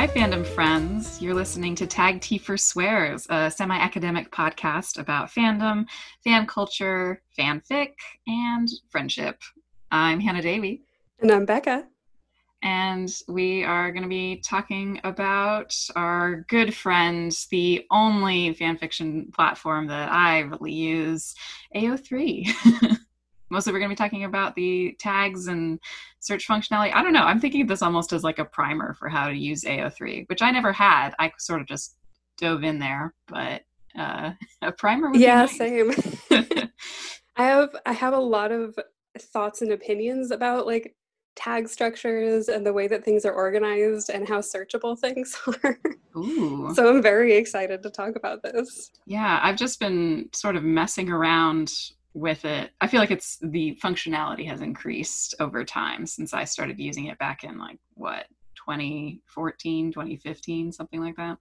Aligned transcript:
Hi, 0.00 0.06
fandom 0.06 0.46
friends. 0.46 1.20
You're 1.20 1.34
listening 1.34 1.74
to 1.74 1.86
Tag 1.86 2.22
T 2.22 2.38
for 2.38 2.56
Swears, 2.56 3.26
a 3.28 3.50
semi 3.50 3.76
academic 3.76 4.30
podcast 4.30 4.98
about 4.98 5.28
fandom, 5.28 5.84
fan 6.24 6.46
culture, 6.46 7.20
fanfic, 7.38 7.92
and 8.26 8.66
friendship. 8.88 9.42
I'm 9.90 10.18
Hannah 10.18 10.40
Davey. 10.40 10.80
And 11.20 11.30
I'm 11.30 11.44
Becca. 11.44 11.86
And 12.62 13.12
we 13.28 13.62
are 13.62 13.92
going 13.92 14.02
to 14.02 14.08
be 14.08 14.36
talking 14.42 15.02
about 15.04 15.76
our 15.94 16.46
good 16.48 16.74
friends, 16.74 17.46
the 17.48 17.84
only 17.90 18.54
fanfiction 18.54 19.30
platform 19.34 19.86
that 19.88 20.10
I 20.10 20.38
really 20.38 20.72
use, 20.72 21.34
AO3. 21.76 22.96
mostly 23.50 23.72
we're 23.72 23.78
going 23.78 23.90
to 23.90 23.94
be 23.94 23.98
talking 23.98 24.24
about 24.24 24.54
the 24.54 24.96
tags 24.98 25.46
and 25.46 25.78
search 26.20 26.46
functionality. 26.46 26.94
I 26.94 27.02
don't 27.02 27.12
know. 27.12 27.22
I'm 27.22 27.40
thinking 27.40 27.62
of 27.62 27.68
this 27.68 27.82
almost 27.82 28.12
as 28.12 28.24
like 28.24 28.38
a 28.38 28.44
primer 28.44 28.94
for 28.94 29.08
how 29.08 29.28
to 29.28 29.34
use 29.34 29.64
AO3, 29.64 30.28
which 30.28 30.42
I 30.42 30.50
never 30.50 30.72
had. 30.72 31.14
I 31.18 31.32
sort 31.38 31.60
of 31.60 31.66
just 31.66 31.96
dove 32.36 32.64
in 32.64 32.78
there, 32.78 33.14
but 33.26 33.62
uh, 33.98 34.32
a 34.62 34.72
primer 34.72 35.10
would 35.10 35.20
yeah, 35.20 35.42
nice. 35.42 35.56
same. 35.58 35.92
I 37.36 37.44
have 37.44 37.74
I 37.86 37.92
have 37.92 38.14
a 38.14 38.18
lot 38.20 38.52
of 38.52 38.78
thoughts 39.18 39.62
and 39.62 39.72
opinions 39.72 40.30
about 40.30 40.66
like 40.66 40.94
tag 41.36 41.68
structures 41.68 42.48
and 42.48 42.66
the 42.66 42.72
way 42.72 42.86
that 42.86 43.04
things 43.04 43.24
are 43.24 43.32
organized 43.32 44.10
and 44.10 44.28
how 44.28 44.40
searchable 44.40 44.98
things 44.98 45.36
are. 45.64 45.78
Ooh. 46.16 46.72
So 46.74 46.88
I'm 46.88 47.02
very 47.02 47.36
excited 47.36 47.82
to 47.82 47.90
talk 47.90 48.16
about 48.16 48.42
this. 48.42 48.90
Yeah, 49.06 49.40
I've 49.42 49.56
just 49.56 49.80
been 49.80 50.28
sort 50.32 50.56
of 50.56 50.64
messing 50.64 51.08
around 51.08 51.72
with 52.14 52.44
it. 52.44 52.70
I 52.80 52.86
feel 52.86 53.00
like 53.00 53.10
it's 53.10 53.38
the 53.42 53.78
functionality 53.82 54.46
has 54.46 54.60
increased 54.60 55.34
over 55.40 55.64
time 55.64 56.06
since 56.06 56.34
I 56.34 56.44
started 56.44 56.78
using 56.78 57.06
it 57.06 57.18
back 57.18 57.44
in 57.44 57.58
like 57.58 57.78
what 57.94 58.26
2014, 58.56 59.92
2015, 59.92 60.72
something 60.72 61.00
like 61.00 61.16
that. 61.16 61.38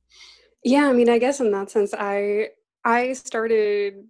Yeah, 0.64 0.88
I 0.88 0.94
mean, 0.94 1.10
I 1.10 1.20
guess 1.20 1.40
in 1.40 1.52
that 1.52 1.72
sense 1.72 1.94
I 1.98 2.50
I 2.84 3.14
started 3.14 4.06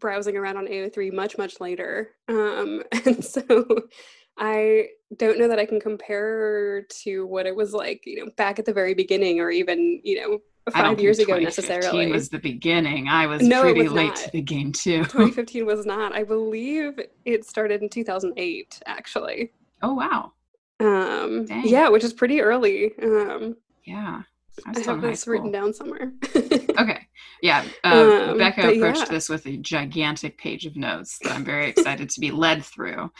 browsing 0.00 0.36
around 0.36 0.56
on 0.56 0.66
AO3 0.66 1.12
much 1.12 1.36
much 1.38 1.60
later. 1.60 2.10
Um 2.28 2.82
and 3.04 3.24
so 3.24 3.42
I 4.38 4.88
don't 5.16 5.38
know 5.38 5.48
that 5.48 5.58
I 5.58 5.66
can 5.66 5.80
compare 5.80 6.82
to 7.02 7.26
what 7.26 7.46
it 7.46 7.56
was 7.56 7.72
like, 7.72 8.02
you 8.06 8.24
know, 8.24 8.30
back 8.36 8.58
at 8.58 8.64
the 8.64 8.72
very 8.72 8.94
beginning 8.94 9.40
or 9.40 9.50
even, 9.50 10.00
you 10.04 10.20
know, 10.20 10.38
five 10.70 11.00
years 11.00 11.18
ago 11.18 11.38
necessarily. 11.38 12.10
was 12.10 12.28
the 12.28 12.38
beginning. 12.38 13.08
I 13.08 13.26
was 13.26 13.42
no, 13.42 13.62
pretty 13.62 13.82
was 13.82 13.92
late 13.92 14.08
not. 14.08 14.16
to 14.16 14.30
the 14.30 14.42
game 14.42 14.72
too. 14.72 14.98
2015 15.04 15.66
was 15.66 15.86
not. 15.86 16.14
I 16.14 16.24
believe 16.24 16.98
it 17.24 17.44
started 17.44 17.82
in 17.82 17.88
2008 17.88 18.82
actually. 18.86 19.52
Oh 19.82 19.94
wow. 19.94 20.32
Um 20.80 21.46
Dang. 21.46 21.66
yeah, 21.66 21.88
which 21.88 22.04
is 22.04 22.12
pretty 22.12 22.40
early. 22.40 22.92
Um 23.02 23.56
yeah. 23.84 24.22
I, 24.66 24.72
I 24.76 24.80
have 24.80 25.00
this 25.00 25.26
written 25.26 25.52
down 25.52 25.72
somewhere. 25.72 26.12
okay. 26.36 27.06
Yeah. 27.42 27.64
Uh, 27.84 28.30
um, 28.30 28.38
Becca 28.38 28.68
approached 28.68 29.00
yeah. 29.00 29.04
this 29.04 29.28
with 29.28 29.46
a 29.46 29.56
gigantic 29.56 30.36
page 30.36 30.66
of 30.66 30.76
notes 30.76 31.18
that 31.22 31.32
I'm 31.32 31.44
very 31.44 31.68
excited 31.68 32.10
to 32.10 32.20
be 32.20 32.30
led 32.30 32.64
through. 32.64 33.10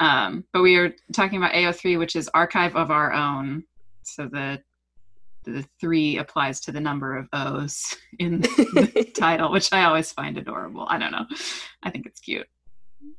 Um, 0.00 0.44
but 0.52 0.62
we 0.62 0.76
are 0.76 0.92
talking 1.12 1.38
about 1.38 1.52
AO3, 1.52 1.98
which 1.98 2.16
is 2.16 2.28
archive 2.34 2.74
of 2.74 2.90
our 2.90 3.12
own. 3.12 3.64
So 4.02 4.26
the 4.26 4.60
the 5.44 5.64
three 5.80 6.18
applies 6.18 6.60
to 6.60 6.72
the 6.72 6.80
number 6.80 7.16
of 7.16 7.28
O's 7.32 7.96
in 8.18 8.40
the 8.40 9.10
title, 9.16 9.52
which 9.52 9.72
I 9.72 9.84
always 9.84 10.12
find 10.12 10.36
adorable. 10.38 10.86
I 10.88 10.98
don't 10.98 11.12
know. 11.12 11.26
I 11.82 11.90
think 11.90 12.06
it's 12.06 12.20
cute. 12.20 12.46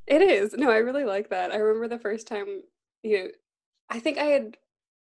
It 0.07 0.21
is. 0.21 0.53
No, 0.53 0.69
I 0.69 0.77
really 0.77 1.05
like 1.05 1.29
that. 1.29 1.51
I 1.51 1.57
remember 1.57 1.87
the 1.87 2.01
first 2.01 2.27
time, 2.27 2.61
you 3.03 3.17
know, 3.17 3.27
I 3.89 3.99
think 3.99 4.17
I 4.17 4.25
had 4.25 4.57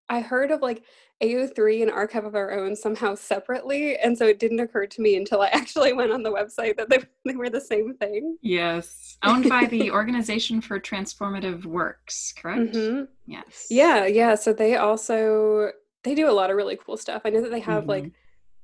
I 0.09 0.21
heard 0.21 0.51
of 0.51 0.61
like 0.61 0.83
AO3 1.23 1.83
and 1.83 1.91
Archive 1.91 2.25
of 2.25 2.35
Our 2.35 2.51
Own 2.53 2.75
somehow 2.75 3.15
separately. 3.15 3.97
And 3.97 4.19
so 4.19 4.27
it 4.27 4.39
didn't 4.39 4.61
occur 4.61 4.87
to 4.87 5.01
me 5.01 5.17
until 5.17 5.41
I 5.41 5.47
actually 5.53 5.93
went 5.93 6.13
on 6.13 6.23
the 6.23 6.33
website 6.33 6.77
that 6.77 6.91
they, 6.91 6.99
they 7.25 7.37
were 7.37 7.51
the 7.51 7.61
same 7.61 7.95
thing. 7.95 8.37
Yes. 8.43 9.19
Owned 9.23 9.49
by 9.49 9.67
the 9.67 9.91
Organization 9.91 10.61
for 10.61 10.81
Transformative 10.81 11.65
Works, 11.65 12.35
correct? 12.37 12.73
Mm-hmm. 12.73 13.05
Yes. 13.27 13.67
Yeah, 13.71 14.07
yeah. 14.07 14.35
So 14.35 14.53
they 14.53 14.77
also 14.77 15.71
they 16.03 16.15
do 16.15 16.31
a 16.31 16.33
lot 16.33 16.51
of 16.51 16.57
really 16.57 16.77
cool 16.77 16.97
stuff. 16.97 17.23
I 17.25 17.31
know 17.31 17.43
that 17.43 17.51
they 17.51 17.61
have 17.61 17.83
mm-hmm. 17.83 17.91
like 17.91 18.13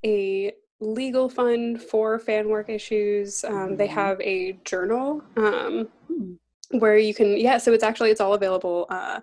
a 0.04 0.52
legal 0.80 1.28
fund 1.28 1.82
for 1.82 2.18
fan 2.18 2.48
work 2.48 2.68
issues. 2.68 3.44
Um, 3.44 3.54
mm-hmm. 3.54 3.76
They 3.76 3.86
have 3.86 4.20
a 4.20 4.52
journal 4.64 5.22
um, 5.36 5.88
mm-hmm. 6.10 6.78
where 6.78 6.98
you 6.98 7.14
can, 7.14 7.36
yeah, 7.36 7.58
so 7.58 7.72
it's 7.72 7.84
actually, 7.84 8.10
it's 8.10 8.20
all 8.20 8.34
available 8.34 8.86
uh, 8.90 9.20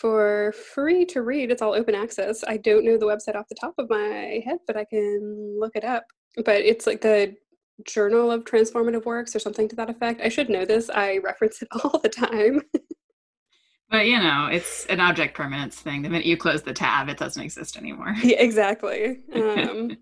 for 0.00 0.52
free 0.74 1.04
to 1.06 1.22
read. 1.22 1.50
It's 1.50 1.62
all 1.62 1.74
open 1.74 1.94
access. 1.94 2.44
I 2.46 2.56
don't 2.56 2.84
know 2.84 2.96
the 2.96 3.06
website 3.06 3.36
off 3.36 3.48
the 3.48 3.56
top 3.60 3.74
of 3.78 3.90
my 3.90 4.42
head, 4.44 4.58
but 4.66 4.76
I 4.76 4.84
can 4.84 5.58
look 5.58 5.74
it 5.74 5.84
up. 5.84 6.04
But 6.44 6.62
it's 6.62 6.86
like 6.86 7.00
the 7.00 7.34
Journal 7.84 8.30
of 8.30 8.44
Transformative 8.44 9.04
Works 9.04 9.36
or 9.36 9.38
something 9.38 9.68
to 9.68 9.76
that 9.76 9.90
effect. 9.90 10.20
I 10.20 10.28
should 10.28 10.48
know 10.48 10.64
this. 10.64 10.90
I 10.90 11.18
reference 11.18 11.62
it 11.62 11.68
all 11.84 11.98
the 11.98 12.08
time. 12.08 12.62
But 13.90 14.06
you 14.06 14.18
know, 14.18 14.48
it's 14.50 14.84
an 14.86 15.00
object 15.00 15.34
permanence 15.34 15.76
thing. 15.76 16.02
The 16.02 16.10
minute 16.10 16.26
you 16.26 16.36
close 16.36 16.62
the 16.62 16.74
tab, 16.74 17.08
it 17.08 17.16
doesn't 17.16 17.42
exist 17.42 17.76
anymore. 17.76 18.14
Yeah, 18.22 18.40
exactly. 18.40 19.20
Um, 19.34 19.96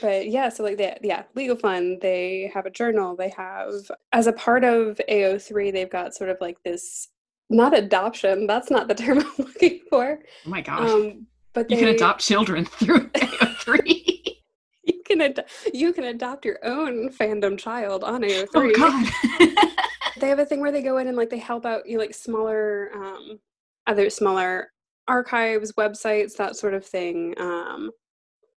but 0.00 0.28
yeah, 0.28 0.48
so 0.48 0.64
like 0.64 0.78
that, 0.78 0.98
yeah, 1.04 1.22
Legal 1.36 1.54
Fund, 1.54 2.00
they 2.00 2.50
have 2.52 2.66
a 2.66 2.70
journal. 2.70 3.14
They 3.14 3.28
have, 3.30 3.72
as 4.12 4.26
a 4.26 4.32
part 4.32 4.64
of 4.64 5.00
AO3, 5.08 5.72
they've 5.72 5.88
got 5.90 6.12
sort 6.14 6.28
of 6.28 6.38
like 6.40 6.60
this, 6.64 7.08
not 7.50 7.76
adoption. 7.76 8.48
That's 8.48 8.68
not 8.68 8.88
the 8.88 8.96
term 8.96 9.18
I'm 9.20 9.32
looking 9.38 9.80
for. 9.88 10.18
Oh 10.44 10.50
my 10.50 10.60
gosh. 10.60 10.90
Um, 10.90 11.26
but 11.52 11.68
they, 11.68 11.76
you 11.76 11.80
can 11.82 11.94
adopt 11.94 12.20
children 12.20 12.64
through 12.64 13.08
AO3. 13.10 14.36
you 14.84 15.02
can 15.04 15.20
ad- 15.20 15.44
you 15.72 15.92
can 15.92 16.04
adopt 16.04 16.44
your 16.44 16.58
own 16.64 17.08
fandom 17.10 17.56
child 17.56 18.02
on 18.02 18.22
AO3. 18.22 18.48
Oh 18.54 18.72
God 18.76 19.70
they 20.18 20.28
have 20.28 20.38
a 20.38 20.46
thing 20.46 20.60
where 20.60 20.72
they 20.72 20.82
go 20.82 20.98
in 20.98 21.08
and 21.08 21.16
like 21.16 21.30
they 21.30 21.38
help 21.38 21.64
out 21.66 21.86
you 21.86 21.94
know, 21.96 22.00
like 22.00 22.14
smaller 22.14 22.90
um 22.94 23.38
other 23.86 24.10
smaller 24.10 24.72
archives 25.08 25.72
websites 25.72 26.36
that 26.36 26.56
sort 26.56 26.74
of 26.74 26.84
thing 26.84 27.34
um 27.38 27.90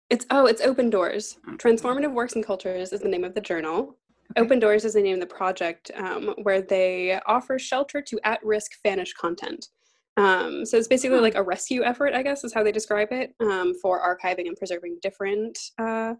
it's 0.10 0.26
oh 0.30 0.46
it's 0.46 0.62
open 0.62 0.90
doors. 0.92 1.38
Transformative 1.58 2.14
works 2.14 2.34
and 2.36 2.46
cultures 2.46 2.94
is 2.94 3.02
the 3.02 3.10
name 3.10 3.24
of 3.24 3.34
the 3.34 3.42
journal. 3.42 3.98
Okay. 4.32 4.46
open 4.46 4.60
doors 4.60 4.86
is 4.86 4.94
the 4.94 5.02
name 5.02 5.16
of 5.16 5.20
the 5.20 5.36
project 5.36 5.92
um, 5.96 6.34
where 6.44 6.62
they 6.62 7.20
offer 7.26 7.60
shelter 7.60 8.02
to 8.02 8.20
at-risk 8.24 8.72
fanish 8.86 9.14
content. 9.20 9.68
Um, 10.18 10.66
so 10.66 10.78
it's 10.78 10.88
basically 10.88 11.20
like 11.20 11.34
a 11.34 11.42
rescue 11.42 11.84
effort 11.84 12.14
i 12.14 12.22
guess 12.22 12.44
is 12.44 12.54
how 12.54 12.64
they 12.64 12.72
describe 12.72 13.08
it 13.12 13.34
um, 13.40 13.74
for 13.82 14.00
archiving 14.00 14.46
and 14.46 14.56
preserving 14.56 15.00
different 15.02 15.58
uh, 15.80 16.14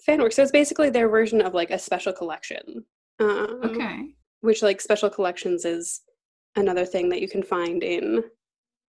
fan 0.00 0.22
works. 0.22 0.36
so 0.36 0.42
it's 0.42 0.52
basically 0.52 0.90
their 0.90 1.08
version 1.08 1.40
of 1.40 1.52
like 1.52 1.70
a 1.70 1.78
special 1.78 2.12
collection. 2.12 2.84
Um, 3.18 3.60
okay 3.64 4.14
which 4.46 4.62
like 4.62 4.80
special 4.80 5.10
collections 5.10 5.64
is 5.64 6.00
another 6.56 6.86
thing 6.86 7.08
that 7.10 7.20
you 7.20 7.28
can 7.28 7.42
find 7.42 7.82
in 7.82 8.24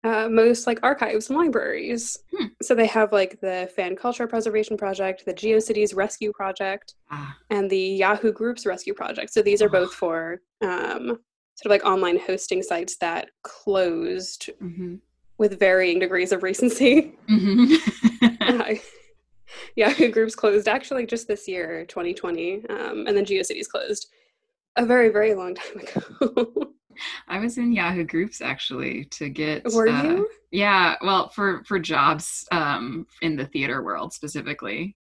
uh, 0.04 0.30
most 0.30 0.68
like 0.68 0.80
archives 0.84 1.30
and 1.30 1.38
libraries. 1.38 2.20
Hmm. 2.34 2.46
So 2.62 2.76
they 2.76 2.88
have 2.88 3.12
like 3.12 3.42
the 3.42 3.70
Fan 3.76 3.96
Culture 3.96 4.28
Preservation 4.28 4.78
Project, 4.78 5.26
the 5.26 5.34
GeoCities 5.34 5.96
Rescue 5.96 6.32
Project, 6.32 6.94
ah. 7.12 7.36
and 7.50 7.70
the 7.70 7.78
Yahoo 7.78 8.32
Groups 8.32 8.66
Rescue 8.66 8.94
Project. 8.94 9.34
So 9.34 9.42
these 9.42 9.62
are 9.62 9.70
both 9.70 9.94
for 9.94 10.42
um, 10.62 11.20
sort 11.56 11.66
of 11.66 11.72
like 11.72 11.84
online 11.84 12.20
hosting 12.20 12.64
sites 12.64 12.98
that 12.98 13.30
closed 13.44 14.52
mm-hmm. 14.62 14.96
with 15.38 15.60
varying 15.60 16.00
degrees 16.00 16.32
of 16.32 16.44
recency. 16.44 17.16
Mm-hmm. 17.30 18.24
uh, 18.42 18.76
Yahoo 19.76 20.12
Groups 20.12 20.36
closed 20.36 20.68
actually 20.68 21.06
just 21.06 21.28
this 21.28 21.48
year, 21.48 21.86
2020, 21.86 22.66
um, 22.70 23.06
and 23.08 23.18
then 23.18 23.26
GeoCities 23.26 23.70
closed 23.70 24.08
a 24.78 24.86
very 24.86 25.10
very 25.10 25.34
long 25.34 25.56
time 25.56 25.80
ago. 25.80 26.74
I 27.28 27.40
was 27.40 27.58
in 27.58 27.72
Yahoo 27.72 28.04
groups 28.04 28.42
actually 28.42 29.06
to 29.06 29.30
get. 29.30 29.66
Were 29.74 29.90
uh, 29.90 30.04
you? 30.04 30.30
Yeah, 30.52 30.96
well, 31.02 31.30
for 31.30 31.64
for 31.66 31.80
jobs 31.80 32.48
um, 32.52 33.06
in 33.22 33.36
the 33.36 33.46
theater 33.46 33.84
world 33.84 34.14
specifically. 34.14 34.96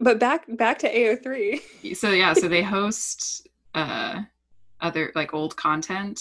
But 0.00 0.18
back 0.18 0.44
back 0.56 0.78
to 0.80 0.92
AO3. 0.92 1.96
So 1.96 2.10
yeah, 2.10 2.32
so 2.32 2.48
they 2.48 2.62
host 2.76 3.48
uh, 3.74 4.22
other 4.80 5.12
like 5.14 5.34
old 5.34 5.56
content. 5.56 6.20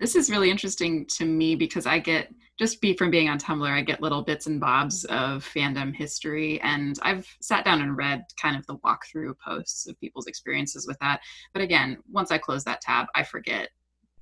This 0.00 0.16
is 0.16 0.30
really 0.30 0.50
interesting 0.50 1.06
to 1.06 1.24
me 1.24 1.54
because 1.54 1.86
I 1.86 1.98
get 1.98 2.32
just 2.58 2.80
be 2.80 2.94
from 2.94 3.10
being 3.10 3.28
on 3.28 3.38
Tumblr, 3.38 3.70
I 3.70 3.82
get 3.82 4.00
little 4.00 4.22
bits 4.22 4.46
and 4.46 4.58
bobs 4.58 5.04
of 5.06 5.44
fandom 5.44 5.94
history, 5.94 6.60
and 6.62 6.98
I've 7.02 7.28
sat 7.40 7.64
down 7.64 7.82
and 7.82 7.96
read 7.96 8.24
kind 8.40 8.56
of 8.56 8.66
the 8.66 8.76
walkthrough 8.78 9.34
posts 9.44 9.86
of 9.86 10.00
people's 10.00 10.26
experiences 10.26 10.86
with 10.86 10.98
that. 11.00 11.20
But 11.52 11.62
again, 11.62 11.98
once 12.10 12.30
I 12.30 12.38
close 12.38 12.64
that 12.64 12.80
tab, 12.80 13.06
I 13.14 13.24
forget 13.24 13.68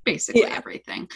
basically 0.05 0.43
yeah. 0.43 0.55
everything. 0.57 1.09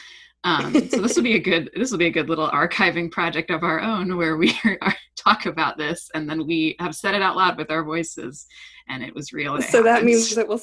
Um, 0.44 0.73
so 0.88 1.00
this 1.03 1.17
will 1.17 1.25
be 1.25 1.35
a 1.35 1.41
good 1.41 1.71
this 1.75 1.91
will 1.91 1.99
be 1.99 2.06
a 2.06 2.12
good 2.12 2.29
little 2.29 2.49
archiving 2.49 3.11
project 3.11 3.50
of 3.50 3.64
our 3.64 3.81
own 3.81 4.17
where 4.17 4.37
we 4.37 4.56
are, 4.64 4.94
talk 5.17 5.47
about 5.47 5.76
this 5.76 6.09
and 6.14 6.31
then 6.31 6.47
we 6.47 6.76
have 6.79 6.94
said 6.94 7.12
it 7.12 7.21
out 7.21 7.37
loud 7.37 7.59
with 7.59 7.73
our 7.73 7.82
voices, 7.82 8.47
and 8.88 9.03
it 9.03 9.14
was 9.14 9.32
real. 9.32 9.61
so 9.61 9.82
that 9.82 10.05
means 10.05 10.35
that 10.37 10.47
we'll 10.47 10.61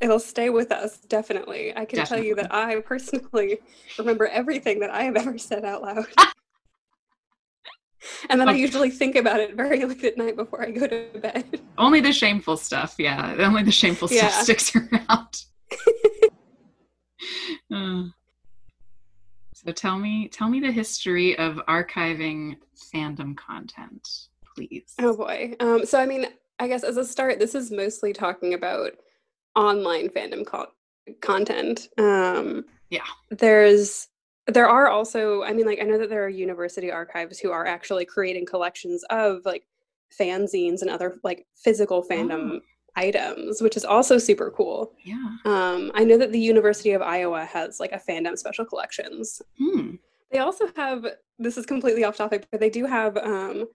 It'll 0.00 0.20
stay 0.20 0.50
with 0.50 0.72
us, 0.72 0.98
definitely. 0.98 1.72
I 1.74 1.86
can 1.86 1.98
definitely. 1.98 2.16
tell 2.16 2.24
you 2.24 2.34
that 2.36 2.54
I 2.54 2.80
personally 2.80 3.58
remember 3.98 4.26
everything 4.26 4.80
that 4.80 4.90
I 4.90 5.04
have 5.04 5.16
ever 5.16 5.38
said 5.38 5.64
out 5.64 5.82
loud. 5.82 6.06
and 8.28 8.38
then 8.40 8.48
I 8.48 8.52
usually 8.52 8.90
think 8.90 9.16
about 9.16 9.40
it 9.40 9.54
very 9.54 9.84
late 9.84 10.04
at 10.04 10.18
night 10.18 10.36
before 10.36 10.62
I 10.62 10.70
go 10.70 10.86
to 10.86 11.06
bed. 11.18 11.60
Only 11.78 12.00
the 12.00 12.12
shameful 12.12 12.58
stuff, 12.58 12.96
yeah. 12.98 13.36
Only 13.38 13.62
the 13.62 13.72
shameful 13.72 14.08
yeah. 14.10 14.28
stuff 14.28 14.42
sticks 14.44 14.76
around. 14.92 15.44
uh, 17.74 18.04
so 19.54 19.72
tell 19.72 19.98
me, 19.98 20.28
tell 20.28 20.50
me 20.50 20.60
the 20.60 20.70
history 20.70 21.38
of 21.38 21.56
archiving 21.68 22.56
fandom 22.94 23.34
content, 23.34 24.06
please. 24.54 24.94
Oh 25.00 25.16
boy. 25.16 25.54
Um, 25.58 25.86
so 25.86 25.98
I 25.98 26.04
mean, 26.04 26.26
I 26.58 26.68
guess 26.68 26.84
as 26.84 26.98
a 26.98 27.04
start, 27.04 27.38
this 27.38 27.54
is 27.54 27.70
mostly 27.70 28.12
talking 28.12 28.52
about 28.54 28.92
online 29.56 30.08
fandom 30.10 30.46
co- 30.46 30.72
content. 31.20 31.88
Um, 31.98 32.64
yeah. 32.90 33.00
There's 33.30 34.08
there 34.46 34.68
are 34.68 34.88
also 34.88 35.42
i 35.42 35.52
mean 35.52 35.66
like 35.66 35.80
i 35.80 35.84
know 35.84 35.98
that 35.98 36.08
there 36.08 36.24
are 36.24 36.28
university 36.28 36.90
archives 36.90 37.38
who 37.38 37.50
are 37.50 37.66
actually 37.66 38.04
creating 38.04 38.46
collections 38.46 39.04
of 39.10 39.40
like 39.44 39.66
fanzines 40.18 40.82
and 40.82 40.90
other 40.90 41.18
like 41.24 41.46
physical 41.56 42.04
fandom 42.04 42.56
oh. 42.56 42.60
items 42.94 43.60
which 43.60 43.76
is 43.76 43.84
also 43.84 44.18
super 44.18 44.50
cool 44.50 44.92
yeah 45.04 45.36
um 45.44 45.90
i 45.94 46.04
know 46.04 46.16
that 46.16 46.32
the 46.32 46.40
university 46.40 46.92
of 46.92 47.02
iowa 47.02 47.44
has 47.44 47.80
like 47.80 47.92
a 47.92 48.00
fandom 48.08 48.38
special 48.38 48.64
collections 48.64 49.42
hmm. 49.58 49.96
they 50.30 50.38
also 50.38 50.66
have 50.76 51.04
this 51.38 51.56
is 51.56 51.66
completely 51.66 52.04
off 52.04 52.16
topic 52.16 52.46
but 52.50 52.60
they 52.60 52.70
do 52.70 52.86
have 52.86 53.16
um 53.18 53.66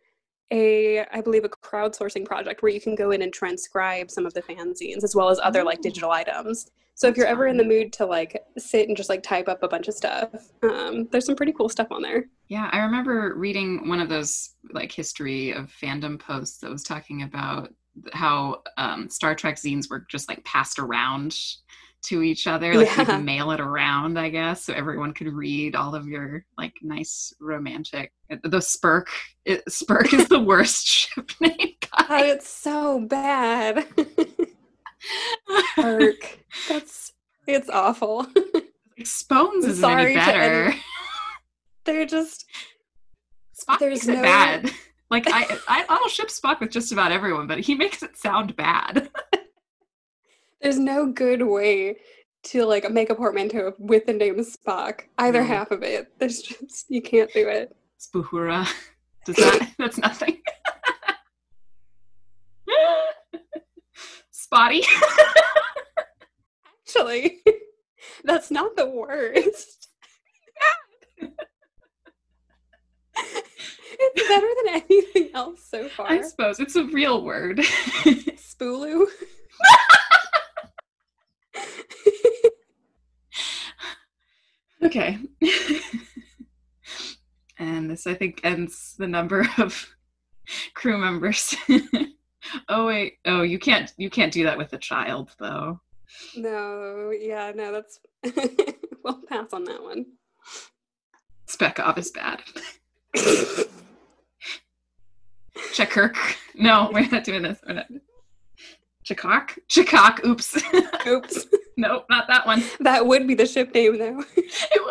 a 0.52 1.06
i 1.12 1.22
believe 1.22 1.44
a 1.44 1.50
crowdsourcing 1.50 2.26
project 2.26 2.62
where 2.62 2.72
you 2.72 2.82
can 2.82 2.96
go 2.96 3.12
in 3.12 3.22
and 3.22 3.34
transcribe 3.34 4.12
some 4.12 4.26
of 4.26 4.34
the 4.34 4.42
fanzines 4.42 5.04
as 5.04 5.16
well 5.16 5.30
as 5.30 5.40
other 5.44 5.62
oh. 5.62 5.66
like 5.66 5.82
digital 5.82 6.12
items 6.12 6.70
so 7.02 7.08
if 7.08 7.18
you're 7.18 7.26
ever 7.26 7.48
in 7.48 7.58
the 7.58 7.64
mood 7.64 7.92
to 7.94 8.06
like 8.06 8.44
sit 8.60 8.88
and 8.88 8.96
just 8.96 9.10
like 9.10 9.24
type 9.24 9.48
up 9.48 9.64
a 9.64 9.68
bunch 9.68 9.88
of 9.88 9.96
stuff, 9.96 10.30
um, 10.62 11.08
there's 11.12 11.26
some 11.26 11.36
pretty 11.36 11.52
cool 11.52 11.68
stuff 11.68 11.88
on 11.90 12.04
there. 12.04 12.26
Yeah, 12.48 12.70
I 12.72 12.78
remember 12.80 13.34
reading 13.36 13.88
one 13.88 14.00
of 14.00 14.08
those 14.08 14.52
like 14.72 14.92
history 14.92 15.52
of 15.52 15.74
fandom 15.82 16.20
posts 16.20 16.60
that 16.60 16.70
was 16.70 16.84
talking 16.84 17.24
about 17.24 17.74
how 18.14 18.62
um, 18.78 19.10
Star 19.10 19.34
Trek 19.34 19.56
zines 19.56 19.90
were 19.90 20.06
just 20.10 20.30
like 20.30 20.44
passed 20.46 20.78
around 20.78 21.36
to 22.04 22.22
each 22.22 22.48
other, 22.48 22.74
like 22.76 22.88
yeah. 22.88 23.00
you 23.00 23.06
could 23.06 23.24
mail 23.24 23.52
it 23.52 23.60
around, 23.60 24.18
I 24.18 24.30
guess, 24.30 24.66
so 24.66 24.74
everyone 24.74 25.14
could 25.14 25.28
read 25.28 25.76
all 25.76 25.96
of 25.96 26.08
your 26.08 26.46
like 26.58 26.74
nice 26.82 27.34
romantic. 27.40 28.12
The 28.44 28.62
Spirk, 28.62 29.10
it, 29.46 29.64
Spirk 29.72 30.14
is 30.14 30.28
the 30.28 30.40
worst 30.44 30.88
ship 30.88 31.32
name. 31.40 31.76
God, 31.98 32.26
it's 32.26 32.50
so 32.50 33.02
bad. 33.02 33.86
Arc. 35.78 36.40
That's 36.70 37.14
it's 37.48 37.70
awful. 37.70 38.28
Spones 39.04 39.66
is 39.66 39.84
any 39.84 40.16
better. 40.16 40.74
They're 41.86 42.06
just 42.06 42.46
Spock 43.60 43.80
there's 43.80 44.08
no... 44.08 44.22
bad. 44.22 44.72
Like 45.10 45.26
I, 45.28 45.58
I 45.68 45.86
I'll 45.90 46.08
ship 46.08 46.30
Spock 46.30 46.60
with 46.60 46.72
just 46.72 46.92
about 46.92 47.12
everyone, 47.12 47.48
but 47.48 47.60
he 47.60 47.76
makes 47.76 48.02
it 48.04 48.16
sound 48.18 48.56
bad. 48.56 49.10
There's 50.62 50.80
no 50.80 51.08
good 51.08 51.42
way 51.42 51.98
to 52.44 52.66
like 52.66 52.90
make 52.92 53.10
a 53.10 53.16
portmanteau 53.16 53.74
with 53.78 54.06
the 54.06 54.14
name 54.14 54.38
Spock. 54.38 55.02
Either 55.18 55.44
half 55.44 55.72
of 55.72 55.84
it. 55.84 56.08
There's 56.20 56.42
just 56.42 56.86
you 56.90 57.02
can't 57.02 57.32
do 57.34 57.48
it. 57.48 57.76
Spuhura. 58.00 58.68
Does 59.26 59.36
that 59.36 59.74
that's 59.78 59.98
nothing. 60.00 60.42
spotty. 64.32 64.84
Actually, 66.88 67.40
that's 68.24 68.50
not 68.52 68.76
the 68.76 68.90
worst. 68.90 69.88
it's 73.14 74.28
better 74.28 74.48
than 74.66 74.82
anything 74.90 75.30
else 75.36 75.64
so 75.70 75.88
far. 75.90 76.08
I 76.08 76.22
suppose 76.22 76.60
it's 76.60 76.76
a 76.76 76.86
real 76.86 77.24
word. 77.24 77.60
Spoolu. 77.60 79.06
okay. 84.84 85.18
and 87.60 87.90
this, 87.90 88.08
I 88.08 88.14
think, 88.14 88.42
ends 88.44 88.96
the 88.98 89.08
number 89.08 89.48
of 89.58 89.88
crew 90.74 90.98
members 90.98 91.56
oh 92.70 92.88
wait 92.88 93.14
oh 93.26 93.42
you 93.42 93.60
can't 93.60 93.94
you 93.98 94.10
can't 94.10 94.34
do 94.34 94.44
that 94.44 94.58
with 94.58 94.74
a 94.74 94.78
child 94.78 95.30
though 95.40 95.80
no 96.36 97.12
yeah 97.18 97.52
no 97.56 97.72
that's 97.72 98.00
we'll 99.04 99.22
pass 99.30 99.54
on 99.54 99.64
that 99.66 99.82
one 99.82 100.06
Spekov 101.48 101.98
is 101.98 102.12
bad 102.12 102.42
Chekirk. 105.74 106.16
No, 106.56 106.90
we're 106.94 107.08
not 107.10 107.24
doing 107.24 107.44
this. 107.44 107.60
We're 107.66 107.76
not. 107.76 107.88
Chakok? 109.12 109.58
Chakok. 109.70 110.26
Oops. 110.26 110.64
Oops. 111.08 111.48
nope, 111.78 112.06
not 112.10 112.28
that 112.28 112.46
one. 112.46 112.64
That 112.80 113.06
would 113.06 113.28
be 113.28 113.36
the 113.36 113.46
ship 113.46 113.74
name, 113.74 113.98
though. 113.98 114.24
it 114.38 114.82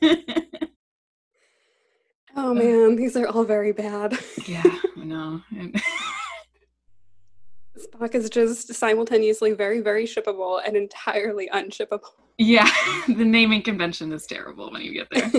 would. 0.00 0.68
oh 2.36 2.54
man, 2.54 2.96
these 2.96 3.16
are 3.16 3.26
all 3.26 3.44
very 3.44 3.72
bad. 3.72 4.18
yeah, 4.46 4.62
I 4.64 5.04
know. 5.04 5.40
Spock 7.78 8.14
is 8.14 8.28
just 8.30 8.74
simultaneously 8.74 9.52
very, 9.52 9.80
very 9.80 10.04
shippable 10.04 10.60
and 10.64 10.76
entirely 10.76 11.48
unshippable. 11.52 12.10
Yeah, 12.38 12.70
the 13.06 13.24
naming 13.24 13.62
convention 13.62 14.12
is 14.12 14.26
terrible 14.26 14.70
when 14.70 14.82
you 14.82 14.92
get 14.92 15.08
there. 15.10 15.30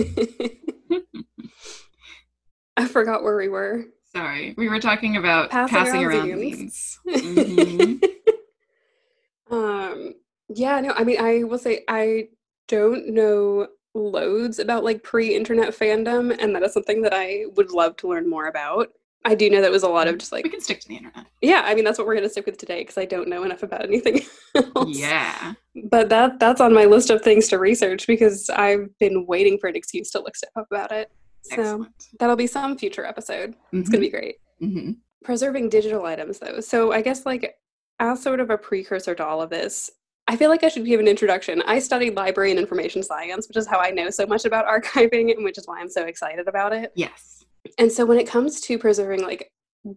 I 2.76 2.86
forgot 2.86 3.22
where 3.22 3.36
we 3.36 3.48
were. 3.48 3.84
Sorry, 4.16 4.54
we 4.56 4.68
were 4.68 4.80
talking 4.80 5.18
about 5.18 5.50
passing, 5.50 5.76
passing 5.76 6.04
around, 6.04 6.30
around 6.30 6.40
Mm-hmm. 7.06 9.54
um, 9.54 10.14
yeah, 10.48 10.80
no, 10.80 10.92
I 10.92 11.04
mean, 11.04 11.20
I 11.20 11.42
will 11.42 11.58
say 11.58 11.84
I 11.86 12.28
don't 12.68 13.08
know 13.08 13.68
loads 13.94 14.58
about 14.58 14.84
like 14.84 15.02
pre-internet 15.02 15.70
fandom, 15.70 16.34
and 16.38 16.54
that 16.54 16.62
is 16.62 16.72
something 16.72 17.02
that 17.02 17.12
I 17.14 17.44
would 17.56 17.72
love 17.72 17.96
to 17.98 18.08
learn 18.08 18.28
more 18.28 18.46
about. 18.46 18.88
I 19.26 19.34
do 19.34 19.50
know 19.50 19.60
that 19.60 19.70
was 19.70 19.82
a 19.82 19.88
lot 19.88 20.08
of 20.08 20.18
just 20.18 20.32
like 20.32 20.44
we 20.44 20.50
can 20.50 20.60
stick 20.60 20.80
to 20.80 20.88
the 20.88 20.96
internet. 20.96 21.26
Yeah, 21.42 21.62
I 21.64 21.74
mean 21.74 21.84
that's 21.84 21.98
what 21.98 22.06
we're 22.06 22.14
gonna 22.14 22.28
stick 22.28 22.46
with 22.46 22.58
today 22.58 22.80
because 22.80 22.96
I 22.96 23.04
don't 23.04 23.28
know 23.28 23.42
enough 23.42 23.64
about 23.64 23.84
anything 23.84 24.22
else. 24.54 24.96
Yeah, 24.96 25.54
but 25.90 26.08
that 26.08 26.38
that's 26.38 26.60
on 26.60 26.72
my 26.72 26.84
list 26.84 27.10
of 27.10 27.22
things 27.22 27.48
to 27.48 27.58
research 27.58 28.06
because 28.06 28.48
I've 28.48 28.96
been 28.98 29.26
waiting 29.26 29.58
for 29.58 29.66
an 29.66 29.76
excuse 29.76 30.10
to 30.12 30.20
look 30.20 30.36
stuff 30.36 30.50
up 30.56 30.68
about 30.70 30.92
it. 30.92 31.10
So 31.50 31.60
Excellent. 31.60 32.06
that'll 32.18 32.36
be 32.36 32.46
some 32.46 32.76
future 32.76 33.04
episode. 33.04 33.50
Mm-hmm. 33.50 33.80
It's 33.80 33.88
gonna 33.88 34.00
be 34.00 34.10
great. 34.10 34.36
Mm-hmm. 34.62 34.92
Preserving 35.24 35.68
digital 35.68 36.04
items 36.06 36.38
though, 36.38 36.60
so 36.60 36.92
I 36.92 37.02
guess 37.02 37.26
like 37.26 37.56
as 37.98 38.22
sort 38.22 38.40
of 38.40 38.50
a 38.50 38.58
precursor 38.58 39.14
to 39.14 39.24
all 39.24 39.40
of 39.40 39.50
this, 39.50 39.90
I 40.28 40.36
feel 40.36 40.50
like 40.50 40.64
I 40.64 40.68
should 40.68 40.84
give 40.84 41.00
an 41.00 41.08
introduction. 41.08 41.62
I 41.66 41.78
studied 41.78 42.16
library 42.16 42.50
and 42.50 42.58
information 42.58 43.02
science, 43.02 43.46
which 43.48 43.56
is 43.56 43.66
how 43.66 43.78
I 43.78 43.90
know 43.90 44.10
so 44.10 44.26
much 44.26 44.44
about 44.44 44.66
archiving 44.82 45.34
and 45.34 45.44
which 45.44 45.58
is 45.58 45.66
why 45.66 45.80
I'm 45.80 45.88
so 45.88 46.04
excited 46.04 46.48
about 46.48 46.72
it. 46.72 46.92
Yes. 46.94 47.44
And 47.78 47.90
so 47.90 48.04
when 48.04 48.18
it 48.18 48.28
comes 48.28 48.60
to 48.62 48.78
preserving 48.78 49.22
like 49.22 49.50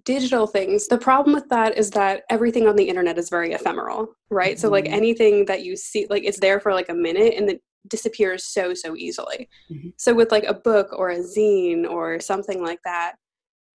digital 0.05 0.45
things, 0.45 0.87
the 0.87 0.97
problem 0.97 1.33
with 1.33 1.49
that 1.49 1.77
is 1.77 1.89
that 1.91 2.23
everything 2.29 2.67
on 2.67 2.75
the 2.75 2.87
internet 2.87 3.17
is 3.17 3.29
very 3.29 3.53
ephemeral, 3.53 4.15
right? 4.29 4.55
Mm-hmm. 4.55 4.61
So 4.61 4.69
like 4.69 4.85
mm-hmm. 4.85 4.93
anything 4.93 5.45
that 5.45 5.63
you 5.63 5.75
see 5.75 6.05
like 6.09 6.23
it's 6.23 6.39
there 6.39 6.59
for 6.59 6.73
like 6.73 6.89
a 6.89 6.93
minute 6.93 7.33
and 7.35 7.49
then 7.49 7.59
disappears 7.87 8.45
so 8.45 8.73
so 8.73 8.95
easily. 8.95 9.49
Mm-hmm. 9.71 9.89
So 9.97 10.13
with 10.13 10.31
like 10.31 10.45
a 10.45 10.53
book 10.53 10.89
or 10.91 11.09
a 11.09 11.19
zine 11.19 11.85
or 11.89 12.19
something 12.19 12.61
like 12.63 12.79
that, 12.83 13.15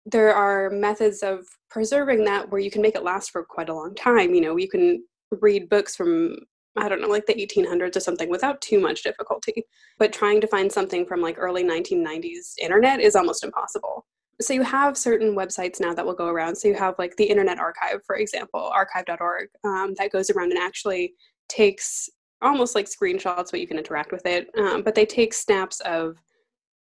there 0.06 0.34
are 0.34 0.70
methods 0.70 1.24
of 1.24 1.46
preserving 1.70 2.26
that 2.26 2.50
where 2.50 2.62
you 2.62 2.72
can 2.72 2.82
make 2.82 2.96
it 2.96 3.04
last 3.04 3.32
for 3.32 3.44
quite 3.44 3.70
a 3.70 3.74
long 3.74 3.96
time. 3.96 4.34
You 4.34 4.42
know, 4.42 4.58
you 4.58 4.70
can 4.70 5.04
read 5.40 5.70
books 5.70 5.96
from 5.96 6.36
I 6.78 6.88
don't 6.88 7.02
know, 7.02 7.10
like 7.10 7.26
the 7.26 7.34
1800s 7.34 7.98
or 7.98 8.00
something 8.00 8.30
without 8.30 8.62
too 8.62 8.80
much 8.80 9.04
difficulty. 9.04 9.66
But 10.00 10.14
trying 10.14 10.40
to 10.40 10.48
find 10.48 10.72
something 10.72 11.06
from 11.06 11.22
like 11.22 11.36
early 11.38 11.66
1990s 11.66 12.54
internet 12.60 13.02
is 13.02 13.16
almost 13.16 13.44
impossible. 13.44 14.06
So 14.40 14.54
you 14.54 14.64
have 14.64 14.98
certain 14.98 15.36
websites 15.36 15.80
now 15.80 15.94
that 15.94 16.06
will 16.06 16.14
go 16.14 16.28
around. 16.28 16.56
So 16.56 16.68
you 16.68 16.74
have 16.76 16.96
like 16.98 17.16
the 17.16 17.26
Internet 17.26 17.60
Archive, 17.60 18.04
for 18.06 18.16
example, 18.16 18.60
archive.org, 18.60 19.50
um, 19.64 19.94
that 19.98 20.12
goes 20.12 20.30
around 20.30 20.52
and 20.52 20.60
actually 20.60 21.14
takes 21.48 22.10
almost 22.42 22.76
like 22.76 22.88
screenshots, 22.88 23.52
but 23.52 23.60
you 23.60 23.68
can 23.68 23.78
interact 23.78 24.12
with 24.12 24.26
it. 24.26 24.50
Um, 24.58 24.82
but 24.82 24.96
they 24.96 25.06
take 25.06 25.34
snaps 25.34 25.80
of 25.82 26.18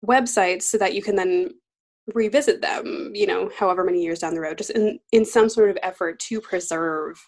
websites 0.05 0.63
so 0.63 0.77
that 0.77 0.93
you 0.93 1.01
can 1.01 1.15
then 1.15 1.51
revisit 2.13 2.61
them, 2.61 3.11
you 3.13 3.25
know, 3.25 3.49
however 3.57 3.83
many 3.83 4.03
years 4.03 4.19
down 4.19 4.35
the 4.35 4.41
road, 4.41 4.57
just 4.57 4.69
in, 4.71 4.99
in 5.11 5.25
some 5.25 5.49
sort 5.49 5.69
of 5.69 5.77
effort 5.81 6.19
to 6.19 6.39
preserve 6.41 7.19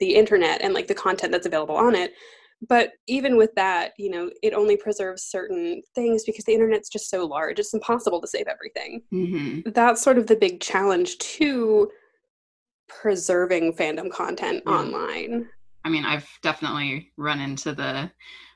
the 0.00 0.14
internet 0.14 0.62
and 0.62 0.74
like 0.74 0.88
the 0.88 0.94
content 0.94 1.30
that's 1.30 1.46
available 1.46 1.76
on 1.76 1.94
it 1.94 2.12
but 2.68 2.92
even 3.06 3.36
with 3.36 3.54
that 3.54 3.92
you 3.98 4.10
know 4.10 4.30
it 4.42 4.52
only 4.52 4.76
preserves 4.76 5.22
certain 5.22 5.80
things 5.94 6.24
because 6.24 6.44
the 6.44 6.52
internet's 6.52 6.88
just 6.88 7.08
so 7.08 7.24
large 7.24 7.58
it's 7.58 7.74
impossible 7.74 8.20
to 8.20 8.26
save 8.26 8.46
everything 8.48 9.02
mm-hmm. 9.12 9.70
that's 9.70 10.02
sort 10.02 10.18
of 10.18 10.26
the 10.26 10.36
big 10.36 10.60
challenge 10.60 11.16
to 11.18 11.88
preserving 12.88 13.72
fandom 13.72 14.10
content 14.10 14.64
mm. 14.64 14.72
online 14.72 15.48
I 15.84 15.88
mean, 15.88 16.04
I've 16.04 16.28
definitely 16.42 17.12
run 17.16 17.40
into 17.40 17.74
the 17.74 18.10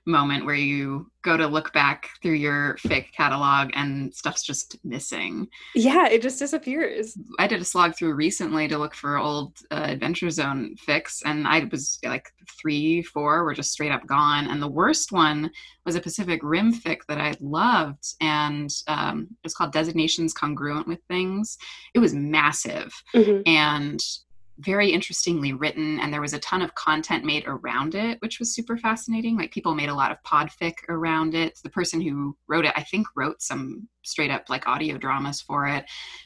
moment 0.07 0.45
where 0.45 0.55
you 0.55 1.11
go 1.23 1.37
to 1.37 1.47
look 1.47 1.73
back 1.73 2.11
through 2.21 2.35
your 2.35 2.77
fic 2.87 3.11
catalog 3.13 3.71
and 3.75 4.15
stuff's 4.15 4.43
just 4.43 4.77
missing. 4.85 5.49
Yeah, 5.75 6.09
it 6.09 6.21
just 6.21 6.39
disappears. 6.39 7.17
I 7.39 7.47
did 7.47 7.61
a 7.61 7.65
slog 7.65 7.97
through 7.97 8.15
recently 8.15 8.69
to 8.69 8.77
look 8.77 8.95
for 8.95 9.17
old 9.17 9.57
uh, 9.71 9.87
Adventure 9.89 10.31
Zone 10.31 10.75
fics, 10.87 11.23
and 11.25 11.47
I 11.47 11.67
was 11.71 11.99
like 12.05 12.31
three, 12.61 13.03
four 13.03 13.45
were 13.45 13.55
just 13.55 13.73
straight 13.73 13.93
up 13.93 14.07
gone. 14.07 14.49
And 14.49 14.61
the 14.61 14.69
worst 14.69 15.13
one 15.13 15.51
was 15.87 15.95
a 15.95 16.01
Pacific 16.01 16.41
Rim 16.43 16.73
fic 16.73 16.99
that 17.09 17.19
I 17.19 17.35
loved, 17.41 18.05
and 18.21 18.71
um, 18.87 19.29
it's 19.43 19.55
called 19.55 19.73
Designations 19.73 20.35
Congruent 20.35 20.87
with 20.87 21.01
Things. 21.09 21.57
It 21.95 22.01
was 22.01 22.15
massive, 22.15 22.93
mm-hmm. 23.15 23.41
and 23.47 24.01
very 24.59 24.91
interestingly 24.91 25.53
written 25.53 25.99
and 25.99 26.13
there 26.13 26.21
was 26.21 26.33
a 26.33 26.39
ton 26.39 26.63
of 26.63 26.75
content 26.75 27.25
made 27.25 27.45
around 27.47 27.95
it 27.95 28.21
which 28.23 28.39
was 28.39 28.55
super 28.55 28.77
fascinating. 28.77 29.37
Like 29.37 29.53
people 29.53 29.75
made 29.75 29.89
a 29.89 29.95
lot 29.95 30.13
of 30.13 30.23
podfic 30.23 30.75
around 30.89 31.35
it. 31.35 31.59
The 31.63 31.71
person 31.71 32.01
who 32.01 32.37
wrote 32.47 32.65
it 32.65 32.73
i 32.77 32.83
think 32.83 33.07
wrote 33.17 33.43
some 33.43 33.89
straight 34.05 34.31
up 34.31 34.45
like 34.49 34.69
audio 34.69 34.97
dramas 34.97 35.41
for 35.41 35.67
it. 35.67 35.85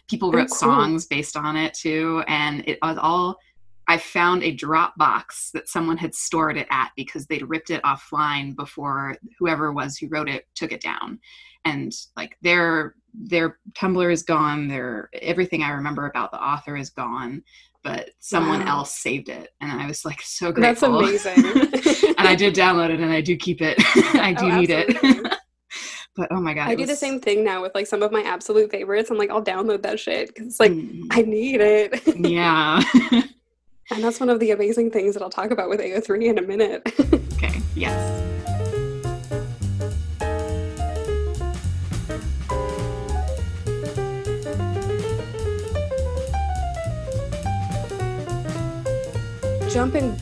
People 0.09 0.29
oh, 0.29 0.33
wrote 0.33 0.49
oh, 0.53 0.57
cool. 0.57 0.57
songs 0.57 1.07
based 1.07 1.37
on 1.37 1.57
it 1.57 1.75
too 1.75 2.23
and 2.29 2.63
it 2.69 2.79
was 2.83 2.99
all 2.99 3.39
i 3.87 3.97
found 3.97 4.43
a 4.43 4.55
dropbox 4.55 5.51
that 5.53 5.69
someone 5.69 5.97
had 5.97 6.15
stored 6.15 6.59
it 6.59 6.67
at 6.71 6.91
because 6.97 7.27
they'd 7.27 7.49
ripped 7.49 7.71
it 7.71 7.83
offline 7.83 8.55
before 8.55 9.17
whoever 9.39 9.73
was 9.73 9.97
who 9.97 10.09
wrote 10.09 10.29
it 10.29 10.47
took 10.55 10.73
it 10.73 10.83
down. 10.83 11.19
And 11.65 11.93
like 12.17 12.37
their 12.43 12.95
their 13.15 13.59
tumblr 13.73 14.13
is 14.13 14.23
gone. 14.23 14.69
Their 14.69 15.09
everything 15.23 15.63
i 15.63 15.71
remember 15.71 16.07
about 16.07 16.31
the 16.31 16.43
author 16.43 16.77
is 16.77 16.91
gone 16.91 17.43
but 17.89 18.11
someone 18.19 18.61
wow. 18.67 18.81
else 18.81 18.95
saved 18.95 19.31
it 19.31 19.51
and 19.63 19.81
i 19.81 19.87
was 19.87 20.05
like 20.05 20.21
so 20.21 20.53
grateful. 20.53 21.01
that's 21.01 21.25
amazing. 21.25 22.15
And 22.19 22.29
i 22.29 22.35
did 22.35 22.55
download 22.55 22.91
it 22.91 23.01
and 23.01 23.11
i 23.11 23.21
do 23.23 23.37
keep 23.37 23.63
it. 23.63 23.77
I 24.15 24.35
do 24.35 24.47
oh, 24.47 24.61
need 24.61 24.71
it. 24.71 24.89
but 26.17 26.29
oh 26.31 26.41
my 26.41 26.53
god 26.53 26.69
i 26.69 26.75
do 26.75 26.83
was... 26.83 26.91
the 26.91 26.97
same 26.97 27.19
thing 27.19 27.45
now 27.45 27.63
with 27.63 27.75
like 27.75 27.87
some 27.87 28.03
of 28.03 28.13
my 28.13 28.23
absolute 28.23 28.71
favorites 28.71 29.11
i'm 29.11 29.17
like 29.17 29.31
i'll 29.31 29.43
download 29.43 29.83
that 29.83 29.99
shit 29.99 30.29
because 30.29 30.49
it's 30.49 30.61
like 30.61 30.73
mm. 30.73 31.07
i 31.11 31.23
need 31.23 31.61
it. 31.63 32.03
Yeah. 32.19 32.83
And 33.91 34.05
that's 34.05 34.21
one 34.21 34.29
of 34.29 34.39
the 34.39 34.51
amazing 34.51 34.91
things 34.91 35.15
that 35.15 35.23
i'll 35.23 35.31
talk 35.31 35.51
about 35.51 35.71
with 35.71 35.81
ao3 35.81 36.25
in 36.25 36.39
a 36.39 36.43
minute. 36.43 36.83
Okay 37.35 37.63
yes 37.75 38.48
jumping 49.79 50.19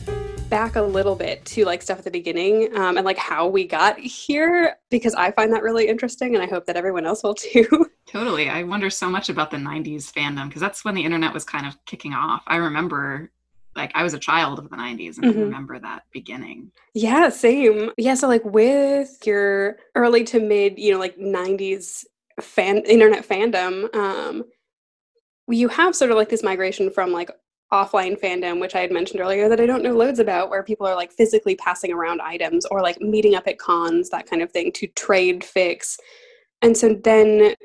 back 0.51 0.75
a 0.75 0.81
little 0.83 1.15
bit 1.15 1.43
to 1.43 1.65
like 1.65 1.81
stuff 1.81 1.97
at 1.97 2.03
the 2.03 2.11
beginning 2.11 2.69
um, 2.77 2.95
and 2.95 3.03
like 3.03 3.17
how 3.17 3.47
we 3.47 3.65
got 3.65 3.97
here 3.97 4.75
because 4.91 5.15
I 5.15 5.31
find 5.31 5.51
that 5.51 5.63
really 5.63 5.87
interesting 5.87 6.35
and 6.35 6.43
I 6.43 6.47
hope 6.47 6.67
that 6.67 6.75
everyone 6.75 7.07
else 7.07 7.23
will 7.23 7.33
too. 7.33 7.89
Totally. 8.05 8.49
I 8.49 8.61
wonder 8.61 8.91
so 8.91 9.09
much 9.09 9.29
about 9.29 9.49
the 9.49 9.57
90s 9.57 10.13
fandom 10.13 10.47
because 10.47 10.61
that's 10.61 10.85
when 10.85 10.93
the 10.93 11.03
internet 11.03 11.33
was 11.33 11.43
kind 11.43 11.65
of 11.65 11.73
kicking 11.85 12.13
off. 12.13 12.43
I 12.45 12.57
remember 12.57 13.31
like 13.75 13.91
I 13.95 14.03
was 14.03 14.13
a 14.13 14.19
child 14.19 14.59
of 14.59 14.69
the 14.69 14.77
90s 14.77 15.17
and 15.17 15.25
mm-hmm. 15.25 15.39
I 15.39 15.41
remember 15.41 15.79
that 15.79 16.03
beginning. 16.11 16.71
Yeah, 16.93 17.29
same. 17.29 17.89
Yeah, 17.97 18.13
so 18.13 18.27
like 18.27 18.45
with 18.45 19.17
your 19.25 19.77
early 19.95 20.23
to 20.25 20.39
mid, 20.39 20.77
you 20.77 20.91
know, 20.91 20.99
like 20.99 21.17
90s 21.17 22.05
fan 22.39 22.83
internet 22.85 23.27
fandom, 23.27 23.91
um 23.95 24.43
you 25.49 25.67
have 25.69 25.95
sort 25.95 26.11
of 26.11 26.17
like 26.17 26.29
this 26.29 26.43
migration 26.43 26.91
from 26.91 27.11
like 27.11 27.31
offline 27.71 28.19
fandom, 28.19 28.61
which 28.61 28.75
I 28.75 28.81
had 28.81 28.91
mentioned 28.91 29.19
earlier 29.19 29.49
that 29.49 29.59
I 29.59 29.65
don't 29.65 29.83
know 29.83 29.95
loads 29.95 30.19
about, 30.19 30.49
where 30.49 30.63
people 30.63 30.87
are 30.87 30.95
like 30.95 31.11
physically 31.11 31.55
passing 31.55 31.91
around 31.91 32.21
items 32.21 32.65
or 32.65 32.81
like 32.81 32.99
meeting 33.01 33.35
up 33.35 33.47
at 33.47 33.59
cons, 33.59 34.09
that 34.09 34.29
kind 34.29 34.41
of 34.41 34.51
thing, 34.51 34.71
to 34.73 34.87
trade 34.87 35.41
fics. 35.41 35.97
And 36.61 36.75
so 36.77 36.93
then 36.93 37.55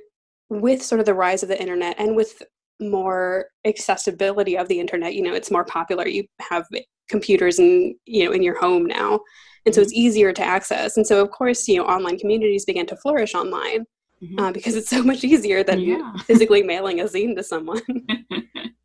with 0.49 0.83
sort 0.83 1.01
of 1.01 1.07
the 1.07 1.15
rise 1.15 1.43
of 1.43 1.49
the 1.49 1.61
internet 1.61 1.97
and 1.99 2.17
with 2.17 2.43
more 2.81 3.47
accessibility 3.65 4.59
of 4.59 4.69
the 4.69 4.81
internet, 4.81 5.15
you 5.15 5.23
know, 5.23 5.35
it's 5.35 5.51
more 5.51 5.65
popular. 5.65 6.07
You 6.09 6.25
have 6.41 6.67
computers 7.09 7.59
and 7.59 7.95
you 8.07 8.25
know 8.25 8.33
in 8.33 8.43
your 8.43 8.59
home 8.59 8.87
now. 8.87 9.21
And 9.65 9.75
so 9.75 9.81
it's 9.81 9.93
mm-hmm. 9.93 10.01
easier 10.01 10.33
to 10.33 10.43
access. 10.43 10.97
And 10.97 11.07
so 11.07 11.23
of 11.23 11.31
course, 11.31 11.69
you 11.69 11.77
know, 11.77 11.85
online 11.85 12.19
communities 12.19 12.65
began 12.65 12.87
to 12.87 12.97
flourish 12.97 13.35
online. 13.35 13.87
Mm-hmm. 14.21 14.39
Uh, 14.39 14.53
because 14.53 14.77
it's 14.77 14.89
so 14.89 15.03
much 15.03 15.25
easier 15.25 15.65
than 15.65 15.81
yeah. 15.81 16.13
physically 16.19 16.63
mailing 16.63 17.01
a 17.01 17.05
zine 17.05 17.35
to 17.35 17.43
someone. 17.43 17.81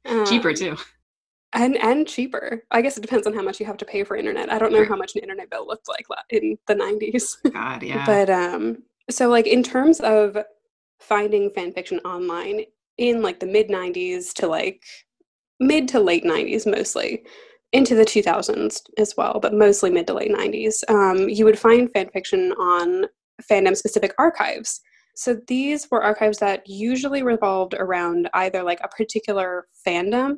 Cheaper 0.25 0.49
um, 0.49 0.55
too 0.55 0.77
and 1.53 1.77
and 1.77 2.07
cheaper. 2.07 2.63
I 2.71 2.81
guess 2.81 2.97
it 2.97 3.01
depends 3.01 3.27
on 3.27 3.33
how 3.33 3.41
much 3.41 3.59
you 3.59 3.65
have 3.65 3.77
to 3.77 3.85
pay 3.85 4.03
for 4.03 4.15
internet. 4.15 4.51
I 4.51 4.59
don't 4.59 4.73
know 4.73 4.85
how 4.85 4.95
much 4.95 5.15
an 5.15 5.21
internet 5.21 5.49
bill 5.49 5.65
looked 5.65 5.87
like 5.87 6.05
in 6.29 6.57
the 6.67 6.75
90s. 6.75 7.37
God, 7.53 7.83
yeah. 7.83 8.05
but 8.05 8.29
um 8.29 8.83
so 9.09 9.29
like 9.29 9.47
in 9.47 9.63
terms 9.63 9.99
of 10.01 10.37
finding 10.99 11.49
fan 11.51 11.71
fiction 11.71 11.99
online 11.99 12.61
in 12.97 13.21
like 13.21 13.39
the 13.39 13.45
mid 13.45 13.69
90s 13.69 14.33
to 14.33 14.47
like 14.47 14.83
mid 15.59 15.87
to 15.87 15.99
late 15.99 16.23
90s 16.23 16.69
mostly 16.69 17.23
into 17.73 17.95
the 17.95 18.05
2000s 18.05 18.81
as 18.97 19.13
well 19.17 19.39
but 19.39 19.53
mostly 19.53 19.89
mid 19.89 20.07
to 20.07 20.13
late 20.13 20.31
90s 20.31 20.83
um, 20.89 21.29
you 21.29 21.45
would 21.45 21.59
find 21.59 21.91
fan 21.93 22.09
fiction 22.09 22.51
on 22.53 23.05
fandom 23.49 23.75
specific 23.75 24.13
archives 24.17 24.81
so 25.15 25.37
these 25.47 25.89
were 25.89 26.03
archives 26.03 26.37
that 26.39 26.67
usually 26.67 27.23
revolved 27.23 27.73
around 27.73 28.29
either 28.33 28.63
like 28.63 28.79
a 28.83 28.87
particular 28.87 29.67
fandom 29.85 30.37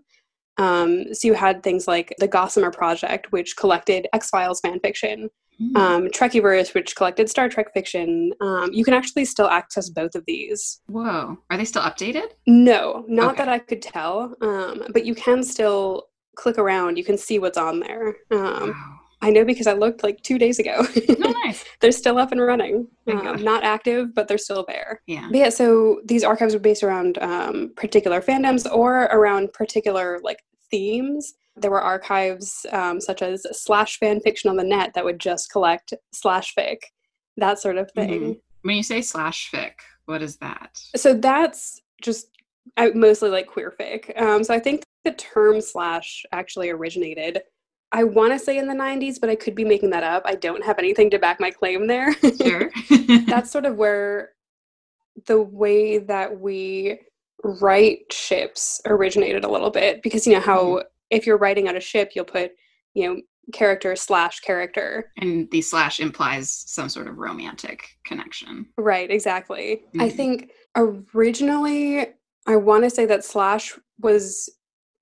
um, 0.59 1.13
so 1.13 1.27
you 1.27 1.33
had 1.33 1.63
things 1.63 1.87
like 1.87 2.13
the 2.19 2.27
Gossamer 2.27 2.69
Project, 2.69 3.31
which 3.31 3.55
collected 3.55 4.07
X 4.13 4.29
Files 4.29 4.59
fan 4.59 4.79
fiction, 4.81 5.29
mm. 5.59 5.77
um, 5.77 6.07
Trekiverse, 6.09 6.73
which 6.73 6.95
collected 6.97 7.29
Star 7.29 7.47
Trek 7.47 7.73
fiction. 7.73 8.33
Um, 8.41 8.69
you 8.73 8.83
can 8.83 8.93
actually 8.93 9.25
still 9.25 9.47
access 9.47 9.89
both 9.89 10.15
of 10.15 10.23
these. 10.27 10.81
Whoa, 10.87 11.37
are 11.49 11.57
they 11.57 11.65
still 11.65 11.81
updated? 11.81 12.31
No, 12.45 13.05
not 13.07 13.35
okay. 13.35 13.37
that 13.37 13.49
I 13.49 13.59
could 13.59 13.81
tell, 13.81 14.35
um, 14.41 14.83
but 14.91 15.05
you 15.05 15.15
can 15.15 15.43
still 15.43 16.07
click 16.35 16.57
around. 16.57 16.97
You 16.97 17.05
can 17.05 17.17
see 17.17 17.39
what's 17.39 17.57
on 17.57 17.79
there. 17.79 18.17
Um, 18.31 18.69
wow. 18.69 18.99
I 19.21 19.31
know 19.31 19.43
because 19.43 19.67
I 19.67 19.73
looked 19.73 20.01
like 20.03 20.21
two 20.21 20.37
days 20.37 20.59
ago. 20.59 20.75
oh, 20.79 21.15
nice. 21.45 21.65
they're 21.81 21.91
still 21.91 22.17
up 22.17 22.31
and 22.31 22.41
running. 22.41 22.87
Um, 23.07 23.43
not 23.43 23.63
active, 23.63 24.15
but 24.15 24.27
they're 24.27 24.37
still 24.37 24.63
there. 24.67 25.01
Yeah. 25.07 25.27
But 25.29 25.37
yeah. 25.37 25.49
So 25.49 26.01
these 26.05 26.23
archives 26.23 26.55
are 26.55 26.59
based 26.59 26.83
around 26.83 27.17
um, 27.17 27.73
particular 27.75 28.21
fandoms 28.21 28.69
or 28.71 29.03
around 29.05 29.51
particular 29.51 30.19
like 30.23 30.39
themes. 30.71 31.33
There 31.55 31.71
were 31.71 31.81
archives 31.81 32.65
um, 32.71 33.01
such 33.01 33.21
as 33.21 33.45
slash 33.51 33.97
fan 33.97 34.21
fiction 34.21 34.49
on 34.49 34.55
the 34.55 34.63
net 34.63 34.93
that 34.93 35.03
would 35.03 35.19
just 35.19 35.51
collect 35.51 35.93
slash 36.13 36.53
fic, 36.55 36.77
that 37.37 37.59
sort 37.59 37.77
of 37.77 37.91
thing. 37.91 38.21
Mm-hmm. 38.21 38.31
When 38.61 38.77
you 38.77 38.83
say 38.83 39.01
slash 39.01 39.49
fic, 39.51 39.73
what 40.05 40.21
is 40.21 40.37
that? 40.37 40.79
So 40.95 41.13
that's 41.13 41.81
just 42.01 42.27
I, 42.77 42.91
mostly 42.91 43.29
like 43.29 43.47
queer 43.47 43.73
fic. 43.79 44.19
Um, 44.21 44.43
so 44.43 44.53
I 44.53 44.59
think 44.59 44.83
the 45.03 45.11
term 45.11 45.61
slash 45.61 46.23
actually 46.31 46.69
originated 46.69 47.41
I 47.91 48.03
want 48.03 48.33
to 48.33 48.39
say 48.39 48.57
in 48.57 48.67
the 48.67 48.75
90s, 48.75 49.19
but 49.19 49.29
I 49.29 49.35
could 49.35 49.55
be 49.55 49.65
making 49.65 49.89
that 49.91 50.03
up. 50.03 50.23
I 50.25 50.35
don't 50.35 50.63
have 50.63 50.77
anything 50.77 51.09
to 51.09 51.19
back 51.19 51.39
my 51.39 51.49
claim 51.49 51.87
there. 51.87 52.13
Sure. 52.39 52.71
That's 53.27 53.49
sort 53.49 53.65
of 53.65 53.77
where 53.77 54.33
the 55.25 55.41
way 55.41 55.97
that 55.97 56.39
we 56.39 56.99
write 57.43 58.11
ships 58.11 58.81
originated 58.85 59.43
a 59.43 59.49
little 59.49 59.69
bit 59.69 60.01
because 60.03 60.27
you 60.27 60.33
know 60.33 60.39
how 60.39 60.63
mm-hmm. 60.63 60.87
if 61.09 61.25
you're 61.25 61.37
writing 61.37 61.67
on 61.67 61.77
a 61.77 61.79
ship 61.79 62.11
you'll 62.15 62.25
put 62.25 62.51
you 62.93 63.07
know 63.07 63.21
character 63.51 63.95
slash 63.95 64.41
character. 64.41 65.11
And 65.17 65.49
the 65.49 65.61
slash 65.61 65.99
implies 65.99 66.51
some 66.51 66.87
sort 66.87 67.07
of 67.07 67.17
romantic 67.17 67.97
connection. 68.05 68.67
Right 68.77 69.09
exactly. 69.09 69.81
Mm-hmm. 69.87 70.01
i 70.01 70.09
think 70.09 70.51
originally 70.75 72.07
i 72.47 72.55
want 72.55 72.83
to 72.83 72.89
say 72.89 73.05
that 73.05 73.25
slash 73.25 73.77
was 73.99 74.49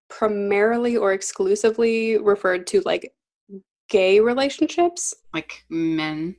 primarily 0.09 0.95
or 0.95 1.11
exclusively 1.11 2.17
referred 2.17 2.65
to 2.67 2.81
like 2.81 3.13
gay 3.89 4.19
relationships. 4.19 5.13
Like 5.33 5.65
men 5.69 6.35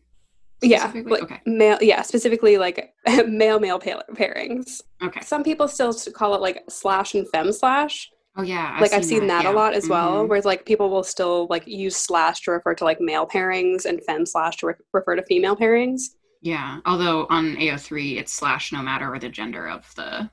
yeah 0.62 0.92
like 1.06 1.22
okay. 1.22 1.40
male 1.46 1.78
yeah 1.80 2.02
specifically 2.02 2.58
like 2.58 2.92
male 3.26 3.60
male 3.60 3.78
pairings 3.78 4.80
okay 5.02 5.20
some 5.20 5.44
people 5.44 5.68
still 5.68 5.94
call 6.12 6.34
it 6.34 6.40
like 6.40 6.64
slash 6.68 7.14
and 7.14 7.28
fem 7.28 7.52
slash 7.52 8.10
oh 8.36 8.42
yeah 8.42 8.72
I've 8.74 8.80
like 8.80 8.90
seen 8.90 8.98
i've 8.98 9.04
seen 9.04 9.26
that, 9.28 9.42
that 9.42 9.44
yeah. 9.44 9.52
a 9.52 9.54
lot 9.54 9.74
as 9.74 9.84
mm-hmm. 9.84 9.92
well 9.92 10.26
whereas 10.26 10.44
like 10.44 10.66
people 10.66 10.90
will 10.90 11.04
still 11.04 11.46
like 11.48 11.66
use 11.66 11.96
slash 11.96 12.40
to 12.42 12.52
refer 12.52 12.74
to 12.74 12.84
like 12.84 13.00
male 13.00 13.26
pairings 13.26 13.84
and 13.84 14.02
fem 14.04 14.26
slash 14.26 14.56
to 14.58 14.66
re- 14.68 14.74
refer 14.92 15.14
to 15.14 15.24
female 15.26 15.56
pairings 15.56 16.02
yeah 16.40 16.80
although 16.86 17.26
on 17.30 17.54
ao3 17.56 18.18
it's 18.18 18.32
slash 18.32 18.72
no 18.72 18.82
matter 18.82 19.16
the 19.20 19.28
gender 19.28 19.68
of 19.68 19.92
the 19.94 20.28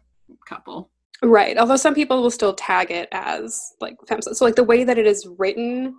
couple 0.48 0.90
right 1.22 1.58
although 1.58 1.76
some 1.76 1.94
people 1.94 2.22
will 2.22 2.32
still 2.32 2.54
tag 2.54 2.90
it 2.90 3.08
as 3.12 3.74
like 3.80 3.96
fem 4.08 4.22
so 4.22 4.44
like 4.44 4.56
the 4.56 4.64
way 4.64 4.84
that 4.84 4.98
it 4.98 5.06
is 5.06 5.28
written 5.38 5.96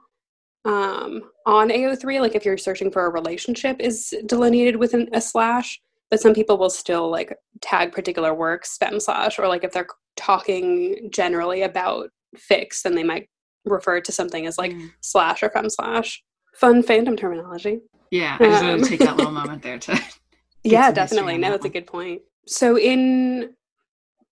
um, 0.67 1.23
on 1.47 1.69
AO3, 1.69 2.21
like 2.21 2.35
if 2.35 2.45
you're 2.45 2.59
searching 2.59 2.91
for 2.91 3.07
a 3.07 3.11
relationship, 3.11 3.77
is 3.81 4.13
delineated 4.27 4.77
with 4.77 4.95
an, 4.95 5.09
a 5.13 5.21
slash. 5.21 5.81
But 6.11 6.21
some 6.21 6.35
people 6.35 6.59
will 6.59 6.71
still 6.71 7.11
like 7.11 7.37
tag 7.61 7.93
particular 7.93 8.35
works 8.35 8.77
fem 8.77 9.01
slash, 9.01 9.39
or 9.39 9.49
like 9.49 9.65
if 9.65 9.73
they're 9.73 9.87
talking 10.17 11.09
generally 11.13 11.63
about 11.63 12.11
fix, 12.37 12.83
then 12.83 12.95
they 12.95 13.05
might 13.05 13.29
refer 13.65 14.01
to 14.01 14.13
something 14.13 14.47
as 14.47 14.59
like 14.59 14.73
mm. 14.73 14.91
slash 15.01 15.43
or 15.43 15.51
fem 15.51 15.71
slash. 15.71 16.23
Fun 16.55 16.83
fandom 16.83 17.17
terminology. 17.19 17.81
Yeah, 18.11 18.37
I 18.41 18.45
just 18.45 18.63
um, 18.63 18.69
want 18.69 18.85
to 18.85 18.91
take 18.91 19.01
that 19.01 19.17
little 19.17 19.33
moment 19.33 19.63
there 19.63 19.79
to. 19.79 20.01
yeah, 20.65 20.91
definitely. 20.91 21.39
No, 21.39 21.51
that's 21.51 21.65
a 21.65 21.71
good 21.71 21.87
point. 21.87 22.23
So 22.47 22.79
in 22.79 23.55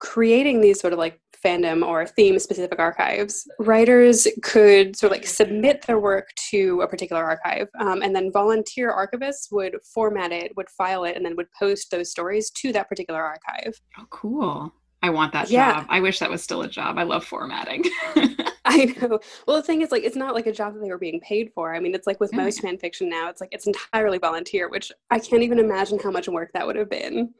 creating 0.00 0.60
these 0.60 0.80
sort 0.80 0.92
of 0.92 0.98
like 0.98 1.20
fandom 1.44 1.86
or 1.86 2.06
theme 2.06 2.38
specific 2.38 2.78
archives, 2.78 3.48
writers 3.58 4.26
could 4.42 4.96
sort 4.96 5.12
of 5.12 5.18
like 5.18 5.26
submit 5.26 5.82
their 5.82 5.98
work 5.98 6.30
to 6.50 6.80
a 6.80 6.88
particular 6.88 7.22
archive, 7.22 7.68
um, 7.80 8.02
and 8.02 8.14
then 8.14 8.32
volunteer 8.32 8.92
archivists 8.92 9.52
would 9.52 9.76
format 9.84 10.32
it, 10.32 10.56
would 10.56 10.70
file 10.70 11.04
it, 11.04 11.16
and 11.16 11.24
then 11.24 11.36
would 11.36 11.50
post 11.58 11.90
those 11.90 12.10
stories 12.10 12.50
to 12.50 12.72
that 12.72 12.88
particular 12.88 13.22
archive. 13.22 13.80
Oh, 13.98 14.06
cool. 14.10 14.74
I 15.02 15.10
want 15.10 15.34
that 15.34 15.50
yeah. 15.50 15.80
job. 15.80 15.86
I 15.90 16.00
wish 16.00 16.18
that 16.20 16.30
was 16.30 16.42
still 16.42 16.62
a 16.62 16.68
job. 16.68 16.96
I 16.96 17.02
love 17.02 17.26
formatting. 17.26 17.84
I 18.64 18.86
know. 18.86 19.20
Well, 19.46 19.58
the 19.58 19.62
thing 19.62 19.82
is, 19.82 19.92
like, 19.92 20.02
it's 20.02 20.16
not 20.16 20.34
like 20.34 20.46
a 20.46 20.52
job 20.52 20.72
that 20.72 20.80
they 20.80 20.88
were 20.88 20.96
being 20.96 21.20
paid 21.20 21.50
for. 21.54 21.74
I 21.74 21.80
mean, 21.80 21.94
it's 21.94 22.06
like 22.06 22.20
with 22.20 22.32
most 22.32 22.62
fan 22.62 22.78
fiction 22.78 23.10
now, 23.10 23.28
it's 23.28 23.42
like 23.42 23.50
it's 23.52 23.66
entirely 23.66 24.16
volunteer, 24.16 24.70
which 24.70 24.90
I 25.10 25.18
can't 25.18 25.42
even 25.42 25.58
imagine 25.58 25.98
how 25.98 26.10
much 26.10 26.26
work 26.26 26.52
that 26.54 26.66
would 26.66 26.76
have 26.76 26.88
been 26.88 27.34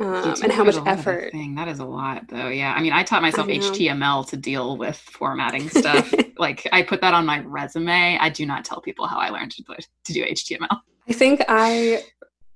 um, 0.00 0.34
and 0.42 0.52
how 0.52 0.64
much 0.64 0.76
effort. 0.86 1.32
Thing. 1.32 1.56
That 1.56 1.68
is 1.68 1.80
a 1.80 1.84
lot, 1.84 2.28
though. 2.28 2.48
Yeah, 2.48 2.72
I 2.72 2.80
mean, 2.80 2.92
I 2.92 3.02
taught 3.02 3.22
myself 3.22 3.48
I 3.48 3.58
HTML 3.58 4.28
to 4.28 4.36
deal 4.36 4.76
with 4.76 4.96
formatting 4.96 5.68
stuff. 5.70 6.12
like, 6.38 6.68
I 6.72 6.82
put 6.82 7.00
that 7.00 7.14
on 7.14 7.26
my 7.26 7.40
resume. 7.40 8.16
I 8.20 8.28
do 8.28 8.46
not 8.46 8.64
tell 8.64 8.80
people 8.80 9.06
how 9.06 9.18
I 9.18 9.30
learned 9.30 9.52
to 9.52 9.64
put 9.64 9.86
to 10.04 10.12
do 10.12 10.24
HTML. 10.24 10.80
I 11.08 11.12
think 11.12 11.42
I 11.48 12.04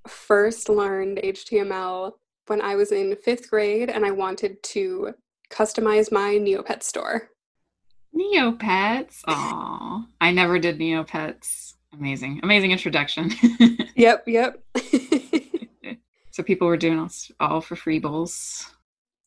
first 0.06 0.68
learned 0.68 1.18
HTML 1.18 2.12
when 2.46 2.60
I 2.60 2.76
was 2.76 2.92
in 2.92 3.16
fifth 3.16 3.50
grade, 3.50 3.90
and 3.90 4.04
I 4.04 4.10
wanted 4.10 4.62
to 4.64 5.14
customize 5.50 6.12
my 6.12 6.34
Neopet 6.34 6.82
store. 6.82 7.28
Neopets. 8.14 9.20
oh 9.26 10.04
I 10.20 10.32
never 10.32 10.58
did 10.58 10.78
Neopets. 10.78 11.74
Amazing, 11.92 12.40
amazing 12.42 12.72
introduction. 12.72 13.30
yep, 13.96 14.24
yep. 14.26 14.62
So 16.32 16.42
people 16.42 16.66
were 16.66 16.78
doing 16.78 16.98
all, 16.98 17.10
all 17.40 17.60
for 17.60 17.76
free 17.76 17.98
bowls. 17.98 18.66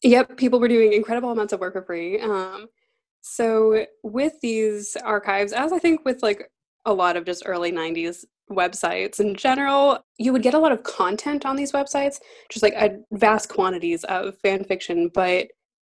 Yep, 0.01 0.38
people 0.38 0.59
were 0.59 0.67
doing 0.67 0.91
incredible 0.91 1.31
amounts 1.31 1.53
of 1.53 1.59
work 1.59 1.74
for 1.74 1.83
free. 1.83 2.19
Um, 2.19 2.67
so 3.21 3.85
with 4.03 4.33
these 4.41 4.95
archives, 4.97 5.53
as 5.53 5.71
I 5.71 5.79
think 5.79 6.03
with 6.03 6.21
like 6.21 6.51
a 6.85 6.93
lot 6.93 7.15
of 7.15 7.25
just 7.25 7.43
early 7.45 7.71
90s 7.71 8.25
websites 8.51 9.19
in 9.19 9.35
general, 9.35 10.00
you 10.17 10.33
would 10.33 10.43
get 10.43 10.53
a 10.53 10.59
lot 10.59 10.71
of 10.71 10.83
content 10.83 11.45
on 11.45 11.55
these 11.55 11.71
websites, 11.71 12.19
just 12.51 12.63
like 12.63 12.74
a 12.74 12.97
vast 13.12 13.50
quantities 13.50 14.03
of 14.05 14.38
fan 14.39 14.63
fiction, 14.63 15.09
but 15.13 15.47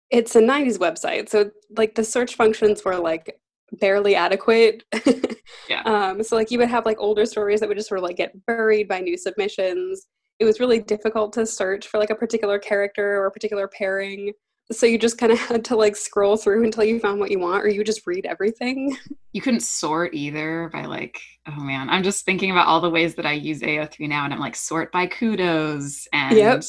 it's 0.09 0.35
a 0.35 0.41
90s 0.41 0.77
website. 0.77 1.29
So 1.29 1.51
like 1.75 1.95
the 1.95 2.03
search 2.03 2.35
functions 2.35 2.85
were 2.85 2.95
like 2.95 3.39
barely 3.73 4.15
adequate. 4.15 4.83
yeah. 5.69 5.81
Um, 5.83 6.23
so 6.23 6.35
like 6.35 6.51
you 6.51 6.59
would 6.59 6.69
have 6.69 6.85
like 6.85 6.97
older 6.99 7.25
stories 7.25 7.59
that 7.59 7.69
would 7.69 7.77
just 7.77 7.89
sort 7.89 7.99
of 7.99 8.03
like 8.03 8.17
get 8.17 8.45
buried 8.45 8.87
by 8.87 8.99
new 8.99 9.17
submissions 9.17 10.07
it 10.39 10.45
was 10.45 10.59
really 10.59 10.79
difficult 10.79 11.33
to 11.33 11.45
search 11.45 11.87
for 11.87 11.99
like 11.99 12.09
a 12.09 12.15
particular 12.15 12.59
character 12.59 13.17
or 13.17 13.25
a 13.25 13.31
particular 13.31 13.67
pairing. 13.67 14.33
So 14.71 14.85
you 14.85 14.97
just 14.97 15.17
kind 15.17 15.31
of 15.31 15.39
had 15.47 15.65
to 15.65 15.75
like 15.75 15.95
scroll 15.95 16.37
through 16.37 16.63
until 16.63 16.83
you 16.83 16.99
found 16.99 17.19
what 17.19 17.31
you 17.31 17.39
want 17.39 17.63
or 17.63 17.69
you 17.69 17.83
just 17.83 18.05
read 18.05 18.25
everything. 18.25 18.97
You 19.33 19.41
couldn't 19.41 19.59
sort 19.59 20.15
either 20.15 20.67
by 20.73 20.85
like 20.85 21.21
oh 21.47 21.61
man. 21.61 21.91
I'm 21.91 22.01
just 22.01 22.25
thinking 22.25 22.49
about 22.49 22.65
all 22.65 22.81
the 22.81 22.89
ways 22.89 23.13
that 23.15 23.25
i 23.27 23.33
use 23.33 23.59
ao3 23.59 24.09
now 24.09 24.25
and 24.25 24.33
i'm 24.33 24.39
like 24.39 24.55
sort 24.55 24.91
by 24.91 25.05
kudos 25.05 26.07
and 26.11 26.35
yep. 26.35 26.63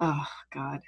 oh 0.00 0.26
god. 0.52 0.80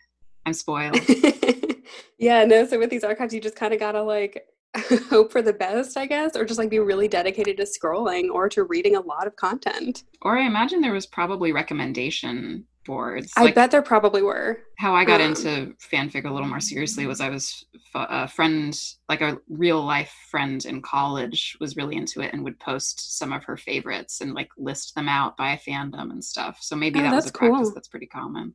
I'm 0.45 0.53
spoiled. 0.53 0.99
Yeah 2.19 2.45
no 2.45 2.67
so 2.67 2.79
with 2.79 2.91
these 2.91 3.05
archives 3.05 3.33
you 3.33 3.41
just 3.41 3.57
kind 3.57 3.73
of 3.73 3.81
gotta 3.81 4.03
like 4.03 4.47
hope 5.11 5.33
for 5.33 5.43
the 5.43 5.53
best, 5.53 5.97
I 5.97 6.07
guess, 6.07 6.37
or 6.37 6.45
just 6.45 6.59
like 6.59 6.71
be 6.71 6.79
really 6.79 7.09
dedicated 7.09 7.57
to 7.59 7.65
scrolling 7.65 8.31
or 8.31 8.49
to 8.51 8.65
reading 8.65 8.97
a 8.97 9.01
lot 9.01 9.27
of 9.27 9.37
content. 9.37 10.05
Or 10.23 10.39
I 10.39 10.47
imagine 10.47 10.81
there 10.81 10.93
was 10.93 11.07
probably 11.07 11.53
recommendation 11.53 12.65
boards. 12.87 13.33
I 13.37 13.45
like 13.45 13.55
bet 13.55 13.71
there 13.71 13.83
probably 13.83 14.23
were. 14.23 14.61
How 14.79 14.95
I 14.95 15.05
got 15.05 15.21
um, 15.21 15.31
into 15.31 15.75
fanfic 15.93 16.25
a 16.25 16.31
little 16.31 16.49
more 16.49 16.61
seriously 16.61 17.07
was 17.07 17.21
I 17.21 17.29
was 17.29 17.67
a 17.95 18.29
friend, 18.29 18.79
like 19.09 19.21
a 19.21 19.39
real 19.49 19.85
life 19.85 20.13
friend 20.31 20.65
in 20.65 20.81
college, 20.81 21.57
was 21.61 21.77
really 21.77 21.97
into 21.97 22.21
it 22.21 22.33
and 22.33 22.45
would 22.45 22.59
post 22.61 23.19
some 23.19 23.33
of 23.33 23.45
her 23.45 23.57
favorites 23.57 24.21
and 24.21 24.35
like 24.35 24.49
list 24.57 24.95
them 24.95 25.09
out 25.09 25.37
by 25.37 25.61
fandom 25.67 26.11
and 26.11 26.25
stuff. 26.25 26.59
So 26.61 26.77
maybe 26.77 27.01
oh, 27.01 27.03
that 27.03 27.15
was 27.15 27.27
a 27.27 27.33
cool. 27.33 27.51
practice 27.51 27.73
that's 27.75 27.89
pretty 27.89 28.07
common. 28.07 28.55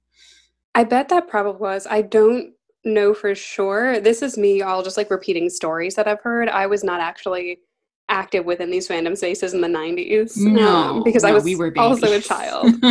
I 0.73 0.85
bet 0.85 1.09
that 1.09 1.27
probably 1.27 1.59
was. 1.59 1.85
I 1.85 2.01
don't 2.01 2.53
know 2.83 3.13
for 3.13 3.35
sure. 3.35 3.99
This 3.99 4.21
is 4.21 4.37
me 4.37 4.61
all 4.61 4.83
just 4.83 4.97
like 4.97 5.11
repeating 5.11 5.49
stories 5.49 5.95
that 5.95 6.07
I've 6.07 6.21
heard. 6.21 6.49
I 6.49 6.67
was 6.67 6.83
not 6.83 6.99
actually 6.99 7.59
active 8.09 8.45
within 8.45 8.69
these 8.69 8.87
fandom 8.87 9.17
spaces 9.17 9.53
in 9.53 9.61
the 9.61 9.67
90s. 9.67 10.37
No, 10.37 10.67
um, 10.67 11.03
because 11.03 11.23
no, 11.23 11.29
I 11.29 11.31
was 11.31 11.43
we 11.43 11.55
were 11.55 11.73
also 11.77 12.11
a 12.11 12.19
child. 12.19 12.65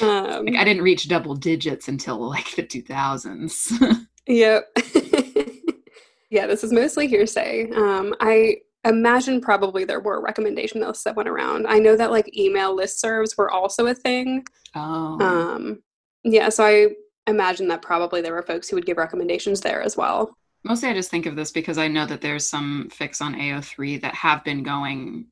um, 0.00 0.46
like 0.46 0.56
I 0.56 0.64
didn't 0.64 0.82
reach 0.82 1.08
double 1.08 1.34
digits 1.34 1.88
until 1.88 2.28
like 2.28 2.54
the 2.54 2.62
2000s. 2.62 4.06
yep. 4.26 4.68
yeah, 6.30 6.46
this 6.46 6.62
is 6.62 6.72
mostly 6.72 7.08
hearsay. 7.08 7.70
Um, 7.72 8.14
I 8.20 8.56
imagine 8.84 9.40
probably 9.40 9.84
there 9.84 10.00
were 10.00 10.20
recommendation 10.20 10.80
lists 10.80 11.04
that 11.04 11.16
went 11.16 11.28
around. 11.28 11.66
I 11.66 11.78
know 11.78 11.96
that 11.96 12.10
like 12.10 12.36
email 12.36 12.76
listservs 12.76 13.36
were 13.36 13.50
also 13.50 13.86
a 13.86 13.94
thing. 13.94 14.44
Oh. 14.74 15.20
Um, 15.20 15.82
yeah, 16.22 16.50
so 16.50 16.64
I 16.64 16.88
imagine 17.26 17.68
that 17.68 17.82
probably 17.82 18.20
there 18.20 18.32
were 18.32 18.42
folks 18.42 18.68
who 18.68 18.76
would 18.76 18.86
give 18.86 18.96
recommendations 18.96 19.60
there 19.60 19.82
as 19.82 19.96
well. 19.96 20.36
Mostly 20.64 20.88
I 20.88 20.94
just 20.94 21.10
think 21.10 21.26
of 21.26 21.36
this 21.36 21.50
because 21.50 21.78
I 21.78 21.88
know 21.88 22.06
that 22.06 22.20
there's 22.20 22.46
some 22.46 22.88
fix 22.92 23.20
on 23.20 23.34
AO3 23.34 24.00
that 24.02 24.14
have 24.14 24.42
been 24.44 24.62
going 24.62 25.26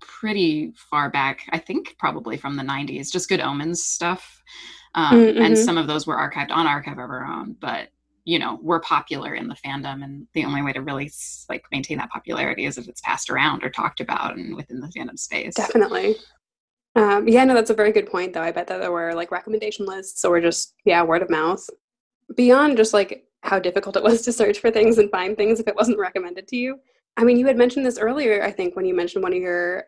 pretty 0.00 0.72
far 0.76 1.10
back. 1.10 1.40
I 1.50 1.58
think 1.58 1.96
probably 1.98 2.36
from 2.36 2.56
the 2.56 2.62
90s, 2.62 3.12
just 3.12 3.28
good 3.28 3.40
omens 3.40 3.84
stuff. 3.84 4.42
Um, 4.94 5.16
mm-hmm. 5.16 5.42
And 5.42 5.58
some 5.58 5.78
of 5.78 5.86
those 5.86 6.06
were 6.06 6.16
archived 6.16 6.50
on 6.50 6.66
Archive 6.66 6.98
of 6.98 7.10
Our 7.10 7.24
Own, 7.24 7.56
but 7.60 7.88
you 8.24 8.38
know, 8.38 8.58
were 8.62 8.80
popular 8.80 9.34
in 9.34 9.48
the 9.48 9.54
fandom. 9.54 10.02
And 10.02 10.26
the 10.32 10.44
only 10.44 10.62
way 10.62 10.72
to 10.72 10.80
really 10.80 11.10
like 11.48 11.64
maintain 11.70 11.98
that 11.98 12.10
popularity 12.10 12.64
is 12.64 12.78
if 12.78 12.88
it's 12.88 13.02
passed 13.02 13.28
around 13.28 13.62
or 13.62 13.70
talked 13.70 14.00
about 14.00 14.36
and 14.36 14.56
within 14.56 14.80
the 14.80 14.88
fandom 14.88 15.18
space. 15.18 15.54
Definitely. 15.54 16.16
Um, 16.96 17.26
yeah, 17.26 17.44
no, 17.44 17.54
that's 17.54 17.70
a 17.70 17.74
very 17.74 17.92
good 17.92 18.06
point, 18.06 18.32
though. 18.32 18.42
I 18.42 18.52
bet 18.52 18.68
that 18.68 18.80
there 18.80 18.92
were 18.92 19.14
like 19.14 19.30
recommendation 19.30 19.86
lists 19.86 20.24
or 20.24 20.40
just, 20.40 20.74
yeah, 20.84 21.02
word 21.02 21.22
of 21.22 21.30
mouth. 21.30 21.64
Beyond 22.36 22.76
just 22.76 22.94
like 22.94 23.24
how 23.42 23.58
difficult 23.58 23.96
it 23.96 24.02
was 24.02 24.22
to 24.22 24.32
search 24.32 24.58
for 24.58 24.70
things 24.70 24.98
and 24.98 25.10
find 25.10 25.36
things 25.36 25.60
if 25.60 25.68
it 25.68 25.76
wasn't 25.76 25.98
recommended 25.98 26.48
to 26.48 26.56
you. 26.56 26.78
I 27.16 27.24
mean, 27.24 27.36
you 27.36 27.46
had 27.46 27.56
mentioned 27.56 27.84
this 27.84 27.98
earlier, 27.98 28.42
I 28.42 28.50
think, 28.50 28.74
when 28.74 28.84
you 28.84 28.94
mentioned 28.94 29.22
one 29.22 29.32
of 29.32 29.38
your, 29.38 29.84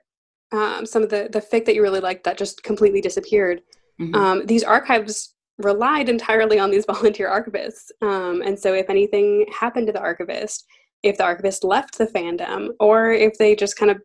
um, 0.53 0.85
some 0.87 1.03
of 1.03 1.09
the, 1.09 1.29
the 1.33 1.41
fic 1.41 1.65
that 1.65 1.75
you 1.75 1.83
really 1.83 2.01
liked 2.01 2.25
that 2.25 2.39
just 2.39 2.63
completely 2.63 3.01
disappeared. 3.01 3.63
Mm-hmm. 4.01 4.15
Um, 4.15 4.47
these 4.47 4.63
archives 4.63 5.35
relied 5.59 6.09
entirely 6.09 6.59
on 6.59 6.71
these 6.71 6.85
volunteer 6.87 7.29
archivists. 7.29 7.91
Um, 8.03 8.43
and 8.43 8.59
so 8.59 8.75
if 8.75 8.91
anything 8.91 9.47
happened 9.59 9.87
to 9.87 9.93
the 9.93 10.01
archivist, 10.01 10.67
if 11.03 11.17
the 11.19 11.25
archivist 11.25 11.65
left 11.65 11.99
the 11.99 12.07
fandom, 12.07 12.71
or 12.81 13.13
if 13.13 13.39
they 13.39 13.55
just 13.55 13.77
kind 13.77 13.91
of 13.91 14.01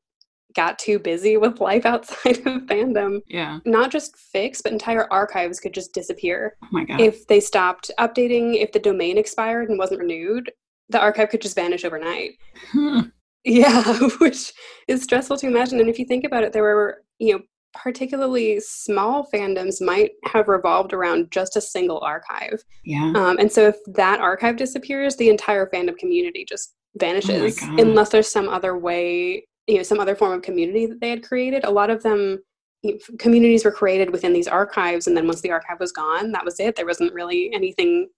got 0.54 0.80
too 0.80 1.00
busy 1.00 1.38
with 1.44 1.60
life 1.60 1.86
outside 1.86 2.38
of 2.40 2.64
fandom. 2.64 3.22
Yeah. 3.28 3.60
Not 3.66 3.92
just 3.92 4.16
fics, 4.34 4.62
but 4.64 4.72
entire 4.72 5.12
archives 5.12 5.60
could 5.60 5.74
just 5.74 5.94
disappear. 5.94 6.58
Oh 6.64 6.68
my 6.72 6.86
God. 6.86 7.00
If 7.00 7.28
they 7.28 7.40
stopped 7.40 7.92
updating, 8.00 8.62
if 8.62 8.72
the 8.72 8.80
domain 8.80 9.18
expired 9.18 9.70
and 9.70 9.80
wasn't 9.80 10.02
renewed, 10.02 10.52
the 10.90 11.00
archive 11.00 11.30
could 11.30 11.42
just 11.42 11.56
vanish 11.56 11.86
overnight. 11.86 12.32
Yeah, 13.44 13.98
which 14.20 14.54
is 14.88 15.04
stressful 15.04 15.38
to 15.38 15.48
imagine. 15.48 15.80
And 15.80 15.90
if 15.90 15.98
you 15.98 16.06
think 16.06 16.26
about 16.26 16.44
it, 16.44 16.54
there 16.54 16.64
were, 16.64 17.04
you 17.20 17.34
know, 17.34 17.42
particularly 17.74 18.60
small 18.60 19.28
fandoms 19.34 19.82
might 19.82 20.12
have 20.26 20.48
revolved 20.48 20.94
around 20.94 21.32
just 21.32 21.56
a 21.56 21.62
single 21.62 22.02
archive. 22.02 22.64
Yeah. 22.84 23.14
Um, 23.16 23.38
and 23.40 23.52
so 23.52 23.68
if 23.68 23.78
that 23.88 24.20
archive 24.20 24.58
disappears, 24.58 25.16
the 25.16 25.30
entire 25.30 25.68
fandom 25.68 25.98
community 25.98 26.46
just 26.48 26.74
oh 26.74 27.00
vanishes 27.00 27.58
oh 27.62 27.78
unless 27.78 28.10
there's 28.10 28.30
some 28.30 28.50
other 28.50 28.78
way 28.78 29.48
you 29.71 29.77
know 29.77 29.84
some 29.84 29.99
other 29.99 30.15
form 30.15 30.34
of 30.34 30.41
community 30.41 30.86
that 30.86 30.99
they 30.99 31.10
had 31.10 31.23
created. 31.23 31.63
A 31.63 31.71
lot 31.71 31.89
of 31.89 32.03
them 32.03 32.39
you 32.84 32.93
know, 32.93 33.17
communities 33.17 33.63
were 33.63 33.71
created 33.71 34.12
within 34.12 34.34
these 34.34 34.47
archives 34.47 35.07
and 35.07 35.15
then 35.15 35.27
once 35.27 35.41
the 35.41 35.51
archive 35.51 35.79
was 35.79 35.91
gone 35.91 36.31
that 36.34 36.45
was 36.45 36.60
it. 36.60 36.75
There 36.75 36.86
wasn't 36.86 37.13
really 37.13 37.53
anything 37.53 38.10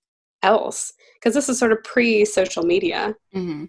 else 0.42 0.94
because 1.16 1.34
this 1.34 1.48
is 1.50 1.60
sort 1.60 1.72
of 1.72 1.84
pre-social 1.84 2.64
media. 2.64 3.16
Mm-hmm. 3.36 3.66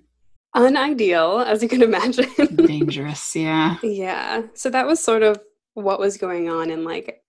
unideal 0.65 1.41
as 1.41 1.63
you 1.63 1.69
can 1.69 1.83
imagine. 1.91 2.57
Dangerous 2.57 3.37
yeah. 3.37 3.77
Yeah 3.83 4.43
so 4.55 4.71
that 4.71 4.87
was 4.87 5.03
sort 5.03 5.23
of 5.23 5.41
what 5.75 6.01
was 6.01 6.17
going 6.17 6.49
on 6.49 6.71
in 6.71 6.85
like 6.85 7.23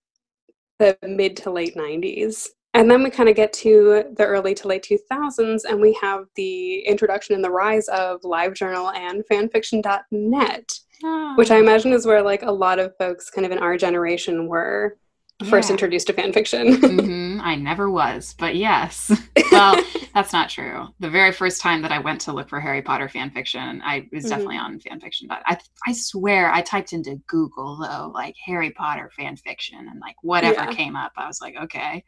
the 0.78 0.96
mid 1.02 1.36
to 1.38 1.50
late 1.50 1.74
90s 1.74 2.48
and 2.76 2.90
then 2.90 3.02
we 3.02 3.08
kind 3.08 3.30
of 3.30 3.34
get 3.34 3.54
to 3.54 4.04
the 4.16 4.26
early 4.26 4.54
to 4.54 4.68
late 4.68 4.86
2000s, 4.86 5.62
and 5.66 5.80
we 5.80 5.94
have 5.94 6.26
the 6.36 6.80
introduction 6.80 7.34
and 7.34 7.42
the 7.42 7.50
rise 7.50 7.88
of 7.88 8.20
LiveJournal 8.20 8.94
and 8.94 9.24
fanfiction.net, 9.30 10.72
oh. 11.02 11.06
Ah. 11.06 11.34
which 11.36 11.50
I 11.50 11.58
imagine 11.58 11.92
is 11.92 12.06
where 12.06 12.22
like 12.22 12.42
a 12.42 12.52
lot 12.52 12.78
of 12.78 12.94
folks 12.98 13.30
kind 13.30 13.46
of 13.46 13.52
in 13.52 13.58
our 13.58 13.78
generation 13.78 14.46
were 14.46 14.98
first 15.44 15.68
Yeah. 15.68 15.74
introduced 15.74 16.06
to 16.08 16.12
fan 16.12 16.32
fiction. 16.32 16.74
hmm 16.80 17.40
I 17.42 17.54
never 17.56 17.90
was, 17.90 18.34
but 18.38 18.56
yes. 18.56 19.10
Well, 19.52 19.80
that's 20.12 20.32
not 20.32 20.50
true. 20.50 20.88
The 20.98 21.08
very 21.08 21.30
first 21.30 21.60
time 21.62 21.80
that 21.82 21.92
I 21.92 21.98
went 22.00 22.20
to 22.22 22.32
look 22.32 22.48
for 22.48 22.58
Harry 22.58 22.82
Potter 22.82 23.08
fan 23.08 23.30
fiction, 23.30 23.80
I 23.84 24.08
was 24.12 24.24
Mhm. 24.24 24.28
definitely 24.30 24.56
on 24.56 24.80
fanfiction. 24.80 25.28
But 25.28 25.42
I, 25.46 25.56
I 25.86 25.92
swear, 25.92 26.50
I 26.50 26.62
typed 26.62 26.92
into 26.92 27.16
Google 27.28 27.76
though, 27.78 28.10
like 28.12 28.34
Harry 28.44 28.70
Potter 28.72 29.10
fan 29.16 29.36
fiction, 29.36 29.78
and 29.88 30.00
like 30.00 30.16
whatever 30.22 30.62
Yeah. 30.62 30.72
came 30.72 30.96
up, 30.96 31.12
I 31.16 31.26
was 31.26 31.40
like, 31.40 31.54
okay. 31.56 32.02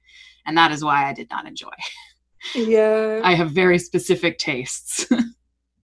And 0.47 0.57
that 0.59 0.73
is 0.73 0.83
why 0.83 1.09
I 1.09 1.13
did 1.13 1.31
not 1.31 1.47
enjoy. 1.47 1.69
yeah. 2.55 3.21
I 3.23 3.35
have 3.35 3.51
very 3.53 3.79
specific 3.79 4.39
tastes. 4.39 5.07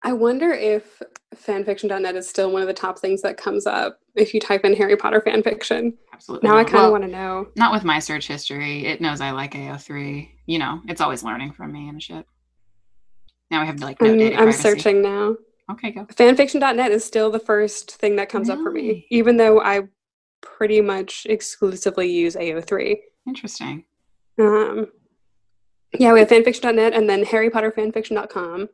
I 0.04 0.14
wonder 0.14 0.52
if 0.52 1.02
fanfiction.net 1.36 2.16
is 2.16 2.28
still 2.28 2.52
one 2.52 2.62
of 2.62 2.68
the 2.68 2.74
top 2.74 2.98
things 3.00 3.22
that 3.22 3.38
comes 3.38 3.68
up 3.68 4.00
if 4.16 4.34
you 4.34 4.40
type 4.40 4.66
in 4.66 4.76
Harry 4.76 4.98
Potter 4.98 5.22
fanfiction. 5.22 5.94
Absolutely. 6.14 6.50
Now 6.50 6.58
I 6.58 6.64
kind 6.64 6.78
of 6.78 6.82
Well, 6.84 6.92
want 6.94 7.04
to 7.04 7.10
know. 7.10 7.48
Not 7.56 7.72
with 7.72 7.84
my 7.84 8.00
search 8.00 8.28
history. 8.28 8.86
It 8.86 9.00
knows 9.02 9.22
I 9.22 9.32
like 9.32 9.54
AO3. 9.54 10.30
You 10.48 10.60
know, 10.60 10.82
it's 10.88 11.02
always 11.02 11.24
learning 11.24 11.54
from 11.54 11.72
me 11.72 11.88
and 11.90 12.02
shit. 12.02 12.26
Now 13.52 13.62
we 13.62 13.68
have 13.68 13.80
like 13.80 14.02
no 14.02 14.12
I'm, 14.12 14.18
data 14.18 14.36
I'm 14.36 14.44
privacy. 14.44 14.62
searching 14.62 15.02
now. 15.02 15.36
Okay, 15.72 15.92
go. 15.92 16.06
Fanfiction.net 16.06 16.92
is 16.92 17.06
still 17.06 17.30
the 17.32 17.40
first 17.40 17.96
thing 17.96 18.16
that 18.18 18.30
comes 18.30 18.50
up 18.50 18.60
for 18.60 18.72
me, 18.72 19.06
even 19.12 19.38
though 19.38 19.62
I 19.62 19.82
pretty 20.42 20.82
much 20.82 21.26
exclusively 21.30 22.12
use 22.12 22.36
AO3. 22.36 22.98
Interesting. 23.28 23.86
Um, 24.40 24.88
yeah, 25.98 26.14
we 26.14 26.20
have 26.20 26.30
fanfiction.net 26.30 26.94
and 26.94 27.10
then 27.10 27.24
Harry 27.26 27.50
Potter 27.50 27.72
harrypotterfanfiction.com, 27.72 28.70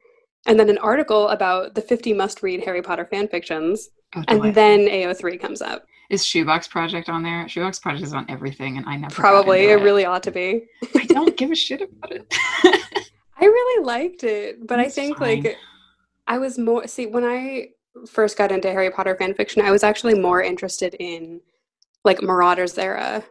and 0.47 0.59
then 0.59 0.69
an 0.69 0.77
article 0.79 1.27
about 1.29 1.75
the 1.75 1.81
50 1.81 2.13
must 2.13 2.41
read 2.41 2.63
Harry 2.63 2.81
Potter 2.81 3.07
fanfictions, 3.11 3.79
Oh, 4.15 4.23
and 4.29 4.55
then 4.55 4.87
AO3 4.87 5.39
comes 5.39 5.61
up. 5.61 5.85
is 6.09 6.25
Shoebox 6.25 6.67
Project 6.69 7.09
on 7.09 7.21
there? 7.23 7.47
Shoebox 7.49 7.79
Project 7.79 8.03
is 8.05 8.13
on 8.13 8.25
everything, 8.29 8.77
and 8.77 8.85
I 8.87 8.95
never 8.95 9.13
Probably, 9.13 9.63
into 9.69 9.79
it 9.81 9.83
really 9.83 10.05
ought 10.05 10.23
to 10.23 10.31
be. 10.31 10.63
I 10.95 11.05
don't 11.05 11.35
give 11.35 11.51
a 11.51 11.55
shit 11.55 11.81
about 11.81 12.11
it. 12.13 12.25
I 13.39 13.45
really 13.45 13.83
liked 13.85 14.23
it, 14.23 14.65
but 14.65 14.79
I 14.79 14.89
think 14.89 15.17
fine. 15.17 15.43
like 15.43 15.57
I 16.27 16.37
was 16.39 16.57
more 16.57 16.87
see 16.87 17.05
when 17.05 17.23
I 17.25 17.67
first 18.07 18.37
got 18.37 18.51
into 18.51 18.69
Harry 18.71 18.89
Potter 18.89 19.15
fan 19.15 19.33
fiction, 19.33 19.61
I 19.61 19.71
was 19.71 19.83
actually 19.83 20.17
more 20.19 20.41
interested 20.41 20.95
in 20.99 21.41
like 22.05 22.21
Marauders 22.21 22.77
era 22.77 23.23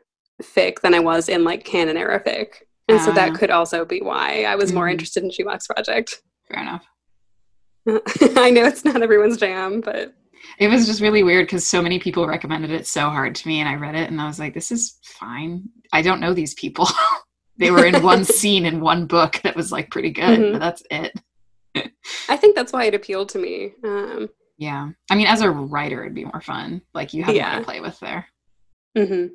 fic 0.43 0.81
than 0.83 0.93
I 0.95 1.01
was 1.01 1.29
in 1.31 1.43
like 1.45 1.65
canon 1.65 1.97
era 1.97 2.23
fic. 2.23 2.49
And 2.89 3.01
so 3.01 3.11
Ah. 3.11 3.15
that 3.15 3.35
could 3.35 3.51
also 3.51 3.85
be 3.85 4.01
why 4.01 4.45
I 4.45 4.55
was 4.55 4.73
more 4.73 4.87
Mhm. 4.87 4.93
interested 4.93 5.23
in 5.25 5.31
Shoebox 5.31 5.67
Project. 5.67 6.21
Fair 6.53 6.63
enough. 6.63 6.85
I 8.37 8.51
know 8.51 8.65
it's 8.65 8.85
not 8.85 9.03
everyone's 9.03 9.37
jam, 9.37 9.81
but 9.81 10.15
It 10.59 10.69
was 10.69 10.87
just 10.87 11.01
really 11.01 11.23
weird 11.23 11.47
because 11.47 11.67
so 11.67 11.81
many 11.83 11.99
people 11.99 12.27
recommended 12.27 12.71
it 12.71 12.87
so 12.87 13.09
hard 13.11 13.35
to 13.37 13.49
me, 13.49 13.61
and 13.61 13.69
I 13.69 13.75
read 13.75 13.95
it, 13.95 14.11
and 14.11 14.21
I 14.21 14.27
was 14.27 14.39
like, 14.39 14.55
"This 14.55 14.71
is 14.73 14.99
fine. 15.05 15.69
I 15.93 16.03
don't 16.03 16.21
know 16.21 16.33
these 16.35 16.55
people. 16.55 16.89
they 17.59 17.71
were 17.71 17.85
in 17.87 18.03
one 18.03 18.25
scene 18.39 18.67
in 18.67 18.81
one 18.81 19.07
book 19.07 19.41
that 19.45 19.57
was 19.57 19.71
like 19.73 19.91
pretty 19.91 20.11
good, 20.11 20.39
Mhm. 20.41 20.53
but 20.53 20.59
that's 20.61 20.83
it." 20.91 21.13
I 22.29 22.37
think 22.37 22.55
that's 22.57 22.73
why 22.73 22.85
it 22.85 22.95
appealed 22.95 23.29
to 23.31 23.39
me. 23.39 23.73
Um, 23.85 24.29
Yeah, 24.59 24.89
I 25.11 25.15
mean, 25.15 25.27
as 25.27 25.43
a 25.43 25.51
writer, 25.51 26.03
it'd 26.03 26.15
be 26.15 26.25
more 26.25 26.41
fun. 26.41 26.81
Like 26.95 27.13
you 27.13 27.23
have 27.23 27.35
more 27.35 27.37
Yeah. 27.37 27.59
to 27.59 27.65
play 27.65 27.81
with 27.81 27.99
there. 28.01 28.27
hmm 28.97 29.27